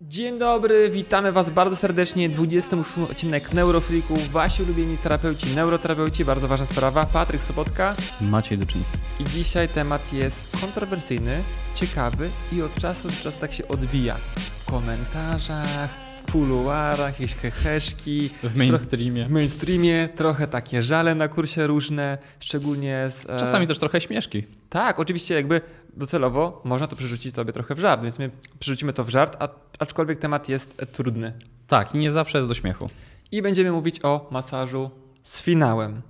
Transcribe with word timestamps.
Dzień 0.00 0.38
dobry, 0.38 0.90
witamy 0.90 1.32
Was 1.32 1.50
bardzo 1.50 1.76
serdecznie. 1.76 2.28
28 2.28 3.04
odcinek 3.10 3.52
Neurofreaku. 3.52 4.14
Wasi 4.32 4.62
ulubieni 4.62 4.98
terapeuci, 4.98 5.46
neuroterapeuci, 5.46 6.24
bardzo 6.24 6.48
ważna 6.48 6.66
sprawa. 6.66 7.06
Patryk 7.06 7.42
Sobotka. 7.42 7.94
Maciej 8.20 8.58
Duczyński. 8.58 8.98
I 9.20 9.24
dzisiaj 9.24 9.68
temat 9.68 10.12
jest 10.12 10.40
kontrowersyjny, 10.60 11.42
ciekawy 11.74 12.30
i 12.52 12.62
od 12.62 12.74
czasu 12.74 13.08
do 13.08 13.14
czasu 13.22 13.40
tak 13.40 13.52
się 13.52 13.68
odbija. 13.68 14.16
W 14.60 14.64
komentarzach, 14.70 15.90
w 16.26 16.32
kuluarach, 16.32 17.20
jakieś 17.20 17.34
heheszki. 17.34 18.30
W 18.42 18.56
mainstreamie. 18.56 19.24
W 19.26 19.30
mainstreamie 19.30 20.08
trochę 20.16 20.46
takie 20.46 20.82
żale 20.82 21.14
na 21.14 21.28
kursie 21.28 21.66
różne, 21.66 22.18
szczególnie 22.40 23.06
z... 23.10 23.26
e, 23.30 23.38
Czasami 23.40 23.66
też 23.66 23.78
trochę 23.78 24.00
śmieszki. 24.00 24.46
Tak, 24.70 24.98
oczywiście 25.00 25.34
jakby 25.34 25.60
docelowo 25.98 26.60
można 26.64 26.86
to 26.86 26.96
przerzucić 26.96 27.34
sobie 27.34 27.52
trochę 27.52 27.74
w 27.74 27.78
żart, 27.78 28.02
więc 28.02 28.18
my 28.18 28.30
przerzucimy 28.58 28.92
to 28.92 29.04
w 29.04 29.08
żart, 29.08 29.36
a, 29.38 29.48
aczkolwiek 29.78 30.18
temat 30.18 30.48
jest 30.48 30.74
e, 30.78 30.86
trudny. 30.86 31.32
Tak, 31.66 31.94
i 31.94 31.98
nie 31.98 32.12
zawsze 32.12 32.38
jest 32.38 32.48
do 32.48 32.54
śmiechu. 32.54 32.90
I 33.32 33.42
będziemy 33.42 33.72
mówić 33.72 34.04
o 34.04 34.28
masażu 34.30 34.90
z 35.22 35.42
finałem. 35.42 36.02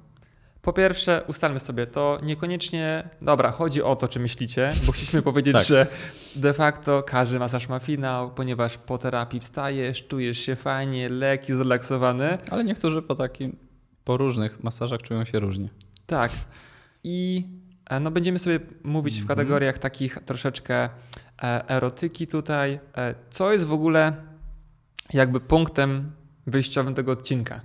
Po 0.62 0.72
pierwsze, 0.72 1.22
ustalmy 1.26 1.58
sobie 1.58 1.86
to, 1.86 2.18
niekoniecznie, 2.22 3.08
dobra, 3.22 3.50
chodzi 3.50 3.82
o 3.82 3.96
to, 3.96 4.08
czy 4.08 4.20
myślicie, 4.20 4.72
bo 4.86 4.92
chcieliśmy 4.92 5.22
powiedzieć, 5.32 5.54
Tak. 5.54 5.64
że 5.64 5.86
de 6.36 6.54
facto 6.54 7.02
każdy 7.02 7.38
masaż 7.38 7.68
ma 7.68 7.78
finał, 7.78 8.30
ponieważ 8.30 8.78
po 8.78 8.98
terapii 8.98 9.40
wstajesz, 9.40 10.06
czujesz 10.06 10.38
się 10.38 10.56
fajnie, 10.56 11.08
lekki, 11.08 11.54
zrelaksowany. 11.54 12.38
Ale 12.50 12.64
niektórzy 12.64 13.02
po 13.02 13.14
takim, 13.14 13.56
po 14.04 14.16
różnych 14.16 14.64
masażach 14.64 15.02
czują 15.02 15.24
się 15.24 15.40
różnie. 15.40 15.68
Tak. 16.06 16.32
I 17.04 17.44
no, 18.00 18.10
będziemy 18.10 18.38
sobie 18.38 18.60
mówić 18.84 19.14
w 19.14 19.22
Mhm. 19.22 19.36
kategoriach 19.38 19.78
takich 19.78 20.18
troszeczkę 20.26 20.74
e, 21.42 21.68
erotyki 21.68 22.26
tutaj. 22.26 22.80
E, 22.96 23.14
co 23.30 23.52
jest 23.52 23.64
w 23.66 23.72
ogóle 23.72 24.12
jakby 25.12 25.40
punktem 25.40 26.12
wyjściowym 26.46 26.94
tego 26.94 27.12
odcinka? 27.12 27.60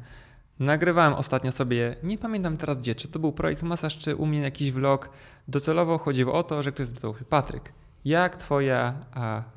Nagrywałem 0.59 1.13
ostatnio 1.13 1.51
sobie, 1.51 1.95
nie 2.03 2.17
pamiętam 2.17 2.57
teraz 2.57 2.79
gdzie, 2.79 2.95
czy 2.95 3.07
to 3.07 3.19
był 3.19 3.31
projekt 3.31 3.63
masaż, 3.63 3.97
czy 3.97 4.15
u 4.15 4.25
mnie 4.25 4.39
jakiś 4.41 4.71
vlog. 4.71 5.09
Docelowo 5.47 5.97
chodziło 5.97 6.33
o 6.33 6.43
to, 6.43 6.63
że 6.63 6.71
ktoś 6.71 6.85
zapytał, 6.85 7.15
Patryk, 7.29 7.73
jak 8.05 8.37
twoja 8.37 8.93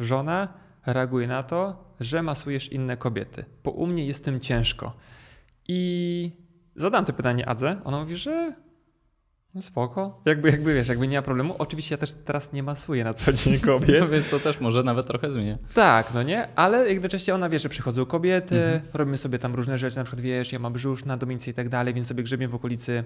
żona 0.01 0.49
reaguje 0.87 1.27
na 1.27 1.43
to, 1.43 1.85
że 2.01 2.23
masujesz 2.23 2.73
inne 2.73 2.97
kobiety? 2.97 3.45
Bo 3.65 3.71
u 3.71 3.87
mnie 3.87 4.07
jest 4.07 4.25
tym 4.25 4.41
ciężko. 4.41 4.93
I 5.69 6.31
zadam 6.77 7.05
to 7.05 7.13
pytanie 7.13 7.49
Adze, 7.49 7.81
ona 7.85 8.01
mówi, 8.01 8.17
że 8.17 8.55
no 9.57 9.63
spoko, 9.63 10.21
jakby, 10.25 10.51
jakby 10.51 10.75
wiesz, 10.75 10.89
jakby 10.89 11.09
nie 11.09 11.19
ma 11.19 11.23
problemu. 11.23 11.55
Oczywiście 11.59 11.95
ja 11.95 11.99
też 11.99 12.13
teraz 12.25 12.53
nie 12.53 12.63
masuję 12.63 13.05
na 13.05 13.15
co 13.15 13.33
dzień 13.33 13.59
kobiet. 13.71 14.01
No 14.01 14.09
więc 14.09 14.31
to 14.31 14.41
też 14.41 14.61
może 14.61 14.83
nawet 14.83 15.07
trochę 15.07 15.31
zmienia. 15.33 15.59
Tak, 15.75 16.15
no 16.15 16.23
nie, 16.23 16.49
ale 16.57 16.93
jednocześnie 16.93 17.35
ona 17.35 17.49
wie, 17.49 17.59
że 17.59 17.69
przychodzą 17.69 18.07
kobiety, 18.07 18.57
Mhm. 18.65 18.81
robimy 18.95 19.17
sobie 19.17 19.39
tam 19.39 19.55
różne 19.55 19.79
rzeczy, 19.79 19.97
na 19.97 20.05
przykład 20.05 20.21
wiesz, 20.21 20.53
ja 20.53 20.59
mam 20.59 20.73
brzusz 20.73 21.05
na 21.05 21.17
dominicję 21.17 21.51
i 21.51 21.55
tak 21.55 21.69
dalej, 21.69 21.95
więc 21.95 22.07
sobie 22.07 22.23
grzebię 22.23 22.49
w 22.49 22.55
okolicy 22.55 23.05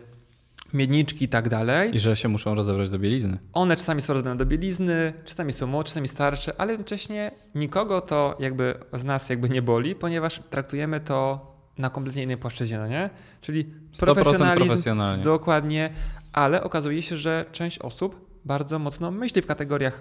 miedniczki 0.75 1.25
i 1.25 1.29
tak 1.29 1.49
dalej. 1.49 1.97
I 1.97 1.99
że 1.99 2.17
się 2.17 2.29
muszą 2.29 2.55
rozebrać 2.55 2.91
do 2.91 2.99
bielizny. 2.99 3.39
One 3.53 3.77
czasami 3.77 4.03
są 4.03 4.13
robione 4.15 4.37
do 4.37 4.47
bielizny, 4.47 5.13
czasami 5.25 5.53
są 5.53 5.67
młodsze, 5.67 5.91
czasami 5.91 6.09
starsze, 6.09 6.61
ale 6.61 6.73
jednocześnie 6.73 7.31
nikogo 7.55 8.01
to 8.01 8.37
jakby 8.41 8.75
z 8.93 9.05
nas 9.05 9.29
jakby 9.31 9.49
nie 9.49 9.63
boli, 9.63 9.95
ponieważ 9.95 10.41
traktujemy 10.51 11.01
to 11.01 11.51
na 11.79 11.91
kompletnie 11.91 12.23
innej 12.23 12.37
płaszczyźnie, 12.37 12.79
no 12.79 12.87
nie? 12.89 13.11
Czyli 13.41 13.65
100% 13.93 14.15
profesjonalizm, 14.15 14.67
profesjonalnie. 14.69 15.25
Dokładnie, 15.25 15.91
ale 16.33 16.65
okazuje 16.65 17.03
się, 17.03 17.17
że 17.17 17.45
część 17.53 17.79
osób 17.79 18.27
bardzo 18.45 18.79
mocno 18.79 19.11
myśli 19.11 19.43
w 19.43 19.47
kategoriach 19.47 20.01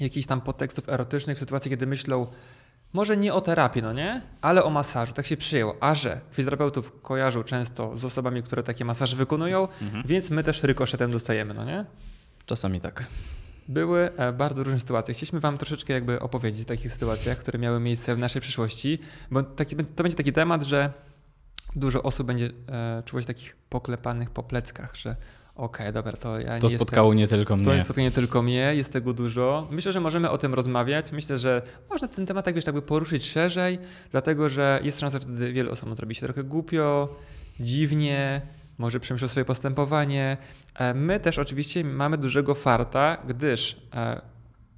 jakichś 0.00 0.26
tam 0.26 0.40
podtekstów 0.40 0.88
erotycznych, 0.88 1.36
w 1.36 1.40
sytuacji, 1.40 1.70
kiedy 1.70 1.86
myślą 1.86 2.26
może 2.92 3.16
nie 3.16 3.34
o 3.34 3.40
terapii, 3.40 3.82
no 3.82 3.92
nie, 3.92 4.20
ale 4.40 4.64
o 4.64 4.70
masażu. 4.70 5.12
Tak 5.12 5.26
się 5.26 5.36
przyjęło. 5.36 5.76
A 5.80 5.94
że 5.94 6.20
fizjoterapeutów 6.30 6.92
kojarzą 7.02 7.42
często 7.42 7.96
z 7.96 8.04
osobami, 8.04 8.42
które 8.42 8.62
takie 8.62 8.84
masaże 8.84 9.16
wykonują, 9.16 9.68
Mhm. 9.82 10.04
więc 10.06 10.30
my 10.30 10.42
też 10.44 10.62
rykoszetem 10.62 11.10
dostajemy, 11.10 11.54
no 11.54 11.64
nie? 11.64 11.84
Czasami 12.46 12.80
tak. 12.80 13.06
Były 13.68 14.10
e, 14.16 14.32
bardzo 14.32 14.62
różne 14.62 14.80
sytuacje. 14.80 15.14
Chcieliśmy 15.14 15.40
Wam 15.40 15.58
troszeczkę 15.58 15.92
jakby 15.92 16.20
opowiedzieć 16.20 16.62
o 16.62 16.68
takich 16.68 16.92
sytuacjach, 16.92 17.38
które 17.38 17.58
miały 17.58 17.80
miejsce 17.80 18.14
w 18.14 18.18
naszej 18.18 18.42
przyszłości, 18.42 18.98
bo 19.30 19.42
taki, 19.42 19.76
to 19.76 20.02
będzie 20.02 20.16
taki 20.16 20.32
temat, 20.32 20.62
że 20.62 20.92
dużo 21.76 22.02
osób 22.02 22.26
będzie 22.26 22.50
e, 22.68 23.02
czuło 23.04 23.20
się 23.22 23.26
takich 23.26 23.56
poklepanych 23.68 24.30
po 24.30 24.42
pleckach, 24.42 24.96
że 24.96 25.16
okej, 25.54 25.92
dobra, 25.92 26.12
to 26.12 26.40
ja 26.40 26.58
To 26.58 26.68
nie 26.68 26.76
spotkało 26.76 27.14
nie 27.14 27.28
tylko 27.28 27.54
jestem, 27.54 27.64
to 27.64 27.70
mnie. 27.70 27.74
jest 27.74 27.86
spotkanie 27.86 28.10
tylko 28.10 28.42
mnie, 28.42 28.74
jest 28.74 28.92
tego 28.92 29.12
dużo. 29.12 29.68
Myślę, 29.70 29.92
że 29.92 30.00
możemy 30.00 30.30
o 30.30 30.38
tym 30.38 30.54
rozmawiać. 30.54 31.12
Myślę, 31.12 31.38
że 31.38 31.62
można 31.90 32.08
ten 32.08 32.26
temat 32.26 32.44
tak 32.44 32.54
wiesz, 32.54 32.66
jakby 32.66 32.82
poruszyć 32.82 33.30
szerzej, 33.30 33.78
dlatego 34.10 34.48
że 34.48 34.80
jest 34.82 35.00
szansa, 35.00 35.18
że 35.18 35.20
wtedy 35.20 35.52
wiele 35.52 35.70
osób 35.70 35.96
zrobi 35.96 36.14
się 36.14 36.26
trochę 36.26 36.44
głupio, 36.44 37.08
dziwnie, 37.60 38.42
może 38.78 39.00
przemyślą 39.00 39.28
swoje 39.28 39.44
postępowanie. 39.44 40.36
E, 40.74 40.94
My 40.94 41.20
też 41.20 41.38
oczywiście 41.38 41.84
mamy 41.84 42.18
dużego 42.18 42.54
farta, 42.54 43.16
gdyż 43.28 43.76
e, 43.94 44.20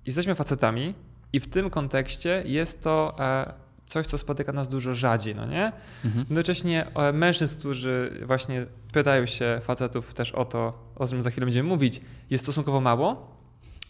jesteśmy 0.06 0.34
facetami 0.34 0.94
i 1.32 1.40
w 1.40 1.46
tym 1.46 1.70
kontekście 1.70 2.42
jest 2.46 2.82
to 2.82 3.16
e, 3.20 3.52
coś, 3.86 4.06
co 4.06 4.18
spotyka 4.18 4.52
nas 4.52 4.68
dużo 4.68 4.94
rzadziej, 4.94 5.34
no 5.34 5.46
nie? 5.46 5.72
Mhm. 6.04 6.26
Jednocześnie 6.28 6.86
e, 6.94 7.12
mężczyzn, 7.12 7.58
którzy 7.58 8.10
właśnie 8.26 8.66
pytają 8.92 9.26
się 9.26 9.60
facetów 9.62 10.14
też 10.14 10.32
o 10.32 10.44
to, 10.44 10.92
o 10.96 11.06
czym 11.08 11.22
za 11.22 11.30
chwilę 11.30 11.46
będziemy 11.46 11.68
mówić, 11.68 12.00
jest 12.30 12.44
stosunkowo 12.44 12.80
mało. 12.80 13.36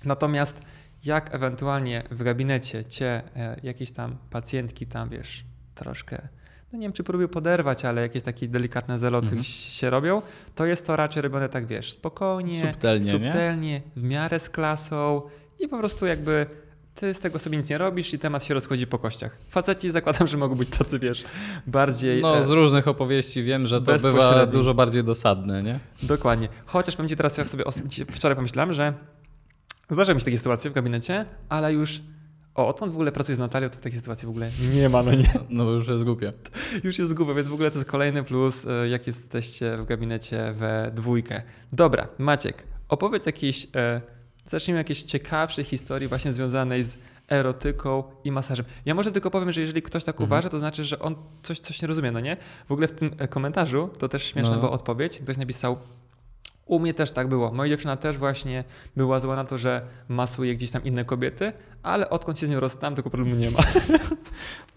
Natomiast 0.05 0.61
jak 1.05 1.35
ewentualnie 1.35 2.03
w 2.11 2.23
gabinecie 2.23 2.85
cię 2.85 3.23
e, 3.37 3.57
jakieś 3.63 3.91
tam 3.91 4.17
pacjentki 4.31 4.87
tam, 4.87 5.09
wiesz, 5.09 5.45
troszkę, 5.75 6.29
no 6.73 6.79
nie 6.79 6.83
wiem, 6.83 6.93
czy 6.93 7.05
próbują 7.05 7.29
poderwać, 7.29 7.85
ale 7.85 8.03
jakieś 8.03 8.23
takie 8.23 8.49
delikatne 8.49 8.99
zaloty 8.99 9.27
Mhm. 9.27 9.43
się 9.43 9.91
robią, 9.91 10.23
to 10.55 10.67
jest 10.67 10.87
to 10.87 10.97
raczej 10.97 11.23
robione 11.23 11.49
tak, 11.49 11.67
wiesz, 11.67 11.93
spokojnie, 11.93 12.61
Subtelnie, 12.61 13.05
nie? 13.07 13.11
subtelnie 13.13 13.83
w 13.97 14.03
miarę 14.03 14.39
z 14.41 14.51
klasą 14.51 15.23
i 15.61 15.69
po 15.69 15.79
prostu 15.79 16.07
jakby 16.07 16.47
ty 16.97 17.15
z 17.15 17.21
tego 17.21 17.39
sobie 17.39 17.59
nic 17.59 17.71
nie 17.71 17.79
robisz 17.79 18.15
i 18.15 18.19
temat 18.19 18.45
się 18.45 18.55
rozchodzi 18.55 18.87
po 18.87 18.99
kościach. 18.99 19.37
Faceci 19.49 19.91
zakładam, 19.91 20.27
że 20.27 20.37
mogą 20.37 20.55
być 20.55 20.69
tacy, 20.69 20.99
wiesz, 20.99 21.25
bardziej... 21.67 22.23
No 22.23 22.39
e, 22.39 22.43
z 22.43 22.51
różnych 22.51 22.89
opowieści 22.89 23.43
wiem, 23.43 23.67
że 23.67 23.83
to 23.83 23.99
bywa 23.99 24.47
dużo 24.47 24.75
bardziej 24.75 25.05
dosadne, 25.05 25.63
nie? 25.63 25.79
Dokładnie. 26.03 26.49
Chociaż 26.67 26.97
powiem 26.97 27.09
ci 27.09 27.17
teraz, 27.17 27.39
ja 27.39 27.45
sobie 27.45 27.65
wczoraj 28.13 28.37
pomyślałem, 28.37 28.73
że 28.73 28.95
zdarzały 29.91 30.15
mi 30.15 30.21
się 30.21 30.25
takie 30.25 30.39
sytuacje 30.39 30.71
w 30.71 30.75
gabinecie, 30.75 31.25
ale 31.49 31.73
już 31.73 32.01
o, 32.55 32.69
odkąd 32.69 32.93
w 32.93 32.95
ogóle 32.95 33.13
pracuję 33.13 33.37
z 33.37 33.39
Natalią, 33.39 33.69
to 33.69 33.77
takiej 33.77 33.99
sytuacji 33.99 34.27
w 34.27 34.31
ogóle 34.31 34.51
nie 34.75 34.89
ma, 34.89 35.03
no 35.03 35.15
nie. 35.15 35.31
No 35.51 35.65
bo 35.65 35.71
już 35.71 35.89
jest 35.89 36.05
głupie. 36.05 36.33
Już 36.85 36.99
jest 36.99 37.11
zguba, 37.11 37.35
więc 37.35 37.49
w 37.49 37.53
ogóle 37.53 37.71
to 37.71 37.79
jest 37.79 37.91
kolejny 37.91 38.25
plus, 38.25 38.67
e, 38.67 38.89
jak 38.89 39.07
jesteście 39.07 39.77
w 39.77 39.87
gabinecie 39.87 40.53
we 40.53 40.91
dwójkę. 40.95 41.43
Dobra, 41.73 42.09
Maciek, 42.19 42.63
opowiedz 42.89 43.27
jakieś, 43.27 43.67
e, 43.77 44.01
zacznijmy 44.47 44.81
jakieś 44.81 45.03
ciekawsze 45.03 45.65
historii 45.65 46.09
właśnie 46.09 46.33
związanej 46.33 46.83
z 46.83 46.97
erotyką 47.29 48.03
i 48.25 48.33
masażem. 48.33 48.67
Ja 48.87 48.95
może 48.95 49.13
tylko 49.13 49.31
powiem, 49.31 49.53
że 49.53 49.61
jeżeli 49.61 49.83
ktoś 49.83 50.05
tak 50.05 50.15
Mhm. 50.15 50.29
uważa, 50.29 50.49
to 50.49 50.59
znaczy, 50.59 50.85
że 50.85 50.99
on 50.99 51.15
coś, 51.43 51.61
coś 51.61 51.83
nie 51.83 51.89
rozumie, 51.89 52.13
no 52.13 52.21
nie? 52.21 52.37
W 52.69 52.73
ogóle 52.73 52.89
w 52.89 52.93
tym 52.93 53.11
e, 53.19 53.29
komentarzu, 53.29 53.91
to 53.99 54.09
też 54.09 54.25
śmieszna 54.25 54.51
No. 54.51 54.57
była 54.61 54.71
odpowiedź, 54.73 55.19
ktoś 55.19 55.37
napisał, 55.37 55.77
u 56.67 56.79
mnie 56.81 56.95
też 56.95 57.11
tak 57.13 57.29
było. 57.29 57.53
Moja 57.53 57.69
dziewczyna 57.71 57.97
też 57.97 58.19
właśnie 58.19 58.65
była 58.97 59.21
zła 59.21 59.37
na 59.37 59.45
to, 59.45 59.59
że 59.59 59.83
masuje 60.09 60.55
gdzieś 60.55 60.71
tam 60.71 60.85
inne 60.85 61.05
kobiety, 61.05 61.53
ale 61.83 62.11
odkąd 62.11 62.39
się 62.39 62.47
z 62.47 62.51
nią 62.51 62.61
rozstałem, 62.61 62.95
tego 62.97 63.11
problemu 63.11 63.37
nie 63.37 63.51
ma. 63.51 63.59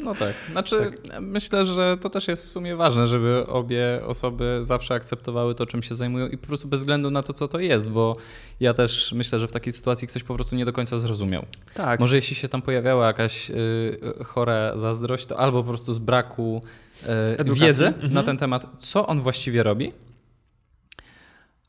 No 0.04 0.16
tak. 0.16 0.34
Znaczy, 0.52 0.92
myślę, 1.22 1.66
że 1.66 1.98
to 2.02 2.10
też 2.10 2.28
jest 2.28 2.46
w 2.46 2.50
sumie 2.50 2.76
ważne, 2.76 3.08
żeby 3.08 3.48
obie 3.48 4.02
osoby 4.06 4.60
zawsze 4.62 4.94
akceptowały 4.94 5.56
to, 5.56 5.66
czym 5.66 5.84
się 5.84 5.96
zajmują 5.96 6.28
i 6.28 6.38
po 6.38 6.48
prostu 6.48 6.68
bez 6.68 6.80
względu 6.80 7.12
na 7.12 7.24
to, 7.24 7.34
co 7.34 7.48
to 7.48 7.60
jest, 7.60 7.90
bo 7.90 8.16
ja 8.60 8.74
też 8.74 9.12
myślę, 9.14 9.40
że 9.40 9.48
w 9.48 9.52
takiej 9.52 9.74
sytuacji 9.74 10.08
ktoś 10.08 10.24
po 10.24 10.36
prostu 10.36 10.56
nie 10.56 10.66
do 10.66 10.74
końca 10.74 10.98
zrozumiał. 10.98 11.46
Tak. 11.74 12.00
Może 12.00 12.16
jeśli 12.16 12.36
się 12.36 12.48
tam 12.48 12.62
pojawiała 12.62 13.08
jakaś 13.08 13.50
y, 13.50 14.00
chora 14.26 14.78
zazdrość, 14.78 15.26
to 15.26 15.40
albo 15.40 15.64
po 15.64 15.70
prostu 15.70 15.94
z 15.94 16.00
braku 16.00 16.62
y, 17.04 17.08
Edukacji. 17.38 17.66
wiedzy 17.68 17.88
Mhm. 17.88 18.14
na 18.14 18.24
ten 18.24 18.38
temat, 18.38 18.66
co 18.80 19.08
on 19.08 19.22
właściwie 19.22 19.64
robi, 19.64 19.92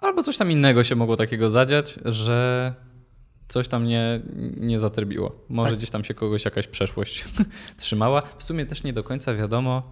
albo 0.01 0.23
coś 0.23 0.37
tam 0.37 0.51
innego 0.51 0.85
się 0.85 0.97
mogło 0.97 1.17
takiego 1.17 1.51
zadziać, 1.51 1.99
że 2.05 2.73
coś 3.49 3.69
tam 3.69 3.85
nie, 3.87 4.21
nie 4.57 4.79
zatrbiło. 4.79 5.33
Może 5.49 5.69
Tak. 5.71 5.79
gdzieś 5.79 5.91
tam 5.91 6.05
się 6.05 6.15
kogoś 6.15 6.45
jakaś 6.45 6.67
przeszłość 6.67 7.25
trzymała. 7.79 8.23
W 8.39 8.43
sumie 8.45 8.67
też 8.67 8.83
nie 8.83 8.93
do 8.93 9.03
końca 9.05 9.35
wiadomo, 9.35 9.83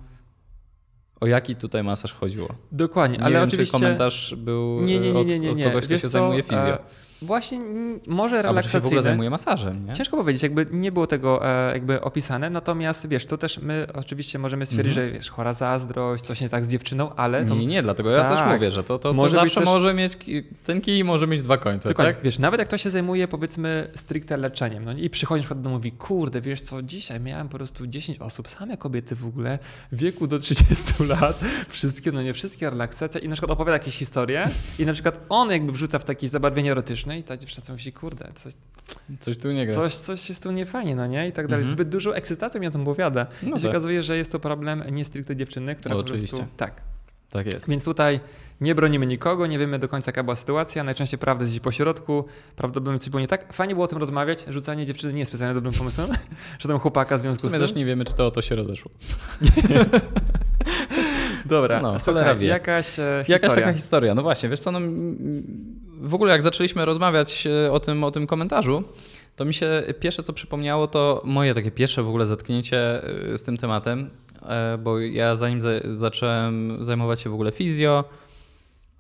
o 1.21 1.27
jaki 1.27 1.57
tutaj 1.57 1.85
masaż 1.85 2.13
chodziło. 2.15 2.49
Dokładnie, 2.73 3.19
Nie 3.19 3.25
ale 3.25 3.35
wiem, 3.35 3.49
oczywiście... 3.49 3.79
czy 3.79 3.83
komentarz 3.83 4.35
był 4.39 4.81
Nie, 4.81 4.99
nie, 5.01 5.13
nie, 5.13 5.19
od, 5.19 5.27
nie, 5.27 5.39
nie, 5.39 5.51
od 5.51 5.57
nie. 5.57 5.65
kogoś, 5.65 5.85
kto 5.85 5.91
Wiesz 5.91 6.03
się 6.03 6.09
co, 6.09 6.13
zajmuje 6.13 6.43
fizjo. 6.43 6.59
e, 6.75 6.79
Właśnie 7.23 7.59
mm, 7.59 8.01
może 8.07 8.49
Albo 8.49 8.63
czy 8.63 8.69
się 8.69 8.81
w 8.81 8.87
ogóle 8.87 8.91
relaksacyjny. 8.91 9.03
zajmuje 9.03 9.31
masażem, 9.31 9.87
nie? 9.87 9.93
Ciężko 9.95 10.17
powiedzieć, 10.17 10.43
jakby 10.43 10.67
nie 10.73 10.93
było 10.93 11.07
tego 11.07 11.47
e, 11.47 11.73
jakby 11.73 12.01
opisane, 12.01 12.51
natomiast 12.51 13.09
wiesz, 13.09 13.27
to 13.27 13.39
też 13.39 13.59
my 13.59 13.87
oczywiście 13.95 14.39
możemy 14.39 14.67
stwierdzić, 14.67 14.97
Mhm. 14.97 15.09
że 15.13 15.19
wiesz, 15.19 15.31
chora 15.31 15.55
zazdrość, 15.55 16.25
coś 16.25 16.41
nie 16.41 16.49
tak 16.49 16.65
z 16.65 16.69
dziewczyną, 16.69 17.15
ale 17.15 17.45
to 17.45 17.55
Nie, 17.55 17.67
nie, 17.67 17.83
dlatego 17.83 18.11
ja 18.11 18.29
też 18.29 18.39
Tak. 18.39 18.53
mówię, 18.55 18.71
że 18.71 18.83
to, 18.83 18.99
to, 18.99 19.09
to 19.11 19.13
Może 19.13 19.35
zawsze 19.35 19.61
też- 19.61 19.65
może 19.65 19.95
mieć, 19.95 20.13
ten 20.67 20.81
kij 20.81 21.05
może 21.05 21.27
mieć 21.27 21.43
dwa 21.43 21.57
końce, 21.59 21.89
Dokładnie, 21.89 22.15
tak? 22.15 22.23
wiesz, 22.23 22.39
nawet 22.39 22.59
jak 22.59 22.69
ktoś 22.69 22.83
się 22.83 22.91
zajmuje 22.91 23.29
powiedzmy 23.29 23.91
stricte 23.97 24.37
leczeniem, 24.37 24.85
no 24.85 24.93
i 24.93 25.11
przychodzi 25.11 25.41
na 25.41 25.45
przykład 25.45 25.63
do 25.63 25.71
mówi, 25.71 25.93
kurde, 25.93 26.41
wiesz 26.41 26.61
co, 26.61 26.83
dzisiaj 26.83 27.21
miałem 27.21 27.49
po 27.49 27.57
prostu 27.57 27.87
10 27.87 28.19
osób, 28.19 28.49
same 28.49 28.77
kobiety 28.77 29.15
w 29.17 29.27
ogóle, 29.27 29.59
w 29.93 29.97
wieku 29.97 30.27
do 30.27 30.39
30 30.39 30.85
lat, 31.21 31.41
wszystkie, 31.69 32.13
no 32.13 32.23
nie 32.23 32.33
wszystkie, 32.35 32.71
relaksacja 32.71 33.21
i 33.21 33.29
na 33.29 33.35
przykład 33.35 33.51
opowiada 33.51 33.73
jakieś 33.73 33.97
historie 33.97 34.49
i 34.79 34.87
na 34.87 34.93
przykład 34.93 35.21
on 35.29 35.51
jakby 35.51 35.73
wrzuca 35.73 35.99
w 35.99 36.05
takie 36.05 36.29
zabarwienie 36.29 36.71
erotyczne 36.73 37.08
i 37.17 37.23
ta 37.23 37.37
dziewczyna 37.37 37.65
sobie 37.65 37.75
myśli, 37.75 37.93
kurde, 37.93 38.33
coś, 38.35 38.53
Coś 39.21 39.37
tu 39.39 39.53
nie 39.53 39.67
gra. 39.67 39.75
coś, 39.75 39.95
coś 39.95 40.29
jest 40.29 40.43
tu 40.43 40.51
niefajnie, 40.51 40.97
no 40.97 41.07
nie? 41.07 41.29
I 41.29 41.33
tak 41.33 41.47
dalej. 41.47 41.63
Mhm. 41.65 41.71
Zbyt 41.71 41.89
dużo 41.89 42.17
ekscytacji 42.17 42.61
mi 42.61 42.67
o 42.67 42.71
tym 42.71 42.83
opowiada. 42.83 43.27
No 43.43 43.49
I 43.57 43.61
się 43.61 43.63
tak. 43.63 43.71
okazuje, 43.71 44.03
że 44.03 44.17
jest 44.17 44.33
to 44.33 44.39
problem 44.41 44.83
nie 44.91 45.05
stricte 45.05 45.37
dziewczyny, 45.37 45.75
która 45.75 45.95
No, 45.95 46.03
po 46.03 46.09
prostu... 46.09 46.25
oczywiście. 46.27 46.47
Tak. 46.57 46.81
Tak 47.31 47.53
jest. 47.53 47.69
Więc 47.71 47.85
tutaj 47.85 48.21
nie 48.61 48.75
bronimy 48.75 49.07
nikogo, 49.07 49.47
nie 49.47 49.59
wiemy 49.59 49.79
do 49.79 49.89
końca 49.89 50.09
jaka 50.09 50.23
była 50.23 50.35
sytuacja, 50.37 50.85
najczęściej 50.85 51.19
prawda 51.19 51.43
jest 51.45 51.53
gdzieś 51.55 51.61
po 51.63 51.71
środku, 51.73 52.25
prawdopodobnie 52.57 53.01
coś 53.01 53.09
było 53.11 53.21
nie 53.21 53.29
tak. 53.29 53.53
Fajnie 53.53 53.75
było 53.75 53.85
o 53.85 53.89
tym 53.89 53.99
rozmawiać, 53.99 54.45
rzucanie 54.49 54.87
dziewczyny 54.87 55.13
nie 55.13 55.19
jest 55.19 55.31
specjalnie 55.33 55.55
dobrym 55.55 55.73
pomysłem, 55.73 56.09
że 56.59 56.69
tam 56.69 56.79
chłopaka 56.79 57.17
w 57.17 57.21
W 57.21 57.23
związku 57.23 57.43
sumie 57.43 57.59
z 57.59 57.61
też 57.61 57.71
tym. 57.71 57.79
nie 57.79 57.87
wiemy, 57.87 58.05
czy 58.05 58.15
to 58.15 58.27
o 58.27 58.31
to 58.31 58.43
się 58.43 58.57
rozeszło. 58.57 58.91
Dobra, 61.47 61.81
No, 61.83 61.97
jakaś 62.41 62.99
e, 62.99 63.25
Jakaś 63.29 63.29
historia. 63.29 63.49
taka 63.67 63.73
historia, 63.73 64.15
no 64.15 64.23
właśnie, 64.23 64.49
wiesz 64.49 64.61
co, 64.61 64.73
no, 64.73 64.81
w 66.01 66.15
ogóle 66.15 66.33
jak 66.33 66.43
zaczęliśmy 66.43 66.85
rozmawiać 66.85 67.47
e, 67.67 67.73
o 67.73 67.81
tym, 67.81 68.05
o 68.05 68.11
tym 68.11 68.27
komentarzu, 68.27 68.85
to 69.37 69.45
mi 69.45 69.55
się 69.55 69.83
pierwsze 70.01 70.23
co 70.23 70.33
przypomniało, 70.33 70.87
to 70.87 71.23
moje 71.25 71.55
takie 71.55 71.71
pierwsze 71.71 72.03
w 72.03 72.09
ogóle 72.09 72.27
zetknięcie 72.27 73.05
e, 73.33 73.39
z 73.39 73.43
tym 73.43 73.57
tematem, 73.57 74.11
e, 74.43 74.79
bo 74.79 74.99
ja 74.99 75.37
zanim 75.37 75.61
za, 75.61 75.71
zacząłem 75.91 76.85
zajmować 76.85 77.21
się 77.21 77.31
w 77.31 77.35
ogóle 77.35 77.53
fizjo, 77.53 78.05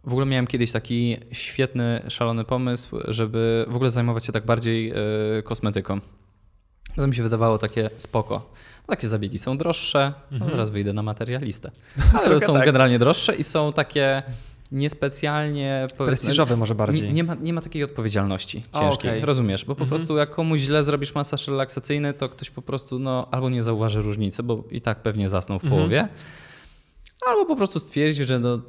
w 0.05 0.13
ogóle 0.13 0.27
miałem 0.27 0.47
kiedyś 0.47 0.73
taki 0.73 1.17
świetny, 1.33 2.03
szalony 2.09 2.45
pomysł, 2.45 2.97
żeby 3.09 3.67
w 3.69 3.75
ogóle 3.75 3.91
zajmować 3.91 4.27
się 4.27 4.33
tak 4.33 4.45
bardziej 4.47 4.93
kosmetyką. 5.45 6.01
To 6.97 7.07
mi 7.07 7.15
się 7.15 7.23
wydawało 7.23 7.59
takie 7.59 7.91
spoko. 7.99 8.51
Bo 8.87 8.93
takie 8.93 9.09
zabiegi 9.09 9.39
są 9.39 9.59
droższe, 9.59 10.13
no 10.31 10.35
Mhm. 10.37 10.51
teraz 10.51 10.71
wyjdę 10.71 10.93
na 10.93 11.03
materialistę. 11.03 11.71
Ale 12.25 12.41
są 12.41 12.55
tak. 12.55 12.65
generalnie 12.65 12.99
droższe 12.99 13.35
i 13.37 13.45
są 13.45 13.73
takie 13.73 14.23
niespecjalnie 14.73 15.87
Prestiżowe 15.99 16.57
może 16.57 16.75
bardziej. 16.75 17.13
Nie, 17.13 17.25
ma, 17.25 17.35
nie 17.35 17.53
ma 17.53 17.61
takiej 17.61 17.85
odpowiedzialności 17.85 18.63
ciężkiej, 18.81 19.11
okej. 19.11 19.25
rozumiesz? 19.25 19.65
Bo 19.65 19.75
po 19.75 19.83
Mhm. 19.83 19.89
prostu 20.01 20.17
jak 20.17 20.31
komuś 20.31 20.61
źle 20.61 20.83
zrobisz 20.85 21.15
masaż 21.15 21.49
relaksacyjny, 21.49 22.15
to 22.15 22.29
ktoś 22.29 22.51
po 22.51 22.63
prostu 22.63 22.99
no, 22.99 23.29
albo 23.31 23.51
nie 23.51 23.63
zauważy 23.63 24.01
różnicy, 24.03 24.43
bo 24.43 24.65
i 24.71 24.81
tak 24.81 25.03
pewnie 25.03 25.29
zasnął 25.29 25.59
w 25.59 25.65
Mhm. 25.65 25.79
połowie, 25.81 26.09
albo 27.27 27.47
po 27.47 27.57
prostu 27.57 27.81
stwierdzi, 27.81 28.25
że 28.25 28.39
no, 28.39 28.61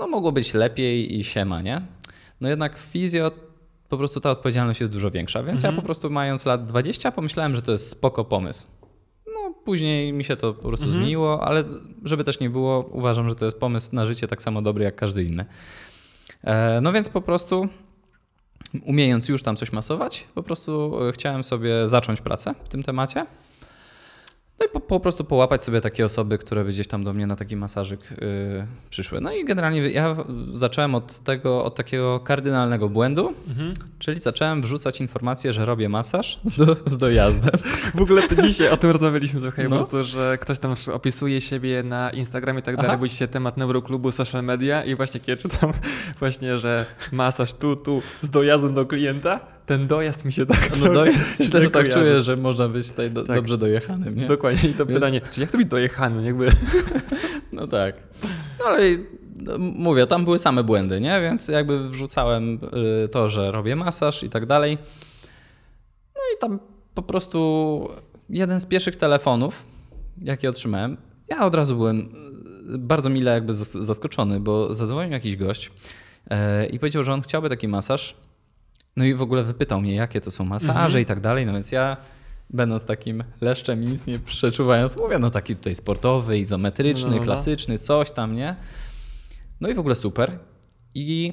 no 0.00 0.06
mogło 0.06 0.32
być 0.32 0.54
lepiej 0.54 1.18
i 1.18 1.24
siema, 1.24 1.62
nie? 1.62 1.80
No 2.40 2.48
jednak 2.48 2.78
w 2.78 2.82
fizjo 2.82 3.30
po 3.88 3.98
prostu 3.98 4.20
ta 4.20 4.30
odpowiedzialność 4.30 4.80
jest 4.80 4.92
dużo 4.92 5.10
większa, 5.10 5.42
więc 5.42 5.58
Mhm. 5.60 5.74
ja 5.74 5.80
po 5.80 5.86
prostu 5.86 6.10
mając 6.10 6.44
lat 6.46 6.66
20 6.66 7.12
pomyślałem, 7.12 7.54
że 7.56 7.62
to 7.62 7.72
jest 7.72 7.88
spoko 7.90 8.24
pomysł. 8.24 8.66
Później 9.64 10.12
mi 10.12 10.24
się 10.24 10.36
to 10.36 10.54
po 10.54 10.68
prostu 10.68 10.86
Mhm. 10.86 11.02
zmieniło, 11.02 11.46
ale 11.46 11.64
żeby 12.04 12.24
też 12.24 12.40
nie 12.40 12.50
było, 12.50 12.88
uważam, 12.92 13.28
że 13.28 13.34
to 13.34 13.44
jest 13.44 13.60
pomysł 13.60 13.88
na 13.94 14.06
życie 14.06 14.28
tak 14.28 14.42
samo 14.42 14.62
dobry 14.62 14.84
jak 14.84 14.96
każdy 14.96 15.22
inny. 15.24 15.44
E, 16.44 16.80
No 16.82 16.92
więc 16.92 17.08
po 17.08 17.20
prostu 17.20 17.68
umiejąc 18.84 19.28
już 19.28 19.42
tam 19.42 19.56
coś 19.56 19.72
masować, 19.72 20.26
po 20.34 20.42
prostu 20.42 21.00
e, 21.08 21.12
chciałem 21.12 21.44
sobie 21.44 21.88
zacząć 21.88 22.20
pracę 22.20 22.54
w 22.64 22.68
tym 22.68 22.82
temacie. 22.82 23.26
No 24.60 24.66
i 24.66 24.68
po, 24.68 24.80
po 24.80 25.00
prostu 25.00 25.24
połapać 25.24 25.64
sobie 25.64 25.80
takie 25.80 26.04
osoby, 26.04 26.38
które 26.38 26.64
by 26.64 26.70
gdzieś 26.70 26.86
tam 26.88 27.04
do 27.04 27.12
mnie 27.12 27.26
na 27.26 27.36
taki 27.36 27.56
masażyk 27.56 28.12
y, 28.12 28.16
przyszły. 28.90 29.20
No 29.20 29.32
i 29.32 29.44
generalnie 29.44 29.90
ja 29.90 30.16
zacząłem 30.52 30.94
od 30.94 31.20
tego, 31.20 31.64
od 31.64 31.74
takiego 31.74 32.20
kardynalnego 32.20 32.88
błędu, 32.88 33.34
Mhm. 33.48 33.74
czyli 33.98 34.20
zacząłem 34.20 34.62
wrzucać 34.62 35.00
informację, 35.00 35.52
że 35.52 35.64
robię 35.64 35.88
masaż 35.88 36.40
z, 36.44 36.54
do, 36.54 36.76
z 36.86 36.96
dojazdem. 36.96 37.50
W 37.94 38.00
ogóle 38.02 38.22
to 38.22 38.42
dzisiaj 38.42 38.68
o 38.70 38.76
tym 38.76 38.90
rozmawialiśmy 38.90 39.40
trochę, 39.40 39.62
No. 39.64 39.70
po 39.70 39.76
prostu, 39.76 40.04
że 40.04 40.38
ktoś 40.40 40.58
tam 40.58 40.74
opisuje 40.92 41.40
siebie 41.40 41.82
na 41.82 42.10
Instagramie 42.10 42.60
i 42.60 42.62
tak 42.62 42.76
dalej, 42.76 42.98
bo 42.98 43.08
dzisiaj 43.08 43.28
temat 43.28 43.56
neuroklubu, 43.56 44.10
social 44.10 44.44
media 44.44 44.84
i 44.84 44.94
właśnie 44.96 45.20
kiedy 45.20 45.42
czytam 45.42 45.72
właśnie, 46.20 46.58
że 46.58 46.86
masaż 47.12 47.54
tu, 47.54 47.76
tu 47.76 48.02
z 48.22 48.30
dojazdem 48.30 48.74
do 48.74 48.86
klienta, 48.86 49.40
ten 49.66 49.86
dojazd 49.86 50.24
mi 50.24 50.32
się 50.32 50.46
tak 50.46 50.70
No 50.80 50.92
dojazd 50.92 51.36
źle 51.44 51.60
też 51.60 51.70
tak 51.70 51.88
czuję, 51.88 52.20
że 52.20 52.36
można 52.36 52.68
być 52.68 52.88
tutaj 52.88 53.10
do, 53.10 53.22
Tak. 53.24 53.36
dobrze 53.36 53.58
dojechanym, 53.58 54.16
nie? 54.16 54.26
Dokładnie. 54.26 54.70
I 54.70 54.74
to 54.74 54.86
Więc- 54.86 55.00
pytanie, 55.00 55.20
czy 55.32 55.40
jak 55.40 55.50
to 55.52 55.58
być 55.58 55.68
dojechany? 55.68 56.24
Jakby... 56.24 56.46
No 57.52 57.66
tak. 57.66 57.96
No 58.58 58.64
ale 58.64 58.80
no, 59.36 59.58
mówię, 59.58 60.06
tam 60.06 60.24
były 60.24 60.38
same 60.38 60.64
błędy, 60.64 61.00
nie? 61.00 61.20
Więc 61.20 61.48
jakby 61.48 61.88
wrzucałem 61.88 62.58
y, 63.04 63.08
to, 63.08 63.28
że 63.28 63.52
robię 63.52 63.76
masaż 63.76 64.22
i 64.22 64.30
tak 64.30 64.46
dalej. 64.46 64.78
No 66.14 66.20
i 66.36 66.40
tam 66.40 66.58
po 66.94 67.02
prostu 67.02 67.88
jeden 68.30 68.60
z 68.60 68.66
pierwszych 68.66 68.96
telefonów, 68.96 69.62
jakie 70.22 70.48
otrzymałem, 70.48 70.96
ja 71.28 71.46
od 71.46 71.54
razu 71.54 71.76
byłem 71.76 71.98
y, 72.74 72.78
bardzo 72.78 73.10
mile 73.10 73.30
jakby 73.34 73.52
zas- 73.52 73.82
zaskoczony, 73.84 74.40
bo 74.40 74.74
zadzwonił 74.74 75.12
jakiś 75.12 75.36
gość 75.36 75.66
y, 75.66 76.66
i 76.66 76.78
powiedział, 76.78 77.02
że 77.04 77.12
on 77.12 77.20
chciałby 77.22 77.48
taki 77.48 77.68
masaż. 77.68 78.16
No 78.96 79.04
i 79.04 79.14
w 79.14 79.22
ogóle 79.22 79.42
wypytał 79.44 79.80
mnie, 79.80 79.94
jakie 79.94 80.20
to 80.20 80.30
są 80.30 80.44
masaże 80.44 80.72
Mhm. 80.82 81.00
i 81.02 81.06
tak 81.06 81.20
dalej. 81.20 81.46
No 81.46 81.52
więc 81.52 81.72
ja, 81.72 81.96
będąc 82.50 82.84
takim 82.86 83.24
leszczem 83.40 83.82
i 83.82 83.86
nic 83.86 84.06
nie 84.06 84.18
przeczuwając, 84.18 84.96
mówię, 84.96 85.18
no 85.18 85.30
taki 85.30 85.56
tutaj 85.56 85.74
sportowy, 85.74 86.38
izometryczny, 86.38 87.04
No, 87.10 87.10
no, 87.10 87.16
no. 87.20 87.24
klasyczny, 87.24 87.78
coś 87.78 88.10
tam, 88.10 88.36
nie? 88.36 88.56
No 89.60 89.68
i 89.68 89.74
w 89.74 89.78
ogóle 89.78 89.94
super. 89.94 90.38
I 90.94 91.32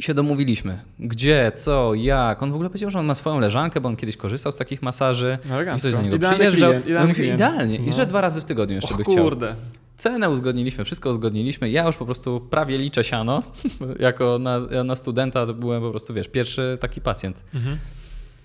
się 0.00 0.14
domówiliśmy. 0.14 0.78
Gdzie, 0.98 1.52
co, 1.54 1.94
jak. 1.94 2.42
On 2.42 2.50
w 2.50 2.54
ogóle 2.54 2.68
powiedział, 2.70 2.90
że 2.90 2.98
on 2.98 3.06
ma 3.06 3.14
swoją 3.14 3.38
leżankę, 3.38 3.80
bo 3.80 3.88
on 3.88 3.96
kiedyś 3.96 4.16
korzystał 4.16 4.52
z 4.52 4.56
takich 4.56 4.82
masaży. 4.82 5.38
I 5.76 5.78
ktoś 5.78 5.92
do 5.92 6.02
niego 6.02 6.16
Idealny 6.16 6.36
przyjeżdżał. 6.38 6.70
klient, 6.70 6.86
I 6.86 6.88
idealny 6.90 7.08
mówi, 7.08 7.28
idealnie. 7.28 7.76
I 7.76 7.86
No. 7.86 7.92
że 7.92 8.06
dwa 8.06 8.20
razy 8.20 8.40
w 8.40 8.44
tygodniu 8.44 8.74
jeszcze 8.76 8.94
O 8.94 8.96
by 8.96 9.02
chciał. 9.04 9.16
kurde. 9.24 9.54
Cenę 10.02 10.30
uzgodniliśmy, 10.30 10.84
wszystko 10.84 11.10
uzgodniliśmy. 11.10 11.70
Ja 11.70 11.86
już 11.86 11.96
po 11.96 12.04
prostu 12.04 12.40
prawie 12.40 12.78
liczę 12.78 13.04
siano. 13.04 13.42
jako 13.98 14.38
na, 14.38 14.58
na 14.84 14.96
studenta 14.96 15.46
to 15.46 15.54
byłem 15.54 15.82
po 15.82 15.90
prostu, 15.90 16.14
wiesz, 16.14 16.28
pierwszy 16.28 16.78
taki 16.80 17.00
pacjent. 17.00 17.44
Mhm. 17.54 17.78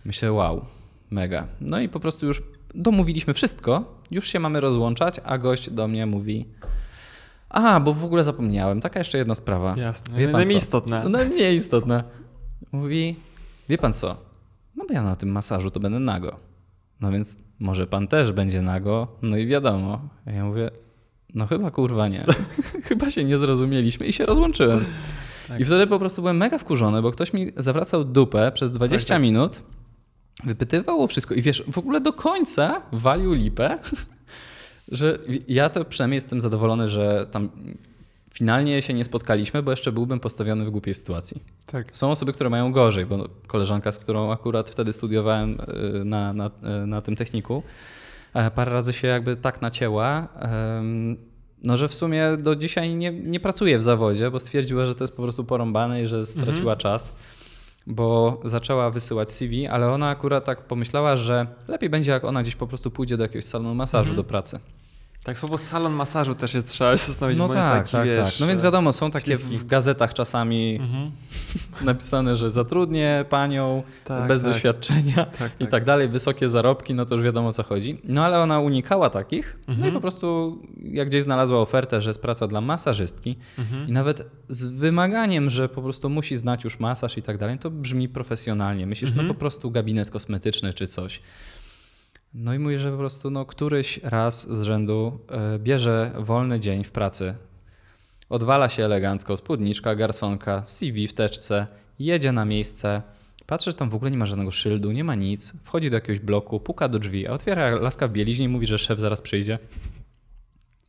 Myślę, 0.06 0.32
wow, 0.32 0.66
mega. 1.12 1.48
No 1.62 1.80
i 1.80 1.90
po 1.90 2.00
prostu 2.00 2.26
już 2.26 2.44
domówiliśmy 2.76 3.34
wszystko, 3.34 4.02
już 4.12 4.28
się 4.28 4.40
mamy 4.40 4.60
rozłączać, 4.60 5.20
a 5.24 5.38
gość 5.38 5.70
do 5.70 5.88
mnie 5.88 6.06
mówi: 6.06 6.46
A, 7.50 7.80
bo 7.80 7.94
w 7.94 8.06
ogóle 8.06 8.24
zapomniałem, 8.24 8.82
taka 8.82 9.00
jeszcze 9.00 9.18
jedna 9.18 9.36
sprawa. 9.36 9.76
Jasne. 9.78 10.18
Wie 10.18 10.28
Najmniej 10.28 10.60
co? 10.60 10.66
istotne. 10.66 11.04
No 11.10 11.26
mniej 11.26 11.56
istotna. 11.56 12.04
Mówi: 12.72 13.16
Wie 13.70 13.78
pan 13.78 13.94
co? 13.94 14.18
No 14.76 14.86
bo 14.88 14.94
ja 14.94 15.02
na 15.02 15.16
tym 15.16 15.30
masażu 15.30 15.70
to 15.70 15.80
będę 15.80 16.00
nago. 16.00 16.38
No 17.02 17.12
więc 17.12 17.38
może 17.60 17.88
pan 17.88 18.08
też 18.08 18.32
będzie 18.32 18.62
nago. 18.62 19.08
No 19.22 19.38
i 19.38 19.48
wiadomo. 19.48 20.02
Ja 20.26 20.46
mówię: 20.46 20.72
No 21.34 21.48
chyba 21.48 21.72
kurwa 21.72 22.08
nie. 22.08 22.26
chyba 22.90 23.12
się 23.12 23.24
nie 23.24 23.38
zrozumieliśmy 23.38 24.06
i 24.06 24.14
się 24.14 24.26
rozłączyłem. 24.26 24.86
Tak. 25.48 25.60
I 25.60 25.66
wtedy 25.66 25.88
po 25.88 26.00
prostu 26.00 26.22
byłem 26.22 26.38
mega 26.38 26.58
wkurzony, 26.58 27.02
bo 27.02 27.12
ktoś 27.12 27.34
mi 27.34 27.52
zawracał 27.58 28.04
dupę 28.04 28.52
przez 28.52 28.72
20 28.72 29.08
Tak, 29.08 29.16
tak. 29.16 29.22
minut, 29.22 29.64
wypytywał 30.44 31.02
o 31.02 31.08
wszystko 31.08 31.36
i 31.36 31.42
wiesz, 31.42 31.64
w 31.72 31.78
ogóle 31.78 32.02
do 32.02 32.14
końca 32.14 32.82
walił 32.92 33.34
lipę, 33.34 33.80
że 34.88 35.20
ja 35.48 35.70
to 35.70 35.86
przynajmniej 35.86 36.18
jestem 36.18 36.42
zadowolony, 36.42 36.90
że 36.90 37.28
tam 37.32 37.50
finalnie 38.34 38.82
się 38.82 38.94
nie 38.94 39.04
spotkaliśmy, 39.04 39.64
bo 39.64 39.72
jeszcze 39.72 39.92
byłbym 39.92 40.20
postawiony 40.20 40.66
w 40.66 40.70
głupiej 40.70 40.94
sytuacji. 40.94 41.42
Tak. 41.66 41.98
Są 41.98 42.12
osoby, 42.12 42.34
które 42.34 42.50
mają 42.50 42.72
gorzej, 42.72 43.06
bo 43.06 43.30
koleżanka, 43.48 43.92
z 43.92 44.00
którą 44.00 44.32
akurat 44.32 44.70
wtedy 44.70 44.94
studiowałem 44.94 45.58
y, 46.02 46.06
na, 46.06 46.34
na, 46.34 46.48
y, 46.84 46.88
na 46.88 47.02
tym 47.02 47.16
techniku, 47.16 47.64
parę 48.56 48.74
razy 48.74 48.94
się 48.94 49.08
jakby 49.08 49.36
tak 49.36 49.62
nacięła, 49.62 50.28
no 51.64 51.78
że 51.78 51.88
w 51.88 51.94
sumie 51.94 52.24
do 52.38 52.56
dzisiaj 52.56 52.96
nie, 52.96 53.12
nie 53.12 53.40
pracuje 53.40 53.78
w 53.78 53.84
zawodzie, 53.84 54.32
bo 54.32 54.40
stwierdziła, 54.40 54.86
że 54.86 54.96
to 54.96 55.04
jest 55.04 55.16
po 55.16 55.24
prostu 55.24 55.44
porąbane 55.44 56.04
i 56.04 56.08
że 56.08 56.26
straciła 56.26 56.76
czas, 56.76 57.16
bo 57.88 58.40
zaczęła 58.46 58.92
wysyłać 58.92 59.32
CV, 59.32 59.68
ale 59.68 59.92
ona 59.92 60.10
akurat 60.10 60.46
tak 60.46 60.62
pomyślała, 60.62 61.16
że 61.16 61.48
lepiej 61.68 61.90
będzie 61.90 62.12
jak 62.12 62.24
ona 62.24 62.42
gdzieś 62.44 62.56
po 62.56 62.68
prostu 62.68 62.92
pójdzie 62.92 63.18
do 63.18 63.24
jakiegoś 63.24 63.46
salonu 63.46 63.76
masażu 63.76 64.10
Mhm. 64.10 64.16
do 64.16 64.24
pracy. 64.24 64.60
Tak, 65.26 65.38
słowo 65.38 65.58
salon 65.58 65.94
masażu 65.94 66.36
też 66.36 66.54
jest, 66.54 66.68
trzeba 66.68 66.98
się 66.98 67.04
zastanowić, 67.06 67.38
No 67.40 67.50
tak, 67.50 67.56
jest 67.58 67.92
taki, 67.92 67.92
tak, 67.92 68.06
wiesz, 68.08 68.32
tak. 68.32 68.40
No 68.40 68.48
więc 68.48 68.62
wiadomo, 68.62 68.94
są 68.94 69.12
takie 69.12 69.38
w 69.38 69.66
gazetach 69.66 70.14
czasami 70.14 70.76
Mhm. 70.76 71.12
napisane, 71.82 72.36
że 72.36 72.52
zatrudnię 72.52 73.26
panią 73.30 73.84
Tak, 74.04 74.28
bez 74.28 74.42
tak. 74.42 74.52
doświadczenia 74.52 75.26
Tak, 75.26 75.52
i 75.60 75.68
tak 75.68 75.86
dalej, 75.86 76.10
wysokie 76.10 76.50
zarobki, 76.50 76.94
no 76.94 77.06
to 77.06 77.16
już 77.16 77.24
wiadomo 77.24 77.48
o 77.48 77.54
co 77.54 77.64
chodzi. 77.64 78.02
No 78.04 78.26
ale 78.26 78.40
ona 78.40 78.60
unikała 78.60 79.10
takich, 79.10 79.58
no 79.68 79.74
Mhm. 79.74 79.90
i 79.92 79.94
po 79.94 80.02
prostu 80.02 80.58
jak 80.84 81.08
gdzieś 81.08 81.24
znalazła 81.24 81.60
ofertę, 81.62 82.02
że 82.02 82.10
jest 82.10 82.22
praca 82.22 82.48
dla 82.48 82.62
masażystki 82.62 83.36
Mhm. 83.60 83.88
i 83.90 83.92
nawet 83.92 84.28
z 84.50 84.66
wymaganiem, 84.66 85.50
że 85.50 85.70
po 85.70 85.82
prostu 85.82 86.10
musi 86.10 86.38
znać 86.38 86.64
już 86.64 86.80
masaż 86.80 87.18
i 87.18 87.22
tak 87.22 87.38
dalej, 87.38 87.60
to 87.60 87.72
brzmi 87.72 88.10
profesjonalnie. 88.10 88.88
Myślisz, 88.88 89.10
Mhm. 89.12 89.28
no 89.28 89.34
po 89.34 89.40
prostu 89.40 89.72
gabinet 89.72 90.12
kosmetyczny 90.12 90.74
czy 90.74 90.88
coś. 90.88 91.22
No 92.34 92.54
i 92.54 92.60
mówi, 92.60 92.78
że 92.78 92.92
po 92.92 92.98
prostu 92.98 93.30
no, 93.30 93.46
któryś 93.46 94.00
raz 94.04 94.56
z 94.58 94.62
rzędu 94.62 95.20
e, 95.30 95.60
bierze 95.60 96.12
wolny 96.20 96.60
dzień 96.60 96.84
w 96.84 96.92
pracy, 96.92 97.36
odwala 98.30 98.70
się 98.70 98.86
elegancko, 98.86 99.38
spódniczka, 99.38 99.96
garsonka, 99.96 100.66
CV 100.66 101.08
w 101.08 101.14
teczce, 101.14 101.68
jedzie 102.00 102.32
na 102.32 102.46
miejsce, 102.46 103.02
patrzy, 103.46 103.72
że 103.72 103.78
tam 103.78 103.90
w 103.90 103.96
ogóle 103.96 104.12
nie 104.12 104.18
ma 104.18 104.26
żadnego 104.26 104.52
szyldu, 104.52 104.92
nie 104.92 105.04
ma 105.04 105.16
nic, 105.16 105.54
wchodzi 105.64 105.90
do 105.90 105.96
jakiegoś 105.98 106.20
bloku, 106.20 106.60
puka 106.60 106.88
do 106.88 107.00
drzwi, 107.00 107.28
a 107.28 107.32
otwiera 107.32 107.70
laska 107.70 108.08
w 108.08 108.12
bieliźnie 108.12 108.46
i 108.46 108.50
mówi, 108.50 108.66
że 108.66 108.78
szef 108.78 109.00
zaraz 109.00 109.22
przyjdzie. 109.22 109.60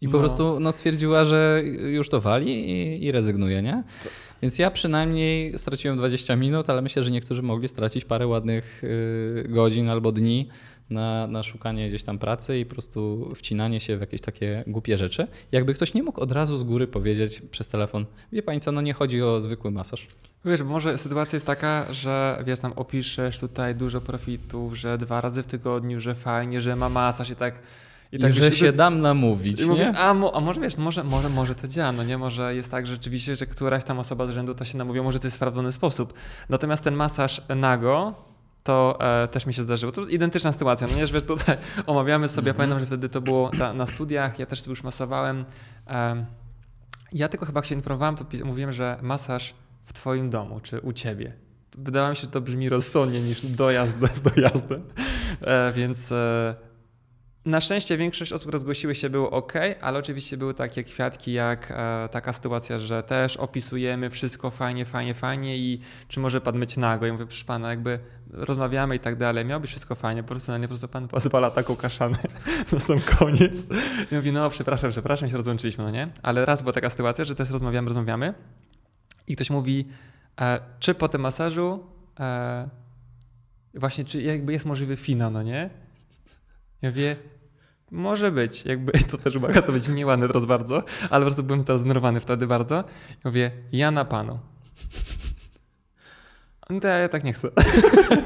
I 0.01 0.07
po 0.09 0.13
No. 0.13 0.19
prostu 0.19 0.61
no, 0.61 0.73
stwierdziła, 0.73 1.25
że 1.25 1.63
już 1.93 2.09
to 2.09 2.21
wali 2.21 2.71
i, 2.71 3.05
i 3.05 3.13
rezygnuje, 3.13 3.63
nie? 3.63 3.83
Więc 4.43 4.59
ja 4.59 4.71
przynajmniej 4.71 5.59
straciłem 5.59 5.97
20 5.97 6.37
minut, 6.37 6.71
ale 6.71 6.83
myślę, 6.83 7.03
że 7.03 7.11
niektórzy 7.11 7.43
mogli 7.43 7.69
stracić 7.69 8.05
parę 8.05 8.27
ładnych 8.27 8.85
y, 8.85 9.47
godzin 9.49 9.91
albo 9.91 10.13
dni 10.13 10.49
na, 10.91 11.27
na 11.27 11.43
szukanie 11.43 11.89
gdzieś 11.89 12.03
tam 12.03 12.19
pracy 12.19 12.59
i 12.59 12.67
po 12.67 12.73
prostu 12.73 13.33
wcinanie 13.35 13.81
się 13.81 13.97
w 13.97 14.01
jakieś 14.01 14.21
takie 14.21 14.65
głupie 14.67 14.97
rzeczy. 14.97 15.25
Jakby 15.53 15.75
ktoś 15.75 15.95
nie 15.95 16.03
mógł 16.03 16.21
od 16.21 16.33
razu 16.33 16.57
z 16.57 16.63
góry 16.63 16.87
powiedzieć 16.87 17.43
przez 17.51 17.69
telefon, 17.69 18.07
wie 18.33 18.43
pani 18.43 18.61
co, 18.61 18.73
no 18.73 18.81
nie 18.81 18.93
chodzi 18.93 19.23
o 19.23 19.41
zwykły 19.41 19.71
masaż. 19.71 20.07
Wiesz, 20.45 20.63
może 20.63 20.99
sytuacja 20.99 21.37
jest 21.37 21.47
taka, 21.47 21.93
że 21.93 22.43
wiesz, 22.47 22.61
tam 22.61 22.73
opiszesz 22.77 23.41
tutaj 23.41 23.75
dużo 23.75 24.01
profitów, 24.01 24.79
że 24.79 24.99
dwa 24.99 25.21
razy 25.21 25.43
w 25.43 25.47
tygodniu, 25.47 26.01
że 26.01 26.15
fajnie, 26.15 26.61
że 26.61 26.77
ma 26.77 26.89
masaż 26.89 27.31
i 27.31 27.37
tak. 27.37 27.63
I, 28.13 28.19
tak 28.19 28.33
że 28.33 28.43
wiesz, 28.43 28.59
się 28.59 28.73
dam 28.73 29.01
namówić, 29.01 29.61
I 29.61 29.63
nie? 29.63 29.69
mówię, 29.69 29.93
a, 29.99 30.15
mo, 30.15 30.37
a 30.37 30.41
może 30.41 30.61
wiesz, 30.61 30.77
może, 30.77 31.05
może, 31.05 31.29
może 31.29 31.55
to 31.55 31.69
działa, 31.69 31.93
no 31.93 32.05
nie? 32.05 32.19
Może 32.19 32.55
jest 32.55 32.71
tak 32.71 32.87
że 32.87 32.93
rzeczywiście, 32.93 33.37
że 33.37 33.47
któraś 33.47 33.85
tam 33.85 33.99
osoba 33.99 34.27
z 34.27 34.31
rzędu 34.31 34.55
to 34.55 34.65
się 34.65 34.79
namówiła, 34.79 35.05
może 35.05 35.19
to 35.19 35.27
jest 35.27 35.37
sprawdzony 35.37 35.73
sposób. 35.73 36.15
Natomiast 36.49 36.85
ten 36.85 36.95
masaż 36.95 37.43
nago, 37.57 38.15
to 38.69 38.99
e, 39.01 39.29
też 39.29 39.47
mi 39.47 39.55
się 39.55 39.63
zdarzyło. 39.63 39.93
To 39.93 40.07
identyczna 40.07 40.53
sytuacja, 40.53 40.87
no 40.87 40.97
nie, 40.97 41.07
że 41.07 41.23
tutaj 41.23 41.57
omawiamy 41.87 42.29
sobie, 42.29 42.51
Mhm. 42.51 42.57
pamiętam, 42.57 42.81
że 42.81 42.87
wtedy 42.87 43.09
to 43.09 43.21
było 43.21 43.51
ta, 43.59 43.73
na 43.73 43.87
studiach, 43.87 44.39
ja 44.39 44.47
też 44.47 44.61
sobie 44.61 44.73
już 44.73 44.83
masowałem. 44.83 45.45
Em, 45.87 46.27
ja 47.13 47.29
tylko 47.29 47.47
chyba 47.47 47.59
jak 47.59 47.67
się 47.67 47.75
informowałem, 47.75 48.17
to 48.17 48.25
mówiłem, 48.45 48.73
że 48.73 48.99
masaż 49.03 49.55
w 49.85 49.93
twoim 49.93 50.31
domu, 50.31 50.61
czy 50.61 50.81
u 50.81 50.93
ciebie. 50.93 51.33
Wydawało 51.79 52.11
mi 52.11 52.17
się, 52.17 52.23
że 52.23 52.29
to 52.29 52.41
brzmi 52.41 52.69
rozsądnie 52.69 53.21
niż 53.21 53.47
dojazd 53.47 53.95
z 54.15 54.21
dojazdem, 54.21 54.83
e, 55.41 55.73
więc... 55.73 56.13
Na 57.45 57.61
szczęście 57.61 57.97
większość 57.97 58.33
osób, 58.33 58.47
które 58.47 58.59
zgłosiły 58.59 58.95
się, 58.95 59.11
było 59.11 59.31
ok, 59.31 59.53
ale 59.81 59.99
oczywiście 59.99 60.37
były 60.37 60.55
takie 60.55 60.85
kwiatki, 60.85 61.33
jak 61.33 61.71
e, 61.71 62.09
taka 62.13 62.33
sytuacja, 62.33 62.79
że 62.79 63.03
też 63.03 63.37
opisujemy 63.37 64.11
wszystko 64.11 64.51
fajnie, 64.51 64.85
fajnie, 64.85 65.15
fajnie 65.15 65.59
i 65.59 65.81
czy 66.09 66.21
może 66.21 66.41
pan 66.41 66.59
myć 66.59 66.77
nago? 66.77 67.07
Ja 67.07 67.13
mówię, 67.13 67.27
proszę 67.27 67.45
pana, 67.45 67.71
jakby 67.71 67.99
rozmawiamy 68.31 68.97
i 68.97 68.99
tak 68.99 69.17
dalej, 69.17 69.45
miało 69.45 69.67
wszystko 69.67 69.95
fajnie, 69.95 70.23
profesjonalnie, 70.23 70.69
po 70.69 70.73
prostu 70.73 70.89
pan 70.89 71.09
pozwala 71.09 71.51
taką 71.51 71.77
kaszanę 71.77 72.19
na 72.73 72.81
sam 72.87 73.01
koniec. 73.01 73.67
I 74.13 74.15
mówi, 74.15 74.33
no 74.33 74.51
przepraszam, 74.51 74.91
przepraszam, 74.91 75.31
się 75.31 75.37
rozłączyliśmy, 75.37 75.85
no 75.85 75.91
nie? 75.91 76.09
Ale 76.23 76.47
raz 76.47 76.63
była 76.63 76.73
taka 76.73 76.91
sytuacja, 76.91 77.25
że 77.25 77.35
też 77.35 77.51
rozmawiamy, 77.51 77.89
rozmawiamy 77.89 78.35
i 79.27 79.37
ktoś 79.37 79.51
mówi, 79.51 79.89
e, 80.41 80.61
czy 80.79 80.95
po 80.95 81.09
tym 81.09 81.21
masażu 81.21 81.87
e, 82.21 82.69
właśnie, 83.75 84.05
czy 84.05 84.23
jakby 84.23 84.53
jest 84.53 84.67
możliwy 84.67 84.97
finał, 84.97 85.31
no 85.31 85.43
nie? 85.43 85.71
Ja 86.83 86.91
mówię, 86.91 87.17
może 87.91 88.31
być, 88.31 88.65
jakby 88.65 88.93
to 89.11 89.19
też 89.19 89.37
mogło 89.37 89.63
to 89.63 89.73
być 89.73 89.89
nieładne 89.89 90.27
teraz 90.27 90.45
bardzo, 90.45 90.83
ale 91.11 91.21
po 91.21 91.27
prostu 91.27 91.43
byłem 91.43 91.65
teraz 91.65 91.81
zdenerwowany 91.81 92.21
wtedy 92.21 92.47
bardzo. 92.47 92.75
Ja 92.75 92.85
mówię, 93.25 93.51
ja 93.73 93.91
na 93.91 94.05
panu. 94.05 94.39
No 96.71 96.81
to 96.81 96.89
ja, 96.89 97.09
tak 97.09 97.25
nie 97.25 97.33
chcę. 97.33 97.49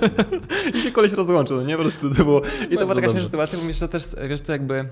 I 0.74 0.82
się 0.82 0.92
koleś 0.92 1.12
rozłączył, 1.12 1.56
no 1.56 1.62
nie? 1.62 1.76
Po 1.76 1.82
prostu 1.82 2.14
to 2.14 2.24
było. 2.24 2.40
I 2.40 2.44
to 2.44 2.68
Bardzo 2.68 2.76
była 2.76 2.94
taka 2.94 3.08
śmieszna 3.08 3.24
sytuacja, 3.24 3.58
bo 3.58 3.64
jeszcze 3.64 3.88
też, 3.88 4.04
wiesz 4.28 4.40
co, 4.40 4.52
jakby 4.52 4.88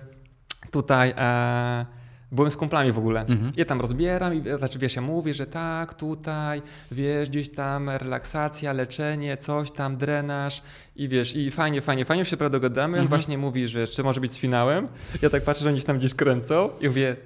tutaj 0.70 1.14
e, 1.16 1.86
byłem 2.32 2.50
z 2.50 2.56
kumplami 2.56 2.92
w 2.92 2.98
ogóle. 2.98 3.20
Mhm. 3.20 3.52
Ja 3.56 3.64
tam 3.64 3.80
rozbieram 3.80 4.34
i 4.34 4.58
znaczy 4.58 4.78
wiesz, 4.78 4.96
ja 4.96 5.02
mówię, 5.02 5.34
że 5.34 5.46
tak, 5.46 5.94
tutaj, 5.94 6.62
wiesz, 6.92 7.28
gdzieś 7.28 7.50
tam 7.50 7.90
relaksacja, 7.90 8.72
leczenie, 8.72 9.36
coś 9.36 9.70
tam, 9.70 9.96
drenaż 9.96 10.62
i 10.96 11.08
wiesz, 11.08 11.36
i 11.36 11.50
fajnie, 11.50 11.80
fajnie, 11.80 12.04
fajnie 12.04 12.24
się 12.24 12.36
prawie 12.36 12.50
dogadamy. 12.50 12.98
On 12.98 13.02
Mhm. 13.04 13.08
właśnie 13.08 13.38
mówi, 13.38 13.68
że 13.68 13.86
czy 13.86 14.02
może 14.02 14.20
być 14.20 14.32
z 14.32 14.38
finałem. 14.38 14.88
Ja 15.22 15.30
tak 15.30 15.44
patrzę, 15.44 15.62
że 15.64 15.68
oni 15.68 15.78
się 15.80 15.84
tam 15.86 15.98
gdzieś 15.98 16.14
kręcą 16.14 16.70
i 16.80 16.88
mówię, 16.88 17.16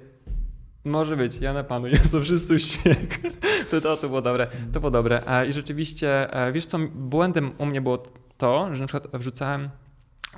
może 0.85 1.17
być, 1.17 1.37
ja 1.37 1.53
na 1.53 1.63
panu, 1.63 1.87
jest 1.97 2.11
to 2.11 2.21
wszyscy 2.21 2.59
śmiech. 2.59 3.07
To, 3.71 3.81
to, 3.81 3.97
to 3.97 4.07
było 4.07 4.21
dobre, 4.21 4.47
to 4.73 4.79
było 4.79 4.91
dobre. 4.91 5.21
A, 5.25 5.43
I 5.43 5.53
rzeczywiście, 5.53 6.33
e, 6.33 6.51
wiesz 6.51 6.65
co, 6.65 6.77
błędem 6.95 7.51
u 7.57 7.65
mnie 7.65 7.81
było 7.81 8.03
to, 8.37 8.69
że 8.75 8.81
na 8.81 8.87
przykład 8.87 9.21
wrzucałem 9.21 9.69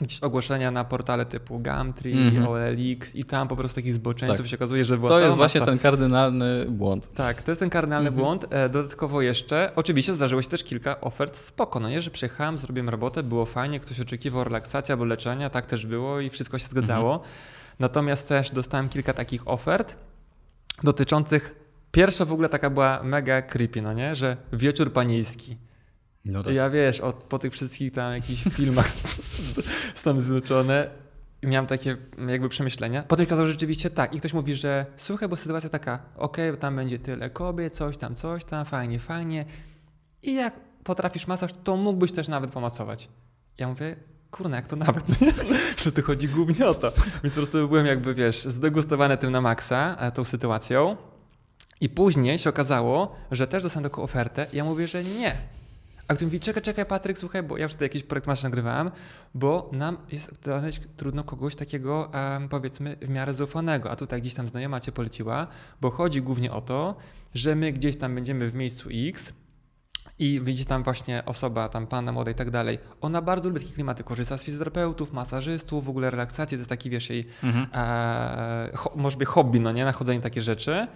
gdzieś 0.01 0.19
ogłoszenia 0.19 0.71
na 0.71 0.83
portale 0.83 1.25
typu 1.25 1.59
Gumtree, 1.59 2.13
Mhm. 2.27 2.47
OLX 2.47 3.15
i 3.15 3.23
tam 3.23 3.47
po 3.47 3.55
prostu 3.55 3.75
takich 3.75 3.93
zboczeńców 3.93 4.37
Tak. 4.37 4.47
się 4.47 4.55
okazuje, 4.57 4.85
że 4.85 4.97
była 4.97 5.09
To 5.09 5.19
jest 5.19 5.35
właśnie 5.35 5.59
masa. 5.59 5.71
ten 5.71 5.79
kardynalny 5.79 6.65
błąd. 6.69 7.13
Tak, 7.13 7.41
to 7.41 7.51
jest 7.51 7.59
ten 7.59 7.69
kardynalny 7.69 8.07
Mhm. 8.09 8.25
błąd. 8.25 8.45
E, 8.49 8.69
Dodatkowo 8.69 9.21
jeszcze, 9.21 9.71
oczywiście 9.75 10.13
zdarzyło 10.13 10.41
się 10.41 10.49
też 10.49 10.63
kilka 10.63 11.01
ofert 11.01 11.37
spoko, 11.37 11.79
no 11.79 11.89
nie, 11.89 12.01
że 12.01 12.11
przyjechałem, 12.11 12.57
zrobiłem 12.57 12.89
robotę, 12.89 13.23
było 13.23 13.45
fajnie, 13.45 13.79
ktoś 13.79 13.99
oczekiwał 13.99 14.43
relaksacji 14.43 14.91
albo 14.91 15.05
leczenia, 15.05 15.49
tak 15.49 15.65
też 15.65 15.85
było 15.85 16.19
i 16.19 16.29
wszystko 16.29 16.59
się 16.59 16.67
zgadzało. 16.67 17.13
Mhm. 17.13 17.31
Natomiast 17.79 18.27
też 18.27 18.51
dostałem 18.51 18.89
kilka 18.89 19.13
takich 19.13 19.47
ofert 19.47 19.95
dotyczących, 20.83 21.55
pierwsza 21.91 22.25
w 22.25 22.31
ogóle 22.33 22.49
taka 22.49 22.69
była 22.69 23.03
mega 23.03 23.41
creepy, 23.41 23.81
no 23.81 23.93
nie, 23.93 24.15
że 24.15 24.37
wieczór 24.53 24.93
panieński. 24.93 25.57
No 26.27 26.43
To 26.43 26.51
ja 26.51 26.69
wiesz, 26.69 26.99
od, 26.99 27.15
po 27.15 27.39
tych 27.39 27.53
wszystkich 27.53 27.91
tam 27.91 28.13
jakichś 28.13 28.43
filmach 28.57 28.89
Stany 29.95 30.21
Zjednoczone 30.21 30.91
miałem 31.43 31.67
takie 31.67 31.97
jakby 32.27 32.49
przemyślenia. 32.49 33.03
Potem 33.03 33.25
się 33.25 33.27
okazało, 33.27 33.47
że 33.47 33.53
rzeczywiście 33.53 33.89
tak. 33.89 34.13
I 34.13 34.19
ktoś 34.19 34.33
mówi, 34.33 34.55
że 34.55 34.85
słuchaj, 34.97 35.29
bo 35.29 35.35
sytuacja 35.35 35.69
taka, 35.69 35.99
okej, 36.17 36.57
tam 36.57 36.75
będzie 36.75 36.99
tyle 36.99 37.29
kobiet, 37.29 37.75
coś 37.75 37.97
tam, 37.97 38.15
coś 38.15 38.45
tam, 38.45 38.65
fajnie, 38.65 38.99
fajnie. 38.99 39.45
I 40.23 40.35
jak 40.35 40.53
potrafisz 40.83 41.27
masaż, 41.27 41.51
to 41.63 41.77
mógłbyś 41.77 42.11
też 42.11 42.27
nawet 42.27 42.51
pomasować. 42.51 43.09
Ja 43.57 43.67
mówię, 43.67 43.95
kurna, 44.31 44.55
jak 44.55 44.67
to 44.67 44.75
nawet, 44.75 45.03
że 45.83 45.91
tu 45.91 46.01
chodzi 46.01 46.27
głównie 46.27 46.67
o 46.67 46.73
to. 46.73 46.91
Więc 47.23 47.35
po 47.35 47.41
prostu 47.41 47.67
byłem 47.67 47.85
jakby, 47.85 48.13
wiesz, 48.13 48.43
zdegustowany 48.43 49.17
tym 49.17 49.31
na 49.31 49.41
maksa, 49.41 49.95
e, 49.99 50.11
tą 50.11 50.23
sytuacją. 50.23 50.97
I 51.81 51.89
później 51.89 52.39
się 52.39 52.49
okazało, 52.49 53.15
że 53.31 53.47
też 53.47 53.63
dostałem 53.63 53.83
taką 53.83 54.03
ofertę 54.03 54.47
i 54.53 54.57
ja 54.57 54.63
mówię, 54.63 54.87
że 54.87 55.03
nie. 55.03 55.35
A 56.07 56.13
ktoś 56.13 56.25
mówi, 56.25 56.39
czekaj, 56.39 56.63
czekaj 56.63 56.85
Patryk, 56.85 57.17
słuchaj, 57.17 57.43
bo 57.43 57.57
ja 57.57 57.63
już 57.63 57.73
tutaj 57.73 57.85
jakiś 57.85 58.03
projekt 58.03 58.27
masz 58.27 58.43
nagrywałem, 58.43 58.91
bo 59.33 59.69
nam 59.73 59.97
jest 60.11 60.31
znaleźć 60.43 60.81
trudno 60.97 61.23
kogoś 61.23 61.55
takiego, 61.55 62.13
em, 62.13 62.49
powiedzmy, 62.49 62.95
w 63.01 63.09
miarę 63.09 63.33
zaufanego, 63.33 63.91
a 63.91 63.95
tutaj 63.95 64.21
gdzieś 64.21 64.33
tam 64.33 64.47
znajoma 64.47 64.79
cię 64.79 64.91
poleciła, 64.91 65.47
bo 65.81 65.91
chodzi 65.91 66.21
głównie 66.21 66.51
o 66.51 66.61
to, 66.61 66.97
że 67.33 67.55
my 67.55 67.73
gdzieś 67.73 67.97
tam 67.97 68.15
będziemy 68.15 68.49
w 68.49 68.53
miejscu 68.53 68.89
X 68.93 69.33
i 70.19 70.41
widzi 70.43 70.65
tam 70.65 70.83
właśnie 70.83 71.25
osoba, 71.25 71.69
tam 71.69 71.87
panna 71.87 72.11
młoda 72.11 72.31
i 72.31 72.35
tak 72.35 72.49
dalej, 72.51 72.77
ona 73.01 73.21
bardzo 73.21 73.49
lubi 73.49 73.61
takie 73.61 73.73
klimaty, 73.73 74.03
korzysta 74.03 74.37
z 74.37 74.43
fizjoterapeutów, 74.43 75.13
masażystów, 75.13 75.85
w 75.85 75.89
ogóle 75.89 76.11
relaksacji, 76.11 76.57
to 76.57 76.59
jest 76.59 76.69
taki, 76.69 76.89
wiesz, 76.89 77.09
jej 77.09 77.25
Mhm. 77.43 77.67
e, 77.73 78.69
ho, 78.77 78.93
może 78.95 79.17
być 79.17 79.27
hobby, 79.27 79.59
no 79.59 79.71
nie, 79.71 79.85
nachodzenie 79.85 80.21
takie 80.21 80.41
rzeczy. 80.41 80.87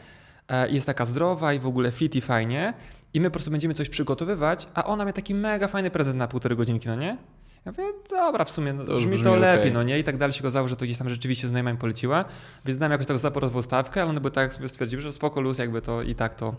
E, 0.51 0.69
jest 0.69 0.85
taka 0.85 1.05
zdrowa 1.05 1.53
i 1.53 1.59
w 1.59 1.67
ogóle 1.67 1.91
fit 1.91 2.15
i 2.15 2.21
fajnie. 2.21 2.73
I 3.13 3.21
my 3.21 3.29
po 3.29 3.33
prostu 3.33 3.51
będziemy 3.51 3.73
coś 3.73 3.89
przygotowywać, 3.89 4.67
a 4.73 4.83
ona 4.83 5.05
ma 5.05 5.13
taki 5.13 5.35
mega 5.35 5.67
fajny 5.67 5.91
prezent 5.91 6.17
na 6.17 6.27
półtorej 6.27 6.57
godzinki, 6.57 6.87
no 6.87 6.95
nie? 6.95 7.17
Ja 7.65 7.71
mówię, 7.71 7.83
dobra, 8.09 8.45
w 8.45 8.51
sumie 8.51 8.73
no, 8.73 8.83
To 8.83 8.97
brzmi 8.97 9.11
brzmi 9.11 9.23
to 9.23 9.35
lepiej, 9.35 9.71
no 9.71 9.83
nie? 9.83 9.99
I 9.99 10.03
tak 10.03 10.17
dalej 10.17 10.33
się 10.33 10.39
okazało, 10.39 10.67
że 10.67 10.75
to 10.75 10.85
gdzieś 10.85 10.97
tam 10.97 11.09
rzeczywiście 11.09 11.47
znajoma 11.47 11.71
mi 11.71 11.77
poleciła, 11.77 12.25
więc 12.65 12.79
dałem 12.79 12.91
jakoś 12.91 13.07
tak 13.07 13.17
zaporozwą 13.17 13.61
stawkę, 13.61 14.01
ale 14.01 14.09
one 14.09 14.21
by 14.21 14.31
tak 14.31 14.53
sobie 14.53 14.69
stwierdziły, 14.69 15.01
że 15.01 15.11
spoko 15.11 15.41
luz, 15.41 15.57
jakby 15.57 15.81
to 15.81 16.01
i 16.01 16.15
tak 16.15 16.35
to 16.35 16.55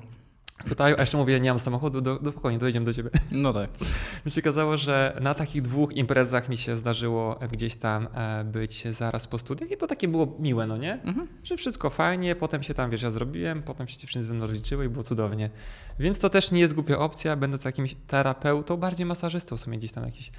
pytają, 0.68 0.96
a 0.96 1.00
jeszcze 1.00 1.16
mówię, 1.16 1.40
nie 1.40 1.50
mam 1.50 1.58
samochodu, 1.58 2.00
do, 2.00 2.18
do 2.18 2.30
spokojnie, 2.30 2.58
dojedziemy 2.58 2.86
do 2.86 2.94
ciebie. 2.94 3.10
No 3.32 3.52
tak. 3.52 3.70
Mi 4.26 4.30
się 4.30 4.40
okazało, 4.40 4.76
że 4.76 5.18
na 5.20 5.34
takich 5.34 5.62
dwóch 5.62 5.92
imprezach 5.92 6.48
mi 6.48 6.56
się 6.56 6.76
zdarzyło 6.76 7.38
gdzieś 7.52 7.76
tam 7.76 8.08
e, 8.14 8.44
być 8.44 8.88
zaraz 8.88 9.26
po 9.26 9.38
studiach 9.38 9.70
i 9.70 9.76
to 9.76 9.86
takie 9.86 10.08
było 10.08 10.36
miłe, 10.38 10.66
no 10.66 10.76
nie? 10.76 10.92
Mhm. 10.92 11.28
Że 11.44 11.56
wszystko 11.56 11.90
fajnie, 11.90 12.36
potem 12.36 12.62
się 12.62 12.74
tam, 12.74 12.90
wiesz, 12.90 13.02
ja 13.02 13.10
zrobiłem, 13.10 13.62
potem 13.62 13.88
się 13.88 13.98
dziewczyny 13.98 14.24
ze 14.24 14.34
mną 14.34 14.46
rozliczyły 14.46 14.84
i 14.84 14.88
było 14.88 15.04
cudownie. 15.04 15.50
Więc 15.98 16.18
to 16.18 16.30
też 16.30 16.52
nie 16.52 16.60
jest 16.60 16.74
głupia 16.74 16.98
opcja, 16.98 17.36
będąc 17.36 17.64
jakimś 17.64 17.96
terapeutą, 18.06 18.76
bardziej 18.76 19.06
masażystą 19.06 19.56
w 19.56 19.60
sumie 19.60 19.78
gdzieś 19.78 19.92
tam 19.92 20.04
jakiś 20.04 20.32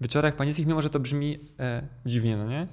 wieczorach 0.00 0.36
panieckich, 0.36 0.66
mimo 0.66 0.82
że 0.82 0.90
to 0.90 1.00
brzmi 1.00 1.38
e, 1.58 1.82
dziwnie, 2.06 2.36
no 2.36 2.46
nie? 2.46 2.66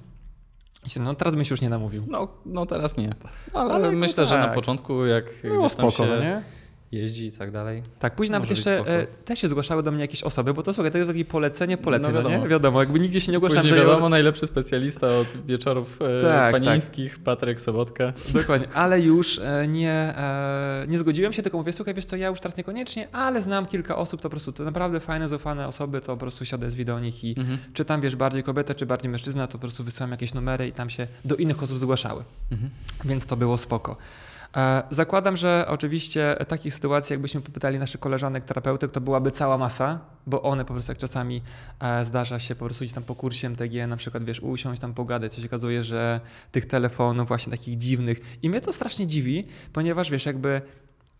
No 1.00 1.14
teraz 1.14 1.34
bym 1.34 1.44
się 1.44 1.52
już 1.52 1.60
nie 1.60 1.70
namówił. 1.70 2.04
No, 2.08 2.28
no 2.46 2.66
teraz 2.66 2.96
nie. 2.96 3.14
Ale, 3.54 3.74
Ale 3.74 3.92
no 3.92 3.98
myślę, 3.98 4.26
że 4.26 4.38
na 4.38 4.44
tak. 4.44 4.54
początku 4.54 5.06
jak 5.06 5.24
Było 5.42 5.58
gdzieś 5.58 5.74
tam 5.74 5.90
spoko, 5.90 6.10
się 6.10 6.16
no 6.16 6.20
nie? 6.20 6.42
Jeździ 6.96 7.26
i 7.26 7.32
tak 7.32 7.50
dalej. 7.50 7.82
Tak, 7.98 8.14
później 8.14 8.32
nawet 8.32 8.50
jeszcze 8.50 8.78
e, 8.78 9.06
też 9.06 9.38
się 9.38 9.48
zgłaszały 9.48 9.82
do 9.82 9.90
mnie 9.92 10.00
jakieś 10.00 10.22
osoby, 10.22 10.54
bo 10.54 10.62
to 10.62 10.72
słuchaj, 10.74 10.92
to 10.92 10.98
jest 10.98 11.10
takie 11.10 11.24
polecenie, 11.24 11.76
polecenie, 11.76 12.12
No 12.14 12.22
no, 12.22 12.28
nie? 12.28 12.34
wiadomo. 12.34 12.48
Wiadomo, 12.50 12.80
jakby 12.80 13.00
nigdzie 13.00 13.20
się 13.20 13.32
nie 13.32 13.38
ogłaszałem, 13.38 13.62
Później 13.62 13.80
że 13.80 13.86
wiadomo, 13.86 14.08
najlepszy 14.08 14.46
specjalista 14.46 15.06
od 15.18 15.46
wieczorów 15.46 15.98
e, 16.02 16.22
Tak, 16.22 16.52
panińskich, 16.52 17.18
Patryk 17.18 17.60
Sobotka. 17.60 18.12
Dokładnie, 18.28 18.68
ale 18.74 19.00
już 19.00 19.38
e, 19.38 19.68
nie, 19.68 19.90
e, 19.92 20.84
nie 20.88 20.98
zgodziłem 20.98 21.32
się, 21.32 21.42
tylko 21.42 21.58
mówię, 21.58 21.72
słuchaj, 21.72 21.94
wiesz 21.94 22.04
co, 22.04 22.16
ja 22.16 22.28
już 22.28 22.40
teraz 22.40 22.56
niekoniecznie, 22.56 23.08
ale 23.12 23.42
znam 23.42 23.66
kilka 23.66 23.96
osób, 23.96 24.20
to 24.20 24.28
po 24.28 24.30
prostu 24.30 24.52
to 24.52 24.64
naprawdę 24.64 25.00
fajne, 25.00 25.28
zaufane 25.28 25.68
osoby, 25.68 26.00
to 26.00 26.06
po 26.06 26.16
prostu 26.16 26.44
siadę 26.44 26.70
z 26.70 26.84
do 26.84 27.00
nich 27.00 27.24
i 27.24 27.34
Mhm. 27.38 27.58
czy 27.74 27.84
tam, 27.84 28.00
wiesz, 28.00 28.16
bardziej 28.16 28.42
kobieta, 28.42 28.74
czy 28.74 28.86
bardziej 28.86 29.10
mężczyzna, 29.10 29.46
to 29.46 29.52
po 29.52 29.58
prostu 29.58 29.84
wysyłam 29.84 30.10
jakieś 30.10 30.34
numery 30.34 30.66
i 30.68 30.72
tam 30.72 30.90
się 30.90 31.06
do 31.24 31.36
innych 31.36 31.62
osób 31.62 31.78
zgłaszały, 31.78 32.24
Mhm. 32.52 32.70
więc 33.04 33.26
to 33.26 33.36
było 33.36 33.58
spoko. 33.58 33.96
E, 34.56 34.82
Zakładam, 34.90 35.36
że 35.36 35.64
oczywiście 35.68 36.36
takich 36.48 36.74
sytuacji, 36.74 37.14
jakbyśmy 37.14 37.40
popytali 37.40 37.78
naszych 37.78 38.00
koleżanek 38.00 38.44
terapeutek, 38.44 38.90
to 38.90 39.00
byłaby 39.00 39.30
cała 39.30 39.58
masa, 39.58 39.98
bo 40.26 40.42
one 40.42 40.64
po 40.64 40.72
prostu 40.72 40.92
jak 40.92 40.98
czasami 40.98 41.42
e, 41.80 42.04
zdarza 42.04 42.38
się 42.38 42.54
po 42.54 42.64
prostu 42.64 42.84
gdzieś 42.84 42.94
tam 42.94 43.04
po 43.04 43.14
kursie 43.14 43.46
MTG 43.46 43.86
na 43.86 43.96
przykład, 43.96 44.24
wiesz, 44.24 44.40
usiąść 44.40 44.80
tam 44.80 44.94
pogadać, 44.94 45.34
to 45.34 45.40
się 45.40 45.46
okazuje, 45.46 45.84
że 45.84 46.20
tych 46.52 46.66
telefonów 46.66 47.28
właśnie 47.28 47.50
takich 47.50 47.78
dziwnych 47.78 48.38
i 48.42 48.50
mnie 48.50 48.60
to 48.60 48.72
strasznie 48.72 49.06
dziwi, 49.06 49.46
ponieważ 49.72 50.10
wiesz, 50.10 50.26
jakby 50.26 50.62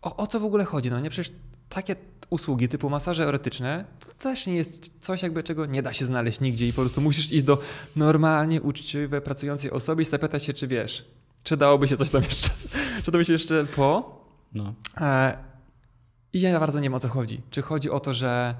o, 0.01 0.15
o 0.15 0.27
co 0.27 0.39
w 0.39 0.45
ogóle 0.45 0.65
chodzi, 0.65 0.89
no 0.89 0.99
nie? 0.99 1.09
Przecież 1.09 1.33
takie 1.69 1.95
usługi 2.29 2.69
typu 2.69 2.89
masaże 2.89 3.27
erotyczne 3.27 3.85
to 3.99 4.13
też 4.13 4.47
nie 4.47 4.55
jest 4.55 4.91
coś 4.99 5.23
jakby 5.23 5.43
czego 5.43 5.65
nie 5.65 5.83
da 5.83 5.93
się 5.93 6.05
znaleźć 6.05 6.39
nigdzie 6.39 6.67
i 6.67 6.73
po 6.73 6.81
prostu 6.81 7.01
musisz 7.01 7.31
iść 7.31 7.43
do 7.43 7.61
normalnie 7.95 8.61
uczciwej, 8.61 9.21
pracującej 9.21 9.71
osoby 9.71 10.01
i 10.01 10.05
zapytać 10.05 10.43
się, 10.43 10.53
czy 10.53 10.67
wiesz, 10.67 11.05
czy 11.43 11.57
dałoby 11.57 11.87
się 11.87 11.97
coś 11.97 12.09
tam 12.09 12.23
jeszcze, 12.23 12.49
by 13.11 13.25
się 13.25 13.33
jeszcze 13.33 13.65
po. 13.75 14.17
No. 14.53 14.73
E, 15.01 15.37
I 16.33 16.41
ja 16.41 16.59
bardzo 16.59 16.79
nie 16.79 16.83
wiem 16.83 16.93
o 16.93 16.99
co 16.99 17.07
chodzi. 17.07 17.41
Czy 17.49 17.61
chodzi 17.61 17.89
o 17.89 17.99
to, 17.99 18.13
że 18.13 18.55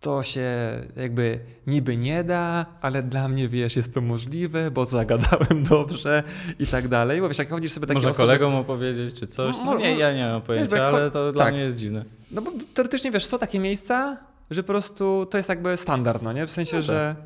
to 0.00 0.22
się 0.22 0.50
jakby 0.96 1.40
niby 1.66 1.96
nie 1.96 2.24
da, 2.24 2.66
ale 2.80 3.02
dla 3.02 3.28
mnie 3.28 3.48
wiesz, 3.48 3.76
jest 3.76 3.94
to 3.94 4.00
możliwe, 4.00 4.70
bo 4.70 4.84
zagadałem 4.86 5.64
dobrze 5.70 6.22
i 6.58 6.66
tak 6.66 6.88
dalej. 6.88 7.20
Bo 7.20 7.28
wiesz, 7.28 7.38
jak 7.38 7.50
chodzisz 7.50 7.72
sobie 7.72 7.86
takie 7.86 7.94
Może 7.94 8.10
osoby, 8.10 8.26
kolegom 8.26 8.54
opowiedzieć 8.54 9.14
czy 9.14 9.26
coś? 9.26 9.56
No, 9.58 9.64
Mo- 9.64 9.78
nie, 9.78 9.94
ja 9.96 10.12
nie 10.12 10.24
mam 10.32 10.42
pojęcia, 10.42 10.76
jak 10.76 10.94
ale 10.94 11.10
to 11.10 11.32
dla 11.32 11.44
tak. 11.44 11.54
mnie 11.54 11.62
jest 11.62 11.76
dziwne. 11.76 12.04
No 12.30 12.42
bo 12.42 12.52
teoretycznie 12.74 13.10
wiesz, 13.10 13.26
są 13.26 13.38
takie 13.38 13.58
miejsca, 13.58 14.16
że 14.50 14.62
po 14.62 14.66
prostu 14.66 15.26
to 15.30 15.36
jest 15.36 15.48
jakby 15.48 15.76
standard, 15.76 16.22
no 16.22 16.32
nie? 16.32 16.46
W 16.46 16.50
sensie, 16.50 16.76
No 16.76 16.82
tak. 16.82 16.86
że 16.86 17.16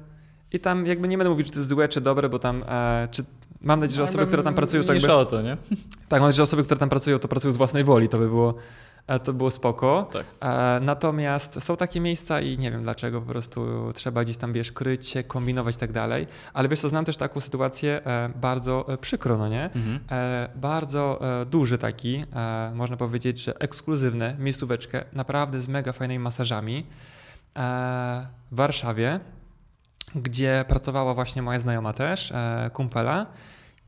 i 0.53 0.61
tam 0.61 0.87
jakby 0.87 1.09
nie 1.09 1.19
będę 1.19 1.31
mówić, 1.31 1.47
czy 1.47 1.53
to 1.53 1.59
jest 1.59 1.69
złe, 1.69 1.89
czy 1.89 2.01
dobre, 2.01 2.29
bo 2.29 2.39
tam, 2.39 2.65
e, 2.69 3.09
czy 3.11 3.25
mam 3.61 3.81
nadzieję, 3.81 3.97
że 3.97 4.03
osoby, 4.03 4.27
które 4.27 4.43
tam 4.43 4.55
pracują, 4.55 4.85
to 4.85 4.93
jakby, 4.93 5.13
o 5.13 5.25
to, 5.25 5.43
nie? 5.43 5.57
tak, 6.09 6.21
mam 6.21 6.29
nadzieję, 6.29 6.37
że 6.37 6.43
osoby, 6.43 6.65
które 6.65 6.81
tam 6.81 6.89
pracują, 6.89 7.19
to 7.19 7.29
pracują 7.29 7.55
z 7.55 7.57
własnej 7.57 7.85
woli, 7.85 8.09
to 8.09 8.19
by 8.19 8.29
było, 8.29 8.55
e, 9.07 9.19
to 9.19 9.33
było 9.33 9.51
spoko. 9.51 10.09
Tak. 10.13 10.27
E, 10.41 10.81
natomiast 10.81 11.63
są 11.63 11.77
takie 11.77 12.01
miejsca 12.01 12.41
i 12.41 12.59
nie 12.59 12.71
wiem 12.71 12.83
dlaczego, 12.83 13.21
po 13.21 13.27
prostu 13.27 13.67
trzeba 13.95 14.25
gdzieś 14.25 14.37
tam, 14.37 14.53
wiesz, 14.53 14.73
kryć 14.73 15.09
się, 15.09 15.23
kombinować 15.23 15.77
i 15.77 15.79
tak 15.79 15.93
dalej, 15.93 16.27
ale 16.55 16.69
wiesz 16.69 16.81
co, 16.81 16.89
znam 16.89 17.05
też 17.05 17.17
taką 17.17 17.41
sytuację 17.41 18.07
e, 18.07 18.31
bardzo 18.37 18.87
przykro, 19.01 19.39
no 19.39 19.49
nie? 19.49 19.65
Mhm. 19.65 20.01
Bardzo 20.57 21.21
duży 21.51 21.79
taki, 21.79 22.25
można 22.75 22.97
powiedzieć, 22.97 23.43
że 23.43 23.59
ekskluzywny 23.59 24.37
miejscóweczkę, 24.39 25.05
naprawdę 25.13 25.61
z 25.61 25.69
mega 25.69 25.93
fajnymi 25.93 26.25
masażami 26.25 26.87
w 28.51 28.57
Warszawie, 28.57 29.21
gdzie 30.15 30.65
pracowała 30.69 31.15
właśnie 31.15 31.43
moja 31.43 31.59
znajoma 31.59 31.93
też, 31.93 32.33
e, 32.33 32.71
kumpela 32.73 33.27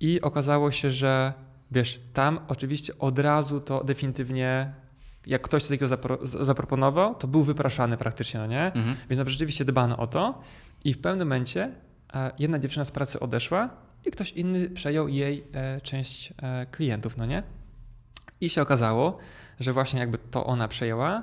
i 0.00 0.21
okazało 0.21 0.73
się, 0.73 0.93
że 0.93 1.33
wiesz, 1.71 2.00
tam 2.12 2.41
oczywiście 2.49 2.99
od 2.99 3.19
razu 3.19 3.61
to 3.61 3.85
definitywnie 3.85 4.73
jak 5.26 5.43
ktoś 5.43 5.62
coś 5.62 5.69
takiego 5.69 5.88
zapro, 5.88 6.19
zaproponował, 6.23 7.14
to 7.14 7.29
był 7.29 7.43
wypraszany 7.43 7.97
praktycznie, 7.97 8.41
no 8.41 8.47
nie? 8.47 8.64
Mhm. 8.64 8.97
Więc 9.11 9.19
no, 9.19 9.31
rzeczywiście 9.31 9.64
dbano 9.64 9.97
o 9.97 10.07
to 10.07 10.43
i 10.85 10.95
w 10.95 11.00
pewnym 11.00 11.29
momencie 11.29 11.71
e, 12.14 12.31
jedna 12.38 12.59
dziewczyna 12.59 12.85
z 12.85 12.91
pracy 12.91 13.21
odeszła 13.21 13.71
i 14.07 14.11
ktoś 14.11 14.33
inny 14.33 14.71
przejął 14.71 15.09
jej 15.09 15.45
e, 15.52 15.81
część 15.81 16.33
klientów, 16.71 17.17
no 17.17 17.26
nie? 17.26 17.43
I 18.41 18.50
się 18.50 18.62
okazało, 18.62 19.19
że 19.61 19.73
właśnie 19.73 20.00
jakby 20.00 20.19
to 20.19 20.47
ona 20.47 20.69
przejęła 20.69 21.23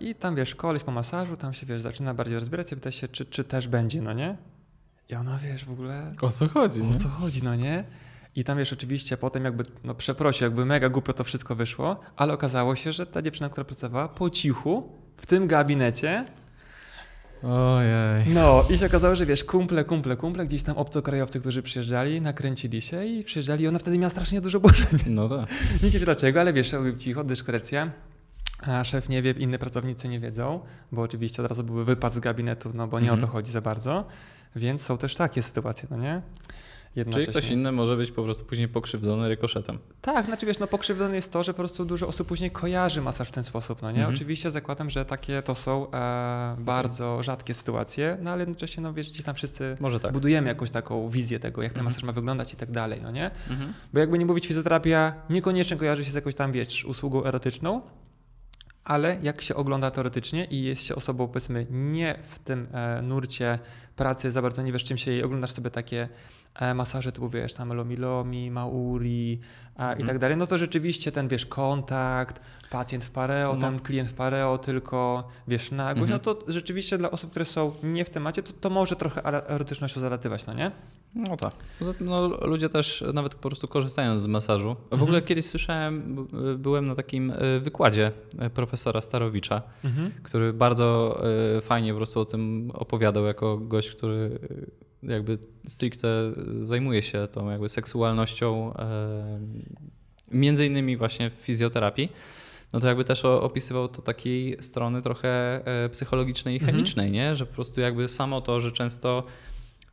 i 0.00 0.14
tam 0.14 0.34
wiesz, 0.36 0.54
koleś 0.54 0.82
po 0.82 0.92
masażu, 0.92 1.36
tam 1.36 1.52
się 1.52 1.66
wiesz, 1.66 1.82
zaczyna 1.82 2.14
bardziej 2.14 2.38
rozbierać 2.38 2.72
i 2.72 2.74
pyta 2.74 2.90
się, 2.90 3.08
czy, 3.08 3.24
czy 3.24 3.44
też 3.44 3.68
będzie, 3.68 4.02
no 4.02 4.12
nie? 4.12 4.36
I 5.08 5.14
ona 5.14 5.38
wiesz, 5.38 5.64
w 5.64 5.70
ogóle 5.70 6.08
O 6.20 6.30
co 6.30 6.48
chodzi, 6.48 6.82
nie? 6.82 6.96
o 6.96 6.98
co 6.98 7.08
chodzi, 7.08 7.42
no 7.42 7.54
nie? 7.56 7.84
I 8.36 8.44
tam 8.44 8.58
wiesz, 8.58 8.72
oczywiście 8.72 9.16
potem 9.16 9.44
jakby, 9.44 9.64
no 9.84 9.94
przeprosił, 9.94 10.44
jakby 10.44 10.64
mega 10.64 10.88
głupio 10.88 11.12
to 11.12 11.24
wszystko 11.24 11.54
wyszło, 11.54 12.00
ale 12.16 12.32
okazało 12.32 12.76
się, 12.76 12.92
że 12.92 13.06
ta 13.06 13.22
dziewczyna, 13.22 13.48
która 13.48 13.64
pracowała 13.64 14.08
po 14.08 14.30
cichu 14.30 14.92
w 15.16 15.26
tym 15.26 15.46
gabinecie, 15.46 16.24
Ojej. 17.42 18.24
no 18.34 18.64
i 18.70 18.78
się 18.78 18.86
okazało, 18.86 19.16
że 19.16 19.26
wiesz, 19.26 19.44
kumple, 19.44 19.84
kumple, 19.84 20.16
kumple, 20.16 20.44
gdzieś 20.46 20.62
tam 20.62 20.76
obcokrajowcy, 20.78 21.40
którzy 21.40 21.62
przyjeżdżali, 21.62 22.20
nakręcili 22.20 22.80
się 22.80 23.04
i 23.06 23.24
przyjeżdżali 23.24 23.64
i 23.64 23.68
ona 23.68 23.78
wtedy 23.78 23.98
miała 23.98 24.10
strasznie 24.10 24.40
dużo 24.40 24.60
burzeń. 24.64 24.86
No 25.06 25.28
tak. 25.28 25.46
Nie 25.82 25.90
wiem 25.90 26.04
dlaczego, 26.04 26.40
ale 26.40 26.52
wiesz, 26.52 26.74
cicho, 26.98 27.24
dyskrecja. 27.24 27.90
A 28.62 28.84
szef 28.84 29.08
nie 29.08 29.22
wie, 29.22 29.30
inni 29.30 29.58
pracownicy 29.58 30.08
nie 30.08 30.20
wiedzą, 30.20 30.60
bo 30.92 31.02
oczywiście 31.02 31.42
od 31.42 31.48
razu 31.48 31.64
były 31.64 31.84
wypad 31.84 32.12
z 32.14 32.18
gabinetu, 32.18 32.70
no 32.74 32.88
bo 32.88 33.00
nie 33.00 33.10
o 33.10 33.14
Mhm. 33.14 33.20
to 33.20 33.26
chodzi 33.32 33.52
za 33.52 33.60
bardzo. 33.60 34.04
Więc 34.56 34.82
są 34.82 34.98
też 34.98 35.16
takie 35.16 35.42
sytuacje, 35.42 35.88
no 35.90 35.96
nie? 35.96 36.22
Czyli 37.12 37.26
ktoś 37.26 37.50
inny 37.50 37.72
może 37.72 37.96
być 37.96 38.12
po 38.12 38.22
prostu 38.22 38.44
później 38.44 38.68
pokrzywdzony 38.68 39.28
rykoszetem. 39.28 39.78
Tak, 40.00 40.26
znaczy 40.26 40.46
wiesz, 40.46 40.58
no 40.58 40.66
pokrzywdzone 40.66 41.14
jest 41.14 41.32
to, 41.32 41.42
że 41.42 41.52
po 41.54 41.58
prostu 41.58 41.84
dużo 41.84 42.08
osób 42.08 42.28
później 42.28 42.50
kojarzy 42.50 43.00
masaż 43.02 43.28
w 43.28 43.32
ten 43.32 43.44
sposób, 43.44 43.82
no 43.82 43.90
nie? 43.90 43.96
Mhm. 43.98 44.14
Oczywiście 44.14 44.50
zakładam, 44.50 44.90
że 44.90 45.04
takie 45.04 45.42
to 45.42 45.54
są 45.54 45.90
e, 45.90 46.56
bardzo 46.58 47.22
rzadkie 47.22 47.54
sytuacje, 47.54 48.18
no 48.22 48.30
ale 48.30 48.40
jednocześnie, 48.40 48.82
no 48.82 48.92
wiesz, 48.94 49.10
gdzieś 49.10 49.22
tam 49.24 49.34
wszyscy 49.34 49.76
tak. 50.02 50.12
budujemy 50.12 50.48
jakąś 50.48 50.70
taką 50.70 51.08
wizję 51.08 51.40
tego, 51.40 51.62
jak 51.62 51.72
ten 51.72 51.80
Mhm. 51.80 51.84
masaż 51.92 52.02
ma 52.04 52.12
wyglądać 52.12 52.52
i 52.52 52.56
tak 52.56 52.70
dalej, 52.70 53.00
no 53.02 53.10
nie? 53.10 53.30
Mhm. 53.50 53.72
Bo 53.92 54.00
jakby 54.00 54.18
nie 54.18 54.26
mówić, 54.26 54.46
fizjoterapia 54.46 55.14
niekoniecznie 55.30 55.76
kojarzy 55.76 56.04
się 56.04 56.10
z 56.10 56.14
jakąś 56.14 56.34
tam, 56.34 56.52
wiesz, 56.52 56.84
usługą 56.84 57.24
erotyczną, 57.24 57.80
ale 58.84 59.16
jak 59.22 59.42
się 59.42 59.54
ogląda 59.54 59.90
teoretycznie 59.90 60.44
i 60.44 60.62
jest 60.62 60.82
się 60.82 60.94
osobą, 60.94 61.28
powiedzmy, 61.28 61.66
nie 61.70 62.18
w 62.28 62.38
tym 62.38 62.68
e, 62.72 63.02
nurcie 63.02 63.58
pracy, 63.96 64.32
za 64.32 64.42
bardzo 64.42 64.62
nie 64.62 64.72
wiesz, 64.72 64.84
czym 64.84 64.98
się 64.98 65.10
jej, 65.10 65.22
oglądasz 65.22 65.50
sobie 65.50 65.70
takie 65.70 66.08
e, 66.54 66.74
masaże 66.74 67.12
typu, 67.12 67.28
wiesz, 67.28 67.54
tam 67.54 67.72
lomi 67.72 67.96
lomi, 67.96 68.50
mauri 68.50 69.40
a, 69.76 69.84
i 69.88 69.90
Mhm. 69.90 70.06
tak 70.06 70.18
dalej, 70.18 70.36
no 70.36 70.46
to 70.46 70.58
rzeczywiście 70.58 71.12
ten, 71.12 71.28
wiesz, 71.28 71.46
kontakt, 71.46 72.40
pacjent 72.70 73.04
w 73.04 73.10
pareo, 73.10 73.52
No. 73.54 73.60
ten 73.60 73.80
klient 73.80 74.08
w 74.08 74.14
pareo, 74.14 74.58
tylko, 74.58 75.28
wiesz, 75.48 75.70
nagłość, 75.70 76.10
Mhm. 76.12 76.20
no 76.26 76.34
to 76.34 76.52
rzeczywiście 76.52 76.98
dla 76.98 77.10
osób, 77.10 77.30
które 77.30 77.44
są 77.44 77.72
nie 77.82 78.04
w 78.04 78.10
temacie, 78.10 78.42
to, 78.42 78.52
to 78.52 78.70
może 78.70 78.96
trochę 78.96 79.24
erotycznością 79.48 80.00
zalatywać, 80.00 80.46
no 80.46 80.54
nie? 80.54 80.70
No 81.14 81.36
tak. 81.36 81.54
Poza 81.78 81.94
tym 81.94 82.06
no, 82.06 82.28
ludzie 82.46 82.68
też 82.68 83.04
nawet 83.14 83.34
po 83.34 83.48
prostu 83.48 83.68
korzystają 83.68 84.18
z 84.18 84.26
masażu. 84.26 84.76
W 84.90 84.94
ogóle 84.94 85.06
Mhm. 85.18 85.24
kiedyś 85.24 85.44
słyszałem, 85.46 86.14
b- 86.16 86.58
byłem 86.58 86.84
na 86.84 86.94
takim 86.94 87.30
e, 87.30 87.60
wykładzie 87.60 88.12
e, 88.38 88.50
profesora 88.50 89.00
Starowicza, 89.00 89.62
Mhm. 89.84 90.10
który 90.22 90.52
bardzo 90.52 91.20
e, 91.56 91.60
fajnie 91.60 91.90
po 91.92 91.96
prostu 91.96 92.20
o 92.20 92.24
tym 92.24 92.70
opowiadał 92.74 93.24
jako 93.24 93.58
gość, 93.58 93.90
który 93.90 94.38
e, 95.04 95.12
jakby 95.12 95.38
stricte 95.66 96.08
zajmuje 96.60 97.02
się 97.02 97.28
tą 97.28 97.50
jakby 97.50 97.68
seksualnością, 97.68 98.74
e, 98.74 99.40
między 100.30 100.66
innymi 100.66 100.96
właśnie 100.96 101.30
w 101.30 101.34
fizjoterapii. 101.34 102.08
No 102.72 102.80
to 102.80 102.86
jakby 102.86 103.04
też 103.04 103.24
opisywał 103.24 103.88
to 103.88 104.02
takiej 104.02 104.62
strony 104.62 105.02
trochę 105.02 105.60
e, 105.84 105.88
psychologicznej 105.88 106.54
i 106.54 106.58
Mhm. 106.58 106.72
chemicznej, 106.76 107.10
nie? 107.10 107.34
Że 107.34 107.46
po 107.46 107.54
prostu 107.54 107.80
jakby 107.80 108.08
samo 108.08 108.40
to, 108.40 108.60
że 108.60 108.72
często 108.72 109.22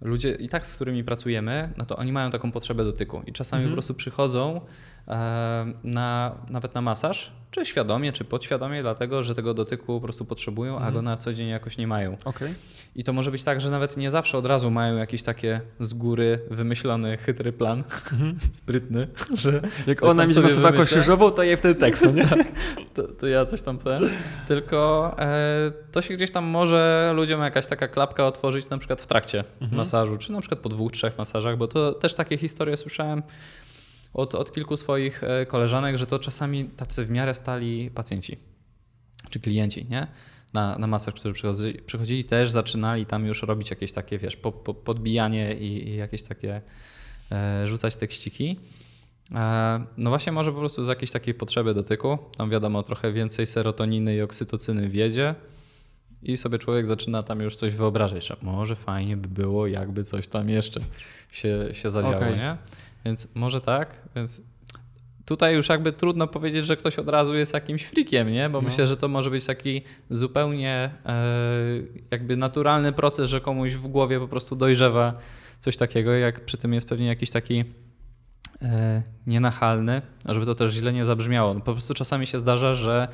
ludzie 0.02 0.32
i 0.32 0.50
tak, 0.50 0.66
z 0.66 0.76
którymi 0.76 1.04
pracujemy, 1.04 1.70
no 1.78 1.86
to 1.86 1.96
oni 1.98 2.12
mają 2.12 2.30
taką 2.30 2.52
potrzebę 2.52 2.84
dotyku 2.84 3.22
i 3.26 3.34
czasami 3.34 3.60
Mhm. 3.62 3.72
po 3.72 3.76
prostu 3.76 3.94
przychodzą 3.94 4.62
na, 5.84 6.36
nawet 6.50 6.76
na 6.76 6.82
masaż, 6.82 7.32
czy 7.52 7.66
świadomie, 7.66 8.12
czy 8.12 8.24
podświadomie, 8.26 8.82
dlatego, 8.82 9.24
że 9.24 9.36
tego 9.36 9.54
dotyku 9.54 9.86
po 9.86 10.02
prostu 10.02 10.26
potrzebują, 10.26 10.74
a 10.74 10.76
Mhm. 10.76 10.94
go 10.94 11.02
na 11.02 11.18
co 11.18 11.34
dzień 11.34 11.48
jakoś 11.48 11.78
nie 11.78 11.88
mają. 11.88 12.18
Okej. 12.26 12.54
I 12.96 13.04
to 13.04 13.14
może 13.14 13.32
być 13.32 13.44
tak, 13.44 13.62
że 13.62 13.70
nawet 13.70 13.98
nie 13.98 14.12
zawsze 14.12 14.38
od 14.38 14.46
razu 14.46 14.72
mają 14.72 14.98
jakiś 14.98 15.24
takie 15.24 15.62
z 15.80 15.94
góry 15.94 16.40
wymyślony, 16.52 17.18
chytry 17.18 17.52
plan, 17.54 17.84
sprytny, 18.52 19.08
że 19.34 19.62
Jak 19.88 20.04
ona 20.04 20.26
mi 20.26 20.34
wymyślę. 20.34 20.86
krzyżową, 20.86 21.32
to 21.32 21.44
jej 21.44 21.58
wtedy 21.58 21.80
tekst, 21.80 22.02
no 22.06 22.12
nie? 22.12 22.28
to, 22.96 23.04
to 23.04 23.28
ja 23.28 23.46
coś 23.46 23.62
tam 23.62 23.78
ten. 23.78 24.10
Tylko 24.48 25.16
e, 25.20 25.72
to 25.92 26.02
się 26.02 26.14
gdzieś 26.14 26.32
tam 26.32 26.46
może 26.46 27.12
ludziom 27.16 27.42
jakaś 27.42 27.66
taka 27.66 27.88
klapka 27.88 28.26
otworzyć 28.28 28.70
na 28.70 28.78
przykład 28.78 29.02
w 29.02 29.08
trakcie 29.08 29.44
Mhm. 29.62 29.78
masażu, 29.78 30.18
czy 30.18 30.32
na 30.32 30.40
przykład 30.40 30.60
po 30.60 30.70
dwóch, 30.70 30.92
trzech 30.92 31.18
masażach, 31.18 31.58
bo 31.58 31.68
to 31.68 31.94
też 31.94 32.14
takie 32.14 32.38
historie 32.38 32.78
słyszałem 32.78 33.24
od, 34.14 34.36
od 34.36 34.54
kilku 34.54 34.78
swoich 34.78 35.24
e, 35.24 35.46
koleżanek, 35.46 35.98
że 35.98 36.08
to 36.08 36.20
czasami 36.20 36.66
tacy 36.66 37.06
w 37.06 37.10
miarę 37.10 37.34
stali 37.34 37.92
pacjenci 37.92 38.38
czy 39.30 39.40
klienci, 39.40 39.86
nie? 39.90 40.08
na, 40.54 40.78
na 40.78 40.88
masach, 40.88 41.14
którzy 41.14 41.34
przychodzili, 41.34 41.82
przychodzili, 41.82 42.24
też 42.24 42.52
zaczynali 42.52 43.06
tam 43.06 43.26
już 43.26 43.44
robić 43.44 43.70
jakieś 43.70 43.92
takie, 43.92 44.18
wiesz, 44.18 44.36
po, 44.36 44.52
po, 44.52 44.74
podbijanie 44.74 45.54
i, 45.54 45.90
i, 45.90 45.96
jakieś 45.96 46.24
takie 46.24 46.62
e, 47.32 47.68
rzucać 47.68 47.96
tekściki. 47.96 48.60
E, 49.36 49.86
no 49.98 50.10
właśnie 50.10 50.32
może 50.32 50.52
po 50.52 50.60
prostu 50.60 50.84
z 50.84 50.88
jakiejś 50.88 51.12
takiej 51.12 51.34
potrzeby 51.34 51.74
dotyku, 51.74 52.18
tam 52.38 52.50
wiadomo 52.50 52.84
trochę 52.84 53.12
więcej 53.12 53.46
serotoniny 53.46 54.16
i 54.16 54.22
oksytocyny 54.22 54.90
wiedzie 54.90 55.36
i 56.24 56.38
sobie 56.38 56.60
człowiek 56.60 56.86
zaczyna 56.86 57.24
tam 57.24 57.40
już 57.40 57.56
coś 57.56 57.76
wyobrażać, 57.76 58.28
że 58.28 58.36
może 58.42 58.76
fajnie 58.76 59.18
by 59.18 59.28
było, 59.28 59.68
jakby 59.68 60.04
coś 60.04 60.28
tam 60.28 60.50
jeszcze 60.50 60.80
się, 61.32 61.70
się 61.72 61.92
zadziało, 61.92 62.16
okay. 62.16 62.38
nie? 62.38 62.58
Więc 63.06 63.28
może 63.36 63.62
tak, 63.62 64.02
więc 64.16 64.42
tutaj 65.26 65.56
już 65.56 65.70
jakby 65.70 65.92
trudno 65.92 66.28
powiedzieć, 66.28 66.66
że 66.66 66.78
ktoś 66.78 67.00
od 67.00 67.10
razu 67.10 67.36
jest 67.36 67.54
jakimś 67.54 67.86
frikiem, 67.86 68.32
nie? 68.32 68.50
Bo 68.50 68.62
no. 68.62 68.68
myślę, 68.68 68.88
że 68.88 68.98
to 68.98 69.08
może 69.08 69.30
być 69.30 69.46
taki 69.46 69.82
zupełnie 70.10 70.90
e, 71.06 71.24
jakby 72.12 72.38
naturalny 72.38 72.94
proces, 72.94 73.30
że 73.30 73.42
komuś 73.42 73.74
w 73.74 73.88
głowie 73.88 74.20
po 74.20 74.28
prostu 74.28 74.56
dojrzewa 74.56 75.14
coś 75.60 75.78
takiego, 75.78 76.14
jak 76.14 76.46
przy 76.46 76.58
tym 76.58 76.74
jest 76.74 76.90
pewnie 76.90 77.06
jakiś 77.06 77.30
taki 77.30 77.64
e, 78.62 79.04
nienachalny, 79.28 80.02
żeby 80.26 80.46
to 80.46 80.56
też 80.56 80.74
źle 80.74 80.94
nie 80.94 81.06
zabrzmiało. 81.06 81.54
No 81.54 81.60
po 81.60 81.72
prostu 81.72 81.94
czasami 81.94 82.28
się 82.28 82.40
zdarza, 82.40 82.74
że 82.74 83.08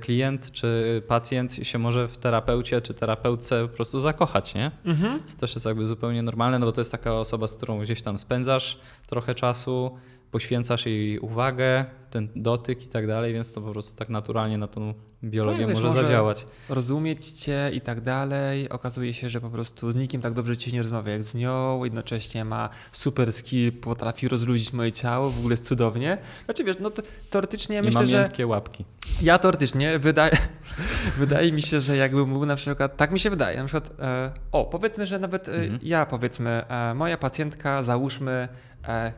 klient 0.00 0.52
czy 0.52 1.02
pacjent 1.08 1.54
się 1.54 1.78
może 1.78 2.08
w 2.08 2.18
terapeucie 2.18 2.80
czy 2.80 2.94
terapeutce 2.94 3.68
po 3.68 3.76
prostu 3.76 4.00
zakochać, 4.00 4.54
nie? 4.54 4.70
Mhm. 4.84 5.24
Co 5.24 5.36
też 5.36 5.54
jest 5.54 5.66
jakby 5.66 5.86
zupełnie 5.86 6.22
normalne, 6.22 6.58
no 6.58 6.66
bo 6.66 6.72
to 6.72 6.80
jest 6.80 6.92
taka 6.92 7.14
osoba, 7.14 7.46
z 7.46 7.56
którą 7.56 7.80
gdzieś 7.80 8.02
tam 8.02 8.18
spędzasz 8.18 8.78
trochę 9.06 9.34
czasu, 9.34 9.98
poświęcasz 10.30 10.86
jej 10.86 11.18
uwagę, 11.18 11.84
ten 12.10 12.28
dotyk 12.36 12.86
i 12.86 12.88
tak 12.88 13.06
dalej, 13.06 13.32
więc 13.32 13.52
to 13.52 13.60
po 13.60 13.70
prostu 13.70 13.96
tak 13.96 14.08
naturalnie 14.08 14.58
na 14.58 14.66
tą 14.66 14.94
biologię 15.24 15.58
tak, 15.58 15.68
wiesz, 15.68 15.74
może, 15.74 15.88
może 15.88 16.02
zadziałać. 16.02 16.46
Rozumieć 16.68 17.26
cię 17.26 17.70
i 17.74 17.80
tak 17.80 18.00
dalej. 18.00 18.68
Okazuje 18.68 19.14
się, 19.14 19.30
że 19.30 19.40
po 19.40 19.50
prostu 19.50 19.90
z 19.90 19.94
nikim 19.94 20.20
tak 20.20 20.32
dobrze 20.32 20.56
ci 20.56 20.72
nie 20.72 20.82
rozmawia 20.82 21.12
jak 21.12 21.22
z 21.22 21.34
nią, 21.34 21.84
jednocześnie 21.84 22.44
ma 22.44 22.68
super 22.92 23.32
skill, 23.32 23.72
potrafi 23.72 24.28
rozluźnić 24.28 24.72
moje 24.72 24.92
ciało, 24.92 25.30
w 25.30 25.38
ogóle 25.38 25.52
jest 25.52 25.68
cudownie. 25.68 26.18
Znaczy 26.44 26.64
wiesz, 26.64 26.76
no 26.80 26.90
teoretycznie 27.30 27.78
I 27.78 27.82
myślę, 27.82 28.00
ma 28.00 28.06
że... 28.06 28.28
że... 28.38 28.46
łapki. 28.46 28.84
Ja 29.22 29.38
teoretycznie 29.38 29.98
wydaje, 29.98 30.36
wydaje 31.18 31.52
mi 31.52 31.62
się, 31.62 31.80
że 31.80 31.96
jakbym 31.96 32.32
był 32.32 32.46
na 32.46 32.56
przykład, 32.56 32.96
tak 32.96 33.12
mi 33.12 33.20
się 33.20 33.30
wydaje, 33.30 33.58
na 33.58 33.64
przykład, 33.64 34.00
e, 34.00 34.32
o 34.52 34.64
powiedzmy, 34.64 35.06
że 35.06 35.18
nawet 35.18 35.48
e, 35.48 35.52
mhm. 35.52 35.78
ja 35.82 36.06
powiedzmy, 36.06 36.68
e, 36.68 36.94
moja 36.94 37.18
pacjentka, 37.18 37.82
załóżmy, 37.82 38.48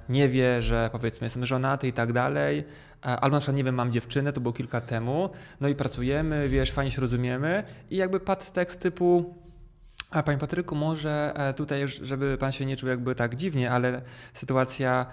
nie 0.08 0.28
wie, 0.28 0.62
że 0.62 0.90
powiedzmy 0.92 1.24
jestem 1.24 1.46
żonaty 1.46 1.88
i 1.88 1.92
tak 1.92 2.12
dalej, 2.12 2.58
e, 2.58 3.20
albo 3.20 3.36
na 3.36 3.40
przykład 3.40 3.56
nie 3.56 3.64
wiem, 3.64 3.74
mam 3.74 3.92
dziewczynę, 3.92 4.32
to 4.32 4.40
było 4.40 4.52
kilka 4.52 4.80
temu, 4.80 5.30
no 5.60 5.68
i 5.68 5.74
pracujemy, 5.74 6.48
wiesz, 6.48 6.72
fajnie 6.72 6.90
się 6.90 7.00
rozumiemy 7.00 7.62
i 7.90 7.96
jakby 7.96 8.20
padł 8.20 8.44
tekst 8.52 8.80
typu 8.80 9.34
a 10.10 10.22
panie 10.22 10.38
Patryku, 10.38 10.74
może 10.74 11.32
e, 11.36 11.54
tutaj, 11.54 11.88
żeby 11.88 12.38
pan 12.38 12.52
się 12.52 12.66
nie 12.66 12.76
czuł 12.76 12.88
jakby 12.88 13.14
tak 13.14 13.36
dziwnie, 13.36 13.70
ale 13.70 14.02
sytuacja 14.32 15.06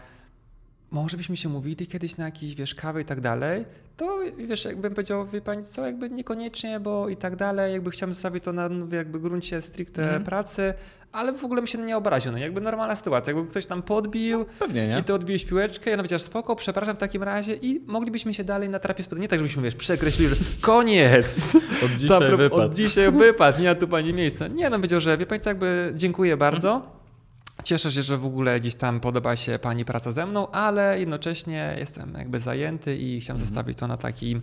może 0.96 1.18
byśmy 1.18 1.38
się 1.38 1.50
mówili 1.50 1.88
kiedyś 1.88 2.18
na 2.18 2.26
jakiś, 2.26 2.56
wiesz, 2.56 2.76
kawę 2.76 3.02
i 3.02 3.06
tak 3.06 3.22
dalej, 3.22 3.66
to 3.98 4.20
wiesz, 4.38 4.66
jakbym 4.66 4.94
powiedział, 4.94 5.28
wie 5.28 5.42
pani 5.42 5.64
co, 5.64 5.86
jakby 5.86 6.10
niekoniecznie, 6.10 6.80
bo 6.80 7.10
i 7.10 7.16
tak 7.16 7.36
dalej, 7.36 7.74
jakby 7.74 7.92
chciałem 7.92 8.14
zostawić 8.14 8.44
to 8.44 8.54
na 8.54 8.70
jakby 8.92 9.20
gruncie 9.20 9.62
stricte 9.62 10.10
mm. 10.10 10.24
pracy, 10.24 10.74
ale 11.12 11.34
w 11.34 11.46
ogóle 11.46 11.62
mi 11.62 11.68
się 11.68 11.78
nie 11.78 11.98
obraził, 11.98 12.32
no 12.32 12.38
jakby 12.38 12.62
normalna 12.62 12.96
sytuacja, 12.96 13.34
jakby 13.34 13.50
ktoś 13.50 13.66
tam 13.66 13.82
podbił 13.82 14.40
no, 14.40 14.46
Pewnie, 14.60 14.88
nie? 14.88 15.00
i 15.00 15.04
ty 15.04 15.14
odbiłeś 15.14 15.46
piłeczkę, 15.46 15.90
ja 15.90 15.98
powiedział 15.98 16.20
spoko, 16.20 16.56
przepraszam 16.56 16.96
w 16.96 17.00
takim 17.00 17.24
razie 17.24 17.56
i 17.56 17.82
moglibyśmy 17.88 18.34
się 18.34 18.44
dalej 18.44 18.70
na 18.70 18.80
trapie 18.80 19.04
spotkać, 19.04 19.22
nie 19.22 19.28
tak, 19.28 19.40
żebyśmy, 19.40 19.64
wiesz, 19.64 19.76
przekreślili, 19.76 20.30
że 20.30 20.36
koniec! 20.62 21.56
Od 21.86 21.92
dzisiaj 21.92 22.38
wypad. 22.38 22.60
Od 22.60 22.76
dzisiaj 22.76 23.12
wypad, 23.12 23.60
nie 23.60 23.70
ma 23.70 23.76
tu 23.76 23.88
pani 23.88 24.14
miejsca. 24.14 24.48
Nie, 24.48 24.70
no 24.70 24.76
powiedział, 24.76 25.00
że 25.00 25.18
wie 25.18 25.26
pani 25.26 25.42
co, 25.42 25.50
jakby 25.50 25.92
dziękuję 25.96 26.38
bardzo, 26.38 26.76
mm 26.76 26.95
Cieszę 27.63 27.91
się, 27.91 28.04
że 28.04 28.18
w 28.18 28.26
ogóle 28.26 28.60
gdzieś 28.60 28.76
tam 28.76 29.00
podoba 29.00 29.36
się 29.36 29.60
Pani 29.60 29.86
praca 29.86 30.12
ze 30.12 30.26
mną, 30.26 30.52
ale 30.52 31.00
jednocześnie 31.00 31.76
jestem 31.80 32.13
jakby 32.18 32.39
zajęty 32.39 32.96
i 32.96 33.22
chciałem 33.22 33.36
mhm. 33.36 33.48
zostawić 33.48 33.78
to 33.78 33.88
na 33.88 33.98
takim 33.98 34.41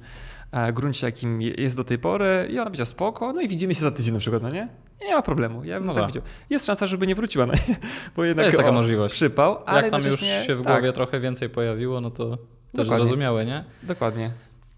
e, 0.53 0.72
gruncie, 0.72 1.07
jakim 1.07 1.42
jest 1.42 1.77
do 1.77 1.85
tej 1.85 1.98
pory. 1.98 2.48
I 2.51 2.53
ona 2.53 2.64
powiedziała 2.64 2.87
spoko, 2.87 3.33
no 3.33 3.40
i 3.40 3.48
widzimy 3.48 3.75
się 3.75 3.81
za 3.81 3.90
tydzień 3.90 4.14
na 4.14 4.20
przykład, 4.20 4.42
no 4.42 4.51
nie? 4.51 4.68
Nie 5.01 5.14
ma 5.14 5.22
problemu. 5.22 5.64
Ja 5.64 5.79
bym 5.79 5.87
no 5.87 5.94
tak 5.94 6.03
powiedział. 6.03 6.22
Jest 6.51 6.66
szansa, 6.66 6.87
żeby 6.87 7.07
nie 7.07 7.14
wróciła, 7.14 7.46
no 7.46 7.53
nie? 7.53 7.77
Bo 8.16 8.25
jednak 8.25 8.44
to 8.44 8.46
jest 8.46 8.59
taka 8.59 8.72
możliwość. 8.72 9.14
Przypał, 9.14 9.59
ale 9.66 9.83
Jak 9.83 9.90
tam 9.90 10.03
już 10.03 10.20
się 10.20 10.57
w 10.57 10.62
głowie 10.62 10.87
tak. 10.87 10.94
trochę 10.94 11.20
więcej 11.20 11.51
pojawiło, 11.51 12.01
no 12.01 12.11
to 12.11 12.37
też 12.37 12.38
Dokładnie. 12.75 12.96
zrozumiałe, 12.96 13.44
nie? 13.44 13.64
Dokładnie. 13.83 14.31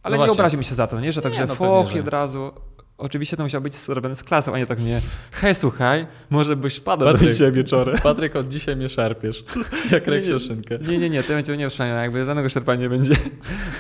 Ale 0.02 0.16
no 0.16 0.26
nie 0.26 0.32
obrazimy 0.32 0.64
się 0.64 0.74
za 0.74 0.86
to, 0.86 1.00
nie? 1.00 1.12
Że 1.12 1.22
tak, 1.22 1.34
że 1.34 1.46
no 1.46 1.54
foch 1.54 1.96
od 2.00 2.08
razu 2.08 2.52
Oczywiście 2.98 3.36
to 3.36 3.42
musiało 3.42 3.62
być 3.62 3.74
zrobione 3.74 4.16
z 4.16 4.24
klasą, 4.24 4.54
a 4.54 4.58
nie 4.58 4.66
tak 4.66 4.80
nie 4.80 5.00
hej, 5.32 5.54
słuchaj, 5.54 6.06
może 6.30 6.56
byś 6.56 6.80
padł 6.80 7.04
do 7.04 7.18
dzisiaj 7.18 7.52
wieczorem. 7.52 7.98
Patryk, 8.02 8.36
od 8.36 8.48
dzisiaj 8.48 8.76
mnie 8.76 8.88
szarpiesz, 8.88 9.44
jak 9.92 10.06
reksioszynkę. 10.06 10.78
Nie, 10.78 10.98
nie, 10.98 11.10
nie, 11.10 11.22
to 11.22 11.28
będzie 11.28 11.56
nie 11.56 11.66
uszczania, 11.66 12.02
jakby 12.02 12.24
żadnego 12.24 12.48
szarpania 12.48 12.80
nie 12.80 12.88
będzie. 12.88 13.16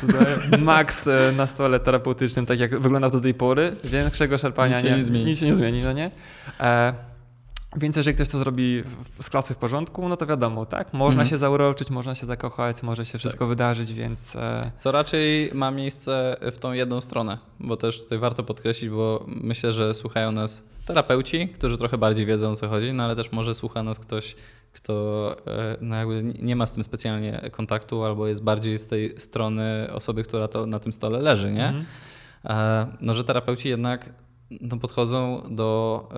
Max 0.58 1.06
e, 1.06 1.32
na 1.36 1.46
stole 1.46 1.80
terapeutycznym, 1.80 2.46
tak 2.46 2.58
jak 2.58 2.80
wygląda 2.80 3.10
do 3.10 3.20
tej 3.20 3.34
pory, 3.34 3.76
większego 3.84 4.38
szarpania 4.38 4.76
nic 4.76 4.84
się 4.84 4.90
nie, 4.90 4.98
nie 4.98 5.04
zmieni. 5.04 5.24
Nic 5.24 5.38
się 5.38 5.46
nie 5.46 5.54
zmieni, 5.54 5.82
no 5.82 5.92
nie? 5.92 6.10
E, 6.60 6.94
więc 7.76 7.96
jeżeli 7.96 8.14
ktoś 8.14 8.28
to 8.28 8.38
zrobi 8.38 8.82
z 9.20 9.30
klasy 9.30 9.54
w 9.54 9.56
porządku, 9.56 10.08
no 10.08 10.16
to 10.16 10.26
wiadomo, 10.26 10.66
tak? 10.66 10.92
Można 10.92 11.22
mm. 11.22 11.30
się 11.30 11.38
zauroczyć, 11.38 11.90
można 11.90 12.14
się 12.14 12.26
zakochać, 12.26 12.82
może 12.82 13.06
się 13.06 13.18
wszystko 13.18 13.44
tak. 13.44 13.48
wydarzyć, 13.48 13.92
więc. 13.92 14.36
E, 14.36 14.70
Co 14.78 14.92
raczej 14.92 15.50
ma 15.54 15.70
miejsce 15.70 16.36
w 16.52 16.58
tą 16.58 16.72
jedną 16.72 17.00
stronę, 17.00 17.38
bo 17.60 17.76
też 17.76 18.02
tutaj 18.02 18.18
warto 18.18 18.42
podkreślić, 18.42 18.90
bo 18.90 19.24
myślę, 19.28 19.72
że 19.72 19.94
słuchają 19.94 20.32
nas 20.32 20.62
terapeuci, 20.86 21.48
którzy 21.48 21.78
trochę 21.78 21.98
bardziej 21.98 22.26
wiedzą 22.26 22.50
o 22.50 22.56
co 22.56 22.68
chodzi, 22.68 22.92
no 22.92 23.04
ale 23.04 23.16
też 23.16 23.32
może 23.32 23.54
słucha 23.54 23.82
nas 23.82 23.98
ktoś, 23.98 24.36
kto 24.72 25.36
e, 25.46 25.76
no 25.80 25.96
jakby 25.96 26.22
nie 26.42 26.56
ma 26.56 26.66
z 26.66 26.72
tym 26.72 26.84
specjalnie 26.84 27.50
kontaktu, 27.52 28.04
albo 28.04 28.28
jest 28.28 28.42
bardziej 28.42 28.78
z 28.78 28.86
tej 28.86 29.20
strony 29.20 29.88
osoby, 29.92 30.22
która 30.22 30.48
to 30.48 30.66
na 30.66 30.80
tym 30.80 30.92
stole 30.92 31.18
leży, 31.18 31.52
nie? 31.52 31.68
Mm. 31.68 31.84
No, 33.00 33.14
że 33.14 33.24
terapeuci 33.24 33.68
jednak 33.68 34.12
no, 34.60 34.76
podchodzą 34.76 35.42
do 35.50 36.08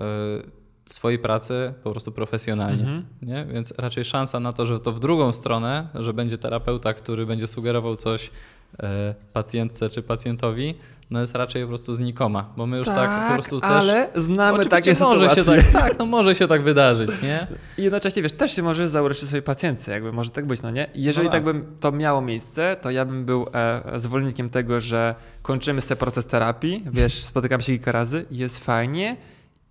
swojej 0.87 1.19
pracy 1.19 1.73
po 1.83 1.91
prostu 1.91 2.11
profesjonalnie. 2.11 2.81
Mhm. 2.81 3.05
Nie? 3.21 3.45
Więc 3.45 3.73
raczej 3.77 4.05
szansa 4.05 4.39
na 4.39 4.53
to, 4.53 4.65
że 4.65 4.79
to 4.79 4.91
w 4.91 4.99
drugą 4.99 5.33
stronę, 5.33 5.87
że 5.95 6.13
będzie 6.13 6.37
terapeuta, 6.37 6.93
który 6.93 7.25
będzie 7.25 7.47
sugerował 7.47 7.95
coś 7.95 8.31
e, 8.79 9.15
pacjentce 9.33 9.89
czy 9.89 10.01
pacjentowi, 10.01 10.75
no 11.11 11.21
jest 11.21 11.35
raczej 11.35 11.61
po 11.61 11.67
prostu 11.67 11.93
znikoma, 11.93 12.53
bo 12.57 12.65
my 12.65 12.77
już 12.77 12.87
tak, 12.87 12.95
tak 12.95 13.27
po 13.27 13.33
prostu 13.33 13.61
też... 13.61 13.69
ale 13.69 14.09
znamy 14.15 14.65
takie 14.65 14.93
może 14.99 15.29
sytuacje. 15.29 15.63
Się 15.63 15.71
tak, 15.73 15.81
tak, 15.81 15.99
no 15.99 16.05
może 16.05 16.35
się 16.35 16.47
tak 16.47 16.63
wydarzyć, 16.63 17.21
nie? 17.21 17.47
I 17.77 17.83
jednocześnie, 17.83 18.21
wiesz, 18.23 18.31
też 18.31 18.55
się 18.55 18.63
może 18.63 18.89
zauroczyć 18.89 19.27
swojej 19.27 19.43
pacjentce, 19.43 19.91
jakby 19.91 20.13
może 20.13 20.29
tak 20.29 20.45
być, 20.45 20.61
no 20.61 20.71
nie? 20.71 20.87
I 20.95 21.03
jeżeli 21.03 21.25
no 21.25 21.31
tak. 21.31 21.43
tak 21.43 21.55
by 21.55 21.65
to 21.79 21.91
miało 21.91 22.21
miejsce, 22.21 22.77
to 22.81 22.91
ja 22.91 23.05
bym 23.05 23.25
był 23.25 23.47
e, 23.53 23.99
zwolennikiem 23.99 24.49
tego, 24.49 24.81
że 24.81 25.15
kończymy 25.41 25.81
sobie 25.81 25.95
proces 25.95 26.25
terapii, 26.25 26.83
wiesz, 26.91 27.23
spotykam 27.23 27.61
się 27.61 27.65
kilka 27.65 27.91
razy, 27.91 28.25
jest 28.31 28.65
fajnie, 28.65 29.17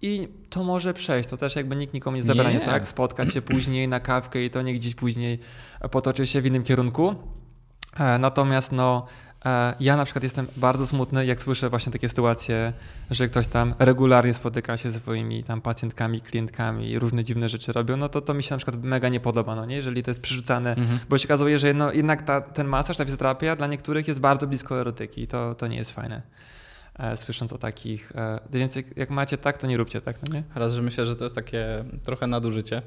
i 0.03 0.29
to 0.51 0.65
może 0.65 0.95
przejść, 0.95 1.29
to 1.29 1.37
też 1.37 1.57
jakby 1.57 1.77
nikt 1.77 1.95
nikomu 1.95 2.17
nie 2.17 2.23
zabrania, 2.23 2.59
nie. 2.59 2.65
tak? 2.65 2.89
Spotkać 2.89 3.33
się 3.33 3.43
później 3.43 3.89
na 3.89 4.01
kawkę 4.01 4.45
i 4.45 4.51
to 4.51 4.63
nie 4.63 4.75
gdzieś 4.75 4.95
później 4.95 5.39
potoczy 5.91 6.27
się 6.27 6.41
w 6.41 6.47
innym 6.47 6.63
kierunku. 6.63 7.15
E, 7.97 8.19
natomiast 8.19 8.73
no, 8.73 9.07
e, 9.45 9.75
ja 9.81 9.97
na 9.97 10.05
przykład 10.05 10.23
jestem 10.23 10.47
bardzo 10.57 10.87
smutny, 10.87 11.27
jak 11.27 11.41
słyszę 11.41 11.71
właśnie 11.71 11.93
takie 11.93 12.09
sytuacje, 12.09 12.73
że 13.11 13.27
ktoś 13.27 13.47
tam 13.47 13.75
regularnie 13.79 14.35
spotyka 14.35 14.77
się 14.77 14.91
z 14.91 14.95
swoimi 14.97 15.45
tam 15.45 15.61
pacjentkami, 15.61 16.21
klientkami 16.21 16.91
i 16.91 16.99
różne 16.99 17.25
dziwne 17.25 17.49
rzeczy 17.49 17.73
robią, 17.73 17.97
no 17.97 18.09
to 18.09 18.21
to 18.21 18.35
mi 18.35 18.43
się 18.43 18.55
na 18.55 18.59
przykład 18.59 18.83
mega 18.83 19.09
nie 19.09 19.21
podoba, 19.21 19.57
no 19.57 19.67
nie? 19.67 19.77
Jeżeli 19.77 20.03
to 20.03 20.11
jest 20.11 20.21
przerzucane, 20.21 20.71
mhm. 20.75 20.99
bo 21.09 21.19
się 21.19 21.29
okazuje, 21.29 21.59
że 21.59 21.75
no, 21.75 21.93
jednak 21.93 22.23
ta, 22.23 22.41
ten 22.41 22.67
masaż, 22.67 22.97
ta 22.97 23.05
fizjoterapia 23.05 23.57
dla 23.57 23.67
niektórych 23.67 24.09
jest 24.09 24.21
bardzo 24.21 24.47
blisko 24.47 24.81
erotyki 24.81 25.23
i 25.23 25.27
to, 25.27 25.55
to 25.55 25.67
nie 25.67 25.77
jest 25.77 25.93
fajne. 25.93 26.23
E, 26.99 27.17
słysząc 27.17 27.53
o 27.53 27.59
takich. 27.59 28.13
E, 28.15 28.41
więc 28.53 28.77
jak, 28.77 28.97
jak, 28.97 29.11
macie 29.11 29.39
tak, 29.39 29.59
to 29.59 29.67
nie 29.67 29.77
róbcie 29.77 30.01
tak, 30.01 30.17
no 30.29 30.35
nie? 30.35 30.43
Raz, 30.55 30.73
że 30.73 30.83
myślę, 30.83 31.07
że 31.07 31.17
to 31.17 31.25
jest 31.25 31.37
takie 31.37 31.85
trochę 32.03 32.27
nadużycie. 32.27 32.83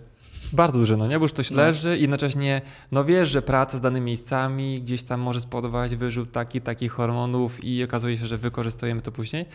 Bardzo 0.53 0.79
duże, 0.79 0.97
no 0.97 1.07
nie? 1.07 1.19
Bo 1.19 1.25
już 1.25 1.33
ktoś 1.33 1.51
no. 1.51 1.57
leży 1.57 1.97
i 1.97 2.01
jednocześnie, 2.01 2.61
no 2.91 3.05
wiesz, 3.05 3.29
że 3.29 3.41
praca 3.41 3.77
z 3.77 3.81
danymi 3.81 4.05
miejscami 4.05 4.81
gdzieś 4.81 5.03
tam 5.03 5.19
może 5.19 5.41
spowodować 5.41 5.95
wyrzut 5.95 6.31
taki, 6.31 6.61
takich 6.61 6.91
hormonów 6.91 7.63
i 7.63 7.83
okazuje 7.83 8.17
się, 8.17 8.27
że 8.27 8.37
wykorzystujemy 8.37 9.01
to 9.01 9.11
później. 9.11 9.45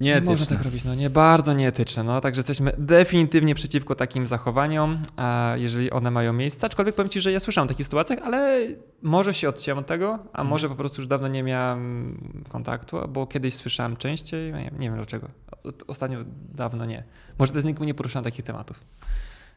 Nieetyczne. 0.00 0.32
Nie 0.32 0.38
można 0.38 0.56
tak 0.56 0.64
robić, 0.64 0.84
no 0.84 0.94
nie, 0.94 1.10
bardzo 1.10 1.52
nieetyczne. 1.52 2.04
No, 2.04 2.20
także 2.20 2.38
jesteśmy 2.38 2.72
definitywnie 2.78 3.54
przeciwko 3.54 3.94
takim 3.94 4.26
zachowaniom, 4.26 4.98
a 5.16 5.54
jeżeli 5.56 5.90
one 5.90 6.10
mają 6.10 6.32
miejsce. 6.32 6.66
Aczkolwiek 6.66 6.94
powiem 6.94 7.10
Ci, 7.10 7.20
że 7.20 7.32
ja 7.32 7.40
słyszałem 7.40 7.66
o 7.66 7.68
takich 7.68 7.86
sytuacjach, 7.86 8.18
ale 8.22 8.58
może 9.02 9.34
się 9.34 9.48
odciąłem 9.48 9.78
od 9.78 9.86
tego, 9.86 10.12
a 10.12 10.16
mhm. 10.18 10.48
może 10.48 10.68
po 10.68 10.74
prostu 10.74 11.00
już 11.00 11.08
dawno 11.08 11.28
nie 11.28 11.42
miałem 11.42 12.18
kontaktu, 12.48 12.96
bo 13.08 13.26
kiedyś 13.26 13.54
słyszałem 13.54 13.96
częściej, 13.96 14.52
nie, 14.52 14.70
nie 14.78 14.88
wiem 14.88 14.96
dlaczego. 14.96 15.28
Ostatnio 15.86 16.18
dawno 16.54 16.84
nie. 16.84 17.04
Może 17.38 17.52
też 17.52 17.64
nikomu 17.64 17.84
nie 17.84 17.94
poruszałem 17.94 18.24
takich 18.24 18.44
tematów. 18.44 18.80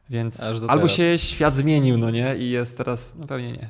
Więc 0.10 0.40
albo 0.44 0.68
teraz. 0.68 0.92
się 0.92 1.20
świat 1.20 1.56
zmienił, 1.56 1.98
no 1.98 2.12
nie, 2.12 2.36
i 2.38 2.50
jest 2.50 2.78
teraz, 2.78 3.14
no 3.20 3.28
pewnie 3.28 3.52
nie. 3.52 3.70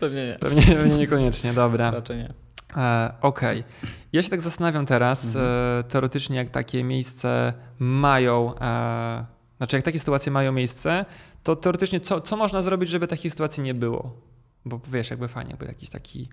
Pewnie 0.00 0.26
nie. 0.26 0.36
Pewnie, 0.40 0.62
pewnie 0.62 0.96
niekoniecznie, 0.96 1.52
dobra. 1.52 1.90
Raczej 1.90 2.16
nie. 2.16 2.45
E, 2.76 3.12
Okej. 3.20 3.64
Ja 4.12 4.22
się 4.22 4.30
tak 4.30 4.40
zastanawiam 4.40 4.86
teraz, 4.86 5.24
Mhm. 5.26 5.84
teoretycznie 5.84 6.36
jak 6.36 6.50
takie 6.50 6.84
miejsce 6.84 7.52
mają, 7.78 8.58
e, 8.60 9.26
znaczy 9.56 9.76
jak 9.76 9.84
takie 9.84 9.98
sytuacje 9.98 10.32
mają 10.32 10.52
miejsce, 10.52 11.04
to 11.42 11.56
teoretycznie 11.56 12.00
co, 12.00 12.20
co 12.20 12.36
można 12.36 12.62
zrobić, 12.62 12.90
żeby 12.90 13.06
takiej 13.06 13.30
sytuacji 13.30 13.62
nie 13.62 13.74
było? 13.74 14.20
Bo 14.64 14.80
wiesz, 14.88 15.10
jakby 15.10 15.28
fajnie, 15.28 15.50
jakby 15.50 15.66
jakiś 15.66 15.90
taki 15.90 16.28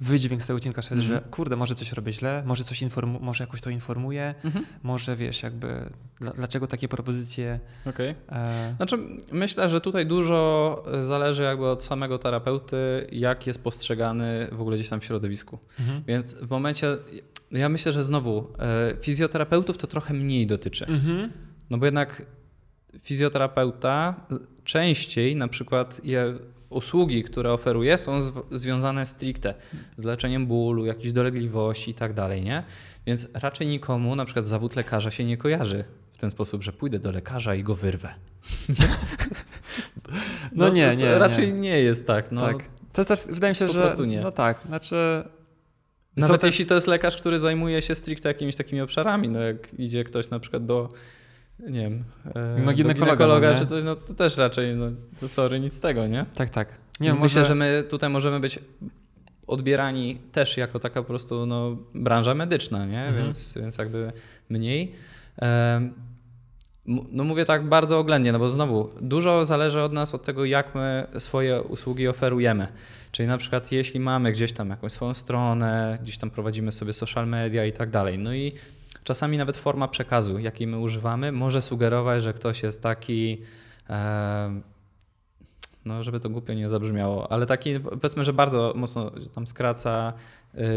wydźwięk 0.00 0.42
z 0.42 0.46
tego 0.46 0.56
odcinka 0.56 0.82
szedł, 0.82 1.00
Mhm. 1.02 1.20
że 1.24 1.30
kurde, 1.30 1.56
może 1.56 1.74
coś 1.74 1.92
robię 1.92 2.12
źle, 2.12 2.42
może 2.46 2.64
coś 2.64 2.82
informu- 2.82 3.20
może 3.20 3.44
jakoś 3.44 3.60
to 3.60 3.70
informuję, 3.70 4.34
Mhm. 4.44 4.64
może 4.82 5.16
wiesz, 5.16 5.42
jakby 5.42 5.90
dla, 6.20 6.30
dlaczego 6.30 6.66
takie 6.66 6.88
propozycje 6.88 7.60
Okej. 7.86 8.14
e, 8.28 8.74
Znaczy, 8.76 8.98
myślę, 9.32 9.68
że 9.68 9.80
tutaj 9.80 10.06
dużo 10.06 10.82
zależy 11.02 11.42
jakby 11.42 11.66
od 11.68 11.82
samego 11.82 12.18
terapeuty, 12.18 13.06
jak 13.12 13.46
jest 13.46 13.62
postrzegany 13.62 14.48
w 14.52 14.60
ogóle 14.60 14.76
gdzieś 14.76 14.88
tam 14.88 15.00
w 15.00 15.04
środowisku. 15.04 15.58
mhm. 15.80 16.02
Więc 16.06 16.34
w 16.34 16.50
momencie, 16.50 16.96
ja 17.52 17.68
myślę, 17.68 17.92
że 17.92 18.04
znowu 18.04 18.52
e, 18.58 18.94
fizjoterapeutów 19.00 19.78
to 19.78 19.86
trochę 19.86 20.14
mniej 20.14 20.46
dotyczy. 20.46 20.86
Mhm. 20.86 21.32
No 21.70 21.78
bo 21.78 21.84
jednak 21.84 22.22
fizjoterapeuta 23.02 24.14
częściej 24.64 25.36
na 25.36 25.48
przykład 25.48 26.00
je, 26.04 26.34
usługi, 26.70 27.22
które 27.24 27.52
oferuje 27.52 27.98
są 27.98 28.18
zw- 28.18 28.42
związane 28.50 29.06
stricte 29.06 29.54
z 29.96 30.04
leczeniem 30.04 30.46
bólu, 30.46 30.86
jakichś 30.86 31.12
dolegliwości 31.12 31.90
i 31.90 31.94
tak 31.94 32.12
dalej, 32.12 32.42
nie? 32.42 32.62
Więc 33.06 33.28
raczej 33.34 33.66
nikomu 33.66 34.16
na 34.16 34.24
przykład 34.24 34.46
zawód 34.46 34.76
lekarza 34.76 35.10
się 35.10 35.24
nie 35.24 35.36
kojarzy 35.36 35.84
w 36.12 36.16
ten 36.18 36.30
sposób, 36.30 36.62
że 36.62 36.72
pójdę 36.72 36.98
do 36.98 37.12
lekarza 37.12 37.54
i 37.54 37.62
go 37.62 37.74
wyrwę. 37.74 38.14
No 40.52 40.68
nie, 40.68 40.84
to, 40.90 40.94
to 40.94 41.00
nie, 41.00 41.06
nie. 41.12 41.18
Raczej 41.18 41.52
nie 41.52 41.80
jest 41.80 42.06
tak. 42.06 42.32
No, 42.32 42.40
tak. 42.46 42.56
To 42.92 43.00
jest 43.00 43.08
też, 43.08 43.34
wydaje 43.34 43.50
mi 43.50 43.54
się, 43.56 43.66
po 43.66 43.72
że 43.72 43.80
prostu 43.80 44.04
nie. 44.04 44.20
no 44.20 44.30
tak, 44.32 44.60
znaczy 44.66 45.24
Nawet 46.16 46.40
też- 46.40 46.48
jeśli 46.48 46.66
to 46.66 46.74
jest 46.74 46.86
lekarz, 46.86 47.16
który 47.16 47.38
zajmuje 47.38 47.82
się 47.82 47.94
stricte 47.94 48.28
jakimiś 48.28 48.56
takimi 48.56 48.80
obszarami, 48.80 49.28
no 49.28 49.40
jak 49.40 49.74
idzie 49.78 50.04
ktoś 50.04 50.30
na 50.30 50.40
przykład 50.40 50.66
do 50.66 50.88
nie 51.60 51.80
wiem, 51.80 52.04
e, 52.34 52.58
No, 52.64 52.72
ginekologa, 52.72 53.16
ginekologa 53.16 53.52
no 53.52 53.58
czy 53.58 53.66
coś, 53.66 53.84
no 53.84 53.96
to 53.96 54.14
też 54.14 54.36
raczej, 54.36 54.76
no 54.76 54.86
to 55.20 55.28
sorry, 55.28 55.60
nic 55.60 55.72
z 55.74 55.80
tego, 55.80 56.06
nie? 56.06 56.26
Tak, 56.34 56.50
tak. 56.50 56.68
Nie, 57.00 57.08
może... 57.08 57.20
Myślę, 57.22 57.44
że 57.44 57.54
my 57.54 57.84
tutaj 57.90 58.10
możemy 58.10 58.40
być 58.40 58.58
odbierani 59.46 60.18
też 60.32 60.56
jako 60.56 60.78
taka 60.78 61.02
po 61.02 61.06
prostu 61.08 61.46
no, 61.46 61.76
branża 61.94 62.34
medyczna, 62.34 62.86
nie? 62.86 63.00
Mhm. 63.04 63.24
Więc, 63.24 63.54
więc 63.62 63.78
jakby 63.78 64.12
mniej. 64.48 64.92
M- 66.88 67.04
No 67.12 67.24
mówię 67.24 67.44
tak 67.44 67.68
bardzo 67.68 67.98
oględnie, 67.98 68.32
no 68.32 68.38
bo 68.38 68.50
znowu 68.50 68.90
dużo 69.00 69.44
zależy 69.44 69.80
od 69.82 69.92
nas, 69.92 70.14
od 70.14 70.22
tego 70.22 70.44
jak 70.44 70.74
my 70.74 71.06
swoje 71.18 71.62
usługi 71.62 72.08
oferujemy. 72.08 72.68
Czyli 73.12 73.28
na 73.28 73.38
przykład 73.38 73.72
jeśli 73.72 74.00
mamy 74.00 74.32
gdzieś 74.32 74.52
tam 74.52 74.70
jakąś 74.70 74.92
swoją 74.92 75.14
stronę, 75.14 75.98
gdzieś 76.02 76.18
tam 76.18 76.30
prowadzimy 76.30 76.72
sobie 76.72 76.92
social 76.92 77.28
media 77.28 77.64
i 77.66 77.72
tak 77.72 77.90
dalej. 77.90 78.18
No 78.18 78.34
i 78.34 78.52
czasami 79.04 79.38
nawet 79.38 79.56
forma 79.56 79.88
przekazu, 79.88 80.38
jakiej 80.38 80.66
my 80.66 80.78
używamy, 80.78 81.32
może 81.32 81.62
sugerować, 81.62 82.22
że 82.22 82.32
ktoś 82.32 82.62
jest 82.62 82.82
taki 82.82 83.42
em, 83.88 84.62
no 85.84 86.02
żeby 86.02 86.20
to 86.20 86.30
głupio 86.30 86.54
nie 86.54 86.68
zabrzmiało, 86.68 87.32
ale 87.32 87.46
taki 87.46 87.80
powiedzmy, 87.80 88.24
że 88.24 88.32
bardzo 88.32 88.72
mocno 88.76 89.10
tam 89.34 89.46
skraca 89.46 90.12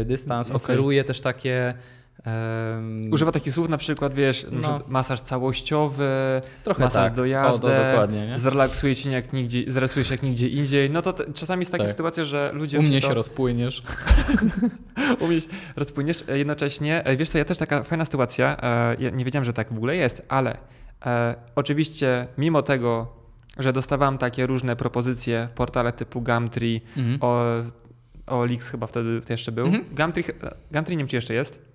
y, 0.00 0.04
dystans, 0.04 0.50
Okej. 0.50 0.56
oferuje 0.56 1.04
też 1.04 1.20
takie 1.20 1.74
em, 2.24 3.12
Używa 3.12 3.32
takich 3.32 3.52
słów 3.54 3.68
na 3.68 3.76
przykład, 3.76 4.14
wiesz, 4.14 4.46
No. 4.50 4.80
masaż 4.88 5.20
całościowy, 5.20 6.08
trochę 6.64 6.84
masaż 6.84 7.04
tak. 7.04 7.14
do 7.16 7.22
O, 7.22 7.24
jazdy, 7.24 7.60
to 7.68 7.68
dokładnie, 7.68 8.26
nie? 8.26 8.38
zrelaksuje 8.38 8.94
się 8.94 9.10
jak 9.10 9.32
nigdzie, 9.32 9.72
zrelaksuje 9.72 10.04
się 10.04 10.14
jak 10.14 10.22
nigdzie 10.22 10.48
indziej. 10.48 10.90
No 10.90 11.02
to 11.02 11.12
te, 11.12 11.32
czasami 11.32 11.60
jest 11.60 11.72
taka 11.72 11.84
Tak. 11.84 11.90
sytuacja, 11.92 12.24
że 12.24 12.50
ludzie 12.54 12.78
U 12.78 12.82
mnie 12.82 13.00
to, 13.00 13.08
się 13.08 13.14
rozpłyniesz. 13.14 13.82
u 15.20 15.26
mnie 15.28 15.40
się 15.40 15.48
rozpłyniesz. 15.76 16.16
Jednocześnie, 16.28 17.04
e, 17.04 17.16
wiesz 17.16 17.30
co, 17.30 17.38
ja 17.38 17.44
też 17.44 17.58
taka 17.58 17.82
fajna 17.82 18.04
sytuacja, 18.04 18.56
e, 18.62 18.96
ja 18.98 19.10
nie 19.10 19.24
wiedziałem, 19.24 19.44
że 19.44 19.52
tak 19.52 19.68
w 19.72 19.76
ogóle 19.76 19.96
jest, 19.96 20.22
ale 20.28 20.56
e, 21.06 21.34
oczywiście 21.56 22.26
mimo 22.38 22.62
tego, 22.62 23.12
że 23.58 23.72
dostawałem 23.72 24.18
takie 24.18 24.46
różne 24.46 24.76
propozycje 24.76 25.48
w 25.52 25.54
portale 25.54 25.92
typu 25.92 26.20
Gumtree, 26.20 26.80
Mhm. 26.96 27.18
o, 27.20 27.44
OLX 28.26 28.68
chyba 28.70 28.86
wtedy 28.86 29.20
jeszcze 29.30 29.52
był. 29.52 29.66
Mhm. 29.66 29.84
Gumtree, 29.96 30.24
Gumtree 30.72 30.96
nie 30.96 30.98
wiem, 30.98 31.08
czy 31.08 31.16
jeszcze 31.16 31.34
jest. 31.34 31.71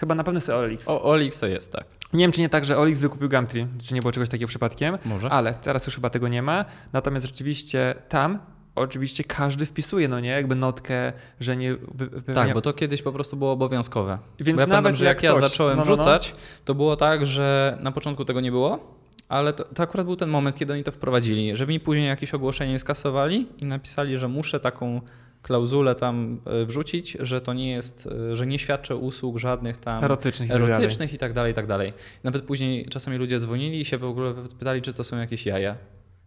Chyba 0.00 0.14
na 0.14 0.24
pewno 0.24 0.38
jest 0.38 0.48
OLX. 0.48 0.88
O, 0.88 1.02
Olix 1.02 1.38
to 1.38 1.46
jest, 1.46 1.72
tak. 1.72 1.84
Nie 2.12 2.24
wiem, 2.24 2.32
czy 2.32 2.40
nie 2.40 2.48
tak, 2.48 2.64
że 2.64 2.78
OLX 2.78 3.00
wykupił 3.00 3.28
Gumtree, 3.28 3.66
czy 3.82 3.94
nie 3.94 4.00
było 4.00 4.12
czegoś 4.12 4.28
takiego 4.28 4.48
przypadkiem, 4.48 4.98
Może. 5.04 5.30
ale 5.30 5.54
teraz 5.54 5.86
już 5.86 5.94
chyba 5.94 6.10
tego 6.10 6.28
nie 6.28 6.42
ma. 6.42 6.64
Natomiast 6.92 7.26
rzeczywiście 7.26 7.94
tam 8.08 8.38
oczywiście 8.74 9.24
każdy 9.24 9.66
wpisuje, 9.66 10.08
no 10.08 10.20
nie, 10.20 10.28
jakby 10.28 10.54
notkę, 10.54 11.12
że 11.40 11.56
nie... 11.56 11.74
Wy, 11.94 12.34
Tak, 12.34 12.54
bo 12.54 12.60
to 12.60 12.72
kiedyś 12.72 13.02
po 13.02 13.12
prostu 13.12 13.36
było 13.36 13.52
obowiązkowe. 13.52 14.18
Więc 14.40 14.56
bo 14.56 14.60
ja 14.60 14.66
nawet 14.66 14.82
pamiętam, 14.82 14.94
że 14.94 15.04
jak, 15.04 15.22
ja 15.22 15.40
zacząłem 15.40 15.76
no, 15.76 15.84
no, 15.84 15.90
no. 15.90 15.96
wrzucać, 15.96 16.34
to 16.64 16.74
było 16.74 16.96
tak, 16.96 17.26
że 17.26 17.78
na 17.80 17.92
początku 17.92 18.24
tego 18.24 18.40
nie 18.40 18.50
było, 18.50 18.96
ale 19.28 19.52
to, 19.52 19.64
to 19.64 19.82
akurat 19.82 20.06
był 20.06 20.16
ten 20.16 20.28
moment, 20.28 20.56
kiedy 20.56 20.72
oni 20.72 20.84
to 20.84 20.92
wprowadzili, 20.92 21.56
żeby 21.56 21.72
mi 21.72 21.80
później 21.80 22.06
jakieś 22.06 22.34
ogłoszenie 22.34 22.78
skasowali 22.78 23.48
i 23.58 23.64
napisali, 23.64 24.18
że 24.18 24.28
muszę 24.28 24.60
taką 24.60 25.00
klauzulę 25.42 25.94
tam 25.94 26.40
e, 26.44 26.64
wrzucić, 26.64 27.16
że 27.20 27.40
to 27.40 27.52
nie 27.54 27.70
jest, 27.70 28.08
e, 28.30 28.36
że 28.36 28.46
nie 28.46 28.58
świadczę 28.58 28.96
usług 28.96 29.38
żadnych 29.38 29.76
tam 29.76 30.04
erotycznych 30.04 30.48
tak 30.48 30.58
erotycznych 30.58 31.14
i 31.14 31.18
tak 31.18 31.32
dalej, 31.32 31.52
i 31.52 31.54
tak 31.54 31.66
dalej. 31.66 31.92
Nawet 32.24 32.42
później 32.42 32.86
czasami 32.86 33.16
ludzie 33.16 33.38
dzwonili 33.38 33.80
i 33.80 33.84
się 33.84 33.98
w 33.98 34.04
ogóle 34.04 34.34
pytali, 34.58 34.82
czy 34.82 34.92
to 34.92 35.04
są 35.04 35.18
jakieś 35.18 35.46
jaja. 35.46 35.76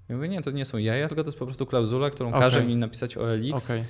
Ja 0.10 0.16
mówię, 0.16 0.30
nie, 0.30 0.42
to 0.42 0.52
nie 0.52 0.66
są 0.66 0.78
jaja, 0.78 1.08
tylko 1.08 1.24
to 1.24 1.28
jest 1.28 1.40
po 1.40 1.46
prostu 1.46 1.66
klauzula, 1.66 2.10
którą 2.10 2.30
Okej. 2.30 2.42
każe 2.42 2.64
mi 2.64 2.76
napisać 2.76 3.18
OLX 3.18 3.72
Okej, 3.72 3.84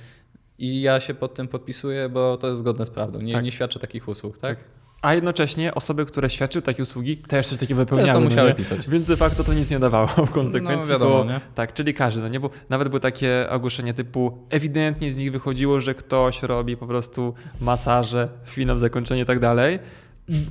i 0.58 0.80
ja 0.80 1.00
się 1.00 1.14
pod 1.14 1.34
tym 1.34 1.48
podpisuję, 1.48 2.08
bo 2.08 2.36
to 2.36 2.48
jest 2.48 2.58
zgodne 2.58 2.86
z 2.86 2.90
prawdą. 2.90 3.20
Nie, 3.20 3.32
Tak. 3.32 3.44
nie 3.44 3.52
świadczę 3.52 3.78
takich 3.78 4.08
usług, 4.08 4.38
tak? 4.38 4.58
Tak. 4.58 4.83
A 5.04 5.14
jednocześnie 5.14 5.74
osoby, 5.74 6.04
które 6.06 6.30
świadczyły 6.30 6.62
takie 6.62 6.82
usługi, 6.82 7.18
też 7.18 7.46
coś 7.48 7.58
takiego 7.58 7.78
wypełniały. 7.78 8.06
Też 8.06 8.14
to 8.14 8.20
no 8.20 8.24
musiały 8.30 8.48
nie? 8.48 8.54
pisać. 8.54 8.88
Więc 8.88 9.06
de 9.06 9.16
facto 9.16 9.44
to 9.44 9.52
nic 9.52 9.70
nie 9.70 9.78
dawało 9.78 10.06
w 10.06 10.30
konsekwencji. 10.30 10.80
No 10.80 10.86
wiadomo, 10.86 11.24
bo, 11.24 11.30
nie? 11.30 11.40
Tak, 11.54 11.72
czyli 11.72 11.94
każdy, 11.94 12.20
no 12.20 12.28
nie? 12.28 12.40
Bo 12.40 12.50
nawet 12.68 12.88
były 12.88 13.00
takie 13.00 13.46
ogłoszenia 13.50 13.94
typu 13.94 14.38
ewidentnie 14.50 15.10
z 15.10 15.16
nich 15.16 15.32
wychodziło, 15.32 15.80
że 15.80 15.94
ktoś 15.94 16.42
robi 16.42 16.76
po 16.76 16.86
prostu 16.86 17.34
masaże, 17.60 18.28
finał, 18.46 18.78
zakończenie 18.78 19.22
i 19.22 19.24
tak 19.24 19.38
dalej. 19.40 19.78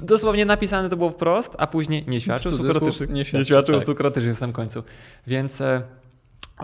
Dosłownie 0.02 0.46
napisane 0.46 0.89
to 0.89 0.98
było 0.98 1.10
wprost, 1.10 1.56
a 1.58 1.68
później 1.68 2.06
nie 2.08 2.22
świadczył 2.22 2.70
erotycznych. 2.70 3.10
nie 3.10 3.26
świadczył, 3.26 3.82
tak. 3.82 4.24
na 4.26 4.36
samym 4.36 4.54
końcu. 4.54 4.84
Więc 5.28 5.62
e, 5.62 5.82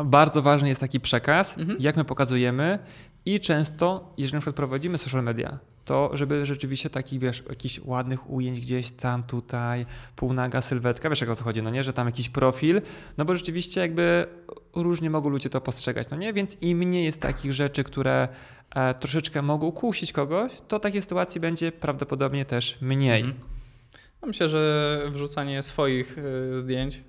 bardzo 0.06 0.42
ważny 0.42 0.70
jest 0.70 0.82
taki 0.82 1.00
przekaz, 1.00 1.58
Mhm. 1.58 1.78
jak 1.82 1.98
my 1.98 2.06
pokazujemy 2.06 2.80
i 3.26 3.40
często, 3.40 4.14
jeżeli 4.18 4.34
na 4.34 4.40
przykład 4.40 4.56
prowadzimy 4.56 4.98
social 4.98 5.24
media, 5.24 5.60
to 5.90 6.10
żeby 6.14 6.46
rzeczywiście 6.46 6.90
takich, 6.90 7.20
wiesz, 7.20 7.44
jakichś 7.50 7.80
ładnych 7.86 8.30
ujęć 8.30 8.60
gdzieś 8.60 8.92
tam, 8.92 9.24
tutaj, 9.24 9.86
półnaga 10.16 10.62
sylwetka, 10.62 11.10
wiesz 11.10 11.22
jak 11.22 11.30
o 11.30 11.36
co 11.36 11.44
chodzi, 11.44 11.62
no 11.62 11.70
nie, 11.70 11.84
że 11.84 11.94
tam 11.94 12.08
jakiś 12.08 12.30
profil, 12.30 12.82
no 13.18 13.26
bo 13.26 13.36
rzeczywiście 13.36 13.82
jakby 13.82 14.26
różnie 14.76 15.10
mogą 15.10 15.30
ludzie 15.30 15.50
to 15.50 15.62
postrzegać, 15.62 16.10
no 16.10 16.18
nie, 16.18 16.34
więc 16.34 16.58
im 16.62 16.78
mniej 16.78 17.06
jest 17.06 17.22
takich 17.22 17.54
rzeczy, 17.54 17.84
które 17.84 18.28
e, 18.76 18.94
troszeczkę 18.94 19.42
mogą 19.42 19.72
kusić 19.72 20.12
kogoś, 20.12 20.52
to 20.68 20.80
takiej 20.80 21.02
sytuacji 21.02 21.42
będzie 21.42 21.72
prawdopodobnie 21.72 22.46
też 22.46 22.78
mniej. 22.82 23.22
Mhm. 23.22 23.40
No 24.22 24.28
myślę, 24.28 24.50
że 24.50 25.02
wrzucanie 25.12 25.64
swoich 25.64 26.18
y, 26.18 26.60
zdjęć 26.60 27.04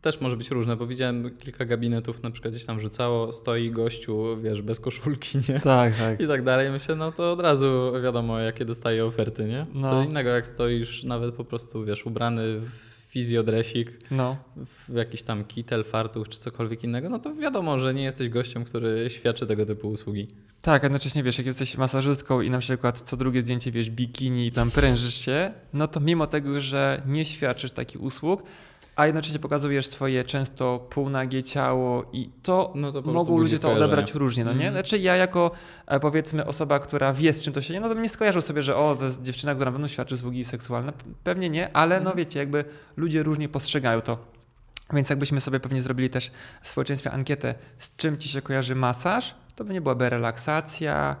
też 0.00 0.20
może 0.20 0.36
być 0.36 0.50
różne, 0.50 0.76
bo 0.76 0.86
widziałem 0.86 1.36
kilka 1.38 1.64
gabinetów, 1.64 2.22
na 2.22 2.30
przykład 2.30 2.54
gdzieś 2.54 2.66
tam 2.66 2.78
wrzucało, 2.78 3.32
stoi 3.32 3.70
gościu, 3.70 4.40
wiesz, 4.42 4.62
bez 4.62 4.80
koszulki, 4.80 5.38
nie? 5.48 5.60
Tak, 5.60 5.96
tak. 5.96 6.20
I 6.20 6.28
tak 6.28 6.42
dalej. 6.42 6.70
Myślę, 6.70 6.96
no 6.96 7.12
to 7.12 7.32
od 7.32 7.40
razu 7.40 7.92
wiadomo, 8.02 8.38
jakie 8.38 8.64
dostaje 8.64 9.04
oferty, 9.04 9.44
nie? 9.44 9.66
No. 9.74 9.88
Co 9.88 10.02
innego, 10.02 10.30
jak 10.30 10.46
stoisz 10.46 11.04
nawet 11.04 11.34
po 11.34 11.44
prostu, 11.44 11.84
wiesz, 11.84 12.06
ubrany 12.06 12.60
w 12.60 12.94
fizjodresik, 13.08 13.98
No, 14.10 14.36
w 14.56 14.94
jakiś 14.94 15.22
tam 15.22 15.44
kitel, 15.44 15.84
fartuch 15.84 16.28
czy 16.28 16.38
cokolwiek 16.38 16.84
innego, 16.84 17.08
no 17.08 17.18
to 17.18 17.34
wiadomo, 17.34 17.78
że 17.78 17.94
nie 17.94 18.02
jesteś 18.02 18.28
gościem, 18.28 18.64
który 18.64 19.10
świadczy 19.10 19.46
tego 19.46 19.66
typu 19.66 19.88
usługi. 19.88 20.28
Tak, 20.62 20.84
a 20.84 20.86
jednocześnie 20.86 21.22
wiesz, 21.22 21.38
jak 21.38 21.46
jesteś 21.46 21.78
masażystką 21.78 22.40
i 22.40 22.50
na 22.50 22.58
przykład 22.58 23.00
co 23.00 23.16
drugie 23.16 23.40
zdjęcie 23.40 23.72
wiesz 23.72 23.90
bikini 23.90 24.46
i 24.46 24.52
tam 24.52 24.70
prężysz 24.70 25.14
się, 25.14 25.52
no 25.72 25.88
to 25.88 26.00
mimo 26.00 26.26
tego, 26.26 26.60
że 26.60 27.02
nie 27.06 27.24
świadczysz 27.24 27.70
takich 27.70 28.02
usług, 28.02 28.42
a 28.96 29.06
jednocześnie 29.06 29.38
pokazujesz 29.38 29.86
swoje 29.86 30.24
często 30.24 30.78
półnagie 30.90 31.42
ciało 31.42 32.04
i 32.12 32.30
to, 32.42 32.72
No 32.74 32.92
to 32.92 33.02
mogą 33.02 33.38
ludzie 33.38 33.58
to 33.58 33.72
odebrać 33.72 34.14
różnie, 34.14 34.44
no 34.44 34.50
nie? 34.52 34.56
Mhm. 34.66 34.74
Znaczy 34.74 34.98
ja 34.98 35.16
jako 35.16 35.50
e, 35.86 36.00
powiedzmy 36.00 36.46
osoba, 36.46 36.78
która 36.78 37.12
wie 37.12 37.32
z 37.32 37.42
czym 37.42 37.52
to 37.52 37.62
się 37.62 37.74
je, 37.74 37.80
no 37.80 37.88
to 37.88 37.94
bym 37.94 38.02
nie 38.02 38.08
skojarzył 38.08 38.42
sobie, 38.42 38.62
że 38.62 38.76
o, 38.76 38.94
to 38.96 39.04
jest 39.04 39.22
dziewczyna, 39.22 39.54
która 39.54 39.70
na 39.70 39.72
pewno 39.74 39.88
świadczy 39.88 40.14
usługi 40.14 40.44
seksualne. 40.44 40.92
Pewnie 41.24 41.50
nie, 41.50 41.76
ale 41.76 41.94
no 41.94 42.10
Mhm. 42.10 42.16
wiecie, 42.16 42.38
jakby 42.38 42.64
ludzie 42.96 43.22
różnie 43.22 43.48
postrzegają 43.48 44.00
to. 44.00 44.18
Więc 44.92 45.10
jakbyśmy 45.10 45.40
sobie 45.40 45.60
pewnie 45.60 45.82
zrobili 45.82 46.10
też 46.10 46.30
w 46.62 46.68
społeczeństwie 46.68 47.10
ankietę, 47.10 47.54
z 47.78 47.96
czym 47.96 48.18
ci 48.18 48.28
się 48.28 48.42
kojarzy 48.42 48.74
masaż, 48.74 49.34
to 49.56 49.64
by 49.64 49.72
nie 49.72 49.80
byłaby 49.80 50.10
relaksacja, 50.10 51.16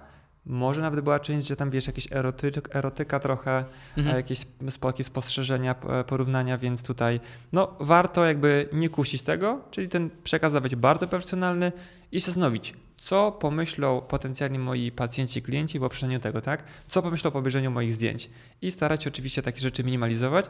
Może 0.46 0.82
nawet 0.82 1.00
była 1.00 1.20
część, 1.20 1.46
że 1.46 1.56
tam 1.56 1.70
wiesz, 1.70 1.86
jakieś 1.86 2.12
erotyk, 2.12 2.76
erotyka 2.76 3.20
trochę, 3.20 3.64
Mhm. 3.96 4.16
jakieś 4.16 4.38
jakieś 4.84 5.06
spostrzeżenia, 5.06 5.74
e, 5.88 6.04
porównania, 6.04 6.58
więc 6.58 6.82
tutaj 6.82 7.20
no 7.52 7.76
warto 7.80 8.24
jakby 8.24 8.68
nie 8.72 8.88
kusić 8.88 9.22
tego, 9.22 9.60
czyli 9.70 9.88
ten 9.88 10.10
przekaz 10.24 10.52
dawać 10.52 10.76
bardzo 10.76 11.06
profesjonalny 11.08 11.72
i 12.12 12.20
się 12.20 12.26
zastanowić, 12.26 12.74
co 12.96 13.32
pomyślą 13.32 14.00
potencjalnie 14.00 14.58
moi 14.58 14.92
pacjenci, 14.92 15.42
klienci 15.42 15.78
w 15.78 15.82
poprzedzeniu 15.82 16.20
tego, 16.20 16.40
tak? 16.40 16.64
Co 16.88 17.02
pomyślą 17.02 17.30
po 17.30 17.38
obejrzeniu 17.38 17.70
moich 17.70 17.92
zdjęć 17.92 18.30
i 18.62 18.70
starać 18.70 19.04
się 19.04 19.10
oczywiście 19.10 19.42
takie 19.42 19.60
rzeczy 19.60 19.84
minimalizować, 19.84 20.46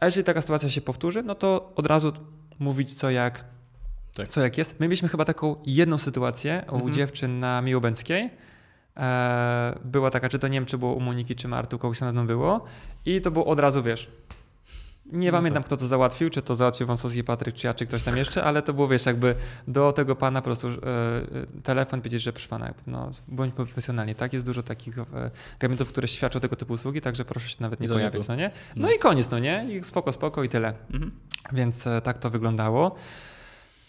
a 0.00 0.06
jeżeli 0.06 0.24
taka 0.24 0.40
sytuacja 0.40 0.70
się 0.70 0.80
powtórzy, 0.80 1.22
no 1.22 1.34
to 1.34 1.72
od 1.76 1.86
razu 1.86 2.12
mówić 2.58 2.94
co 2.94 3.10
jak, 3.10 3.44
Tak. 4.16 4.28
co 4.28 4.40
jak 4.40 4.58
jest. 4.58 4.80
My 4.80 4.86
mieliśmy 4.88 5.08
chyba 5.08 5.24
taką 5.24 5.56
jedną 5.66 5.98
sytuację 5.98 6.64
u 6.70 6.74
Mhm. 6.74 6.92
dziewczyn 6.94 7.38
na 7.38 7.62
Miłobęckiej, 7.62 8.22
E, 8.22 8.30
była 9.84 10.10
taka, 10.10 10.28
czy 10.28 10.38
to 10.38 10.48
nie 10.48 10.56
wiem, 10.56 10.66
czy 10.66 10.78
było 10.78 10.94
u 10.94 11.00
Moniki, 11.00 11.34
czy 11.36 11.48
Martu, 11.48 11.78
kogoś 11.78 11.98
tam 11.98 12.14
na 12.14 12.24
było. 12.24 12.64
I 13.06 13.20
to 13.20 13.30
było 13.30 13.46
od 13.46 13.60
razu, 13.60 13.82
wiesz, 13.82 14.08
nie 15.12 15.30
No 15.32 15.38
pamiętam, 15.38 15.62
tak. 15.62 15.66
kto 15.66 15.76
to 15.76 15.86
załatwił, 15.88 16.30
czy 16.30 16.42
to 16.42 16.56
załatwił 16.56 16.86
Wąsowski 16.86 17.24
Patryk, 17.24 17.54
czy 17.54 17.66
ja, 17.66 17.74
czy 17.74 17.86
ktoś 17.86 18.02
tam 18.02 18.16
jeszcze, 18.16 18.44
ale 18.44 18.62
to 18.62 18.72
było, 18.74 18.88
wiesz, 18.88 19.06
jakby 19.06 19.34
do 19.68 19.92
tego 19.92 20.16
pana 20.16 20.40
po 20.40 20.44
prostu 20.44 20.68
e, 20.68 20.72
telefon 21.62 22.00
powiedzieć, 22.00 22.22
że 22.22 22.32
proszę 22.32 22.48
pana, 22.48 22.74
no, 22.86 23.10
bądź 23.28 23.54
profesjonalnie, 23.54 24.14
tak? 24.14 24.32
Jest 24.32 24.46
dużo 24.46 24.62
takich 24.62 24.98
e, 24.98 25.04
gabinetów, 25.58 25.88
które 25.88 26.08
świadczą 26.08 26.40
tego 26.40 26.56
typu 26.56 26.72
usługi, 26.72 27.00
także 27.00 27.24
proszę 27.24 27.48
się 27.48 27.56
nawet 27.60 27.80
nie 27.80 27.88
pojawiać, 27.88 28.22
tu. 28.26 28.28
no 28.28 28.36
nie? 28.36 28.50
No, 28.76 28.86
No. 28.86 28.92
i 28.94 28.98
koniec, 28.98 29.30
no 29.30 29.38
nie? 29.38 29.66
I 29.70 29.84
spoko, 29.84 30.12
spoko 30.12 30.44
i 30.44 30.48
tyle. 30.48 30.74
Mhm. 30.92 31.10
Więc 31.52 31.86
e, 31.86 32.00
tak 32.00 32.18
to 32.18 32.30
wyglądało. 32.30 32.94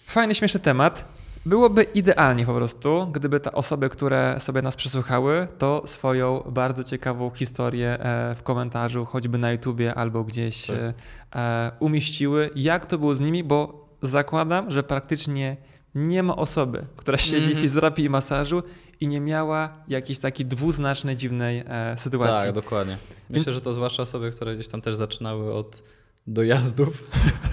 Fajny, 0.06 0.36
śmieszny 0.36 0.60
temat. 0.60 1.06
Byłoby 1.46 1.84
idealnie 1.84 2.46
po 2.46 2.54
prostu, 2.54 3.08
gdyby 3.12 3.40
te 3.40 3.52
osoby, 3.52 3.90
które 3.90 4.36
sobie 4.40 4.62
nas 4.62 4.76
przesłuchały, 4.76 5.48
to 5.58 5.84
swoją 5.86 6.44
bardzo 6.52 6.84
ciekawą 6.84 7.30
historię 7.30 8.00
e, 8.00 8.36
w 8.36 8.44
komentarzu, 8.44 9.06
choćby 9.06 9.38
na 9.38 9.52
YouTubie 9.52 9.96
albo 9.96 10.24
gdzieś 10.24 10.66
Tak. 10.68 10.76
e, 10.78 10.94
e, 11.36 11.72
umieściły, 11.80 12.50
jak 12.56 12.86
to 12.86 12.98
było 12.98 13.14
z 13.14 13.20
nimi, 13.20 13.44
bo 13.44 13.90
zakładam, 14.02 14.72
że 14.72 14.84
praktycznie 14.84 15.58
nie 15.96 16.24
ma 16.24 16.36
osoby, 16.36 16.86
która 16.98 17.18
siedzi 17.18 17.42
w 17.46 17.46
Mhm. 17.46 17.62
fizjoterapii 17.62 18.06
i 18.06 18.10
masażu 18.10 18.64
i 19.00 19.08
nie 19.08 19.20
miała 19.22 19.70
jakiejś 19.88 20.20
takiej 20.20 20.46
dwuznacznej, 20.46 21.18
dziwnej 21.18 21.64
sytuacji. 21.98 22.46
Tak, 22.46 22.56
dokładnie. 22.56 22.98
Myślę, 23.30 23.46
Więc- 23.46 23.56
że 23.58 23.62
to 23.62 23.74
zwłaszcza 23.74 24.04
osoby, 24.04 24.32
które 24.32 24.54
gdzieś 24.56 24.68
tam 24.68 24.82
też 24.82 24.96
zaczynały 24.96 25.54
od 25.54 25.84
dojazdów. 26.28 27.04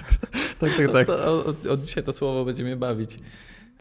tak, 0.59 0.69
tak. 0.77 0.91
tak. 0.93 1.07
To, 1.25 1.45
od, 1.45 1.65
od 1.67 1.85
dzisiaj 1.85 2.03
to 2.03 2.11
słowo 2.11 2.45
będzie 2.45 2.63
mnie 2.63 2.75
bawić. 2.75 3.17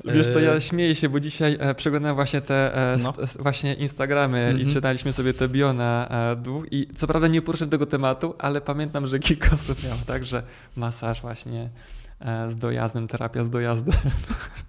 Wiesz 0.04 0.28
co, 0.28 0.40
ja 0.40 0.52
E, 0.52 0.60
śmieję 0.60 0.94
się, 0.94 1.08
bo 1.08 1.20
dzisiaj 1.20 1.56
e, 1.60 1.74
przeglądałem 1.74 2.14
właśnie 2.16 2.40
te 2.40 2.74
e, 2.94 2.96
No. 3.02 3.14
s- 3.22 3.36
właśnie 3.40 3.74
Instagramy 3.74 4.38
i 4.48 4.54
Mhm. 4.54 4.72
czytaliśmy 4.72 5.12
sobie 5.12 5.34
te 5.34 5.48
bio 5.48 5.72
na 5.72 6.08
e, 6.32 6.36
dwóch 6.36 6.64
i 6.70 6.86
co 6.96 7.06
prawda 7.06 7.28
nie 7.28 7.42
poruszyłem 7.42 7.70
tego 7.70 7.86
tematu, 7.86 8.34
ale 8.38 8.60
pamiętam, 8.60 9.06
że 9.06 9.18
kilka 9.18 9.48
osób 9.56 9.84
miało 9.84 9.98
tak, 10.06 10.24
że 10.24 10.42
masaż 10.76 11.20
właśnie 11.20 11.70
e, 12.20 12.50
z 12.50 12.56
dojazdem, 12.56 13.08
terapia 13.08 13.44
z 13.44 13.50
dojazdem. 13.50 13.94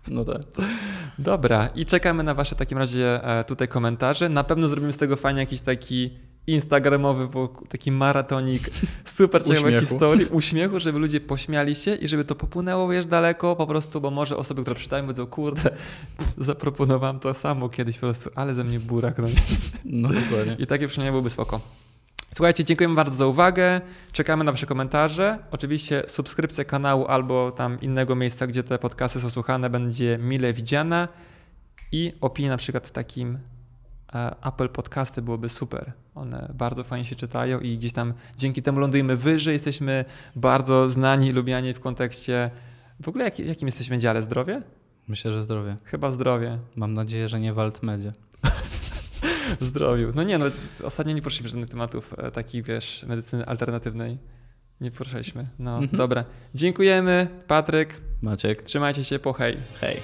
No 0.08 0.26
tak. 0.26 0.42
Dobra, 1.20 1.68
i 1.76 1.86
czekamy 1.86 2.24
na 2.24 2.34
wasze 2.34 2.56
w 2.56 2.58
takim 2.58 2.78
razie 2.78 3.24
e, 3.40 3.44
tutaj 3.44 3.68
komentarze. 3.68 4.30
Na 4.30 4.44
pewno 4.44 4.68
zrobimy 4.68 4.94
z 4.94 4.98
tego 4.98 5.16
fajnie 5.16 5.40
jakiś 5.40 5.62
taki 5.62 6.18
instagramowy 6.48 7.28
wokół- 7.28 7.68
taki 7.68 7.92
maratonik 7.92 8.70
super 9.06 9.44
ciekawych 9.46 9.80
historii, 9.80 10.26
uśmiechu, 10.26 10.80
żeby 10.80 11.00
ludzie 11.00 11.22
pośmiali 11.22 11.76
się 11.76 11.96
i 11.96 12.08
żeby 12.08 12.26
to 12.26 12.36
popłynęło 12.36 12.88
wiesz 12.90 13.06
daleko 13.06 13.56
po 13.56 13.68
prostu, 13.68 14.02
bo 14.02 14.12
może 14.12 14.38
osoby, 14.38 14.62
które 14.62 14.76
czytają 14.76 15.04
powiedzą, 15.04 15.28
kurde, 15.28 15.70
zaproponowałem 16.38 17.20
to 17.20 17.34
samo 17.34 17.70
kiedyś 17.70 17.96
po 17.96 18.02
prostu, 18.08 18.30
ale 18.36 18.54
ze 18.54 18.64
mnie 18.64 18.80
burak. 18.80 19.18
No. 19.18 19.28
No 19.86 20.10
dokładnie. 20.10 20.56
I 20.64 20.68
takie 20.68 20.88
przynajmniej 20.88 21.12
byłoby 21.12 21.30
spoko. 21.30 21.60
Słuchajcie, 22.36 22.64
dziękujemy 22.64 22.96
bardzo 22.96 23.16
za 23.16 23.26
uwagę. 23.26 23.82
Czekamy 24.12 24.44
na 24.44 24.52
Wasze 24.52 24.66
komentarze. 24.66 25.40
Oczywiście 25.52 26.04
subskrypcja 26.08 26.64
kanału 26.64 27.06
albo 27.06 27.52
tam 27.52 27.82
innego 27.82 28.16
miejsca, 28.16 28.48
gdzie 28.48 28.64
te 28.64 28.80
podcasty 28.80 29.20
są 29.20 29.30
słuchane, 29.30 29.70
będzie 29.70 30.18
mile 30.22 30.54
widziana. 30.54 31.08
I 31.92 32.14
opinie 32.22 32.50
na 32.50 32.58
przykład 32.58 32.88
w 32.88 32.92
takim 32.92 33.38
Apple 34.46 34.70
Podcasty 34.70 35.22
byłoby 35.22 35.50
super. 35.50 35.92
One 36.16 36.52
bardzo 36.54 36.84
fajnie 36.84 37.06
się 37.06 37.16
czytają 37.16 37.60
i 37.60 37.78
gdzieś 37.78 37.94
tam 37.94 38.14
dzięki 38.38 38.62
temu 38.62 38.80
lądujemy 38.80 39.18
wyżej. 39.18 39.54
Jesteśmy 39.54 40.06
bardzo 40.36 40.90
znani 40.90 41.28
i 41.28 41.32
lubiani 41.32 41.74
w 41.74 41.80
kontekście. 41.80 42.52
W 43.04 43.08
ogóle 43.10 43.24
jak, 43.26 43.40
jakim 43.40 43.68
jesteśmy 43.68 43.98
dziale? 44.00 44.22
Zdrowie? 44.22 44.62
Myślę, 45.08 45.32
że 45.32 45.44
zdrowie. 45.44 45.78
Chyba 45.84 46.12
zdrowie. 46.12 46.58
Mam 46.76 46.94
nadzieję, 46.94 47.30
że 47.30 47.40
nie 47.40 47.54
w 47.54 47.60
Altmedzie. 47.60 48.12
Zdrowiu. 49.62 50.12
No 50.16 50.24
nie, 50.24 50.38
no 50.38 50.46
ostatnio 50.84 51.14
nie 51.14 51.22
poruszyliśmy 51.22 51.50
żadnych 51.50 51.70
tematów 51.70 52.14
e, 52.18 52.32
takich, 52.32 52.64
wiesz, 52.64 53.06
medycyny 53.08 53.46
alternatywnej. 53.46 54.18
Nie 54.82 54.92
poruszaliśmy. 54.92 55.48
No 55.60 55.78
Mhm. 55.78 55.98
dobra. 55.98 56.24
Dziękujemy, 56.56 57.28
Patryk. 57.48 58.02
Maciek. 58.22 58.64
Trzymajcie 58.64 59.04
się, 59.04 59.20
po 59.20 59.34
hej. 59.34 59.58
Hej. 59.82 59.98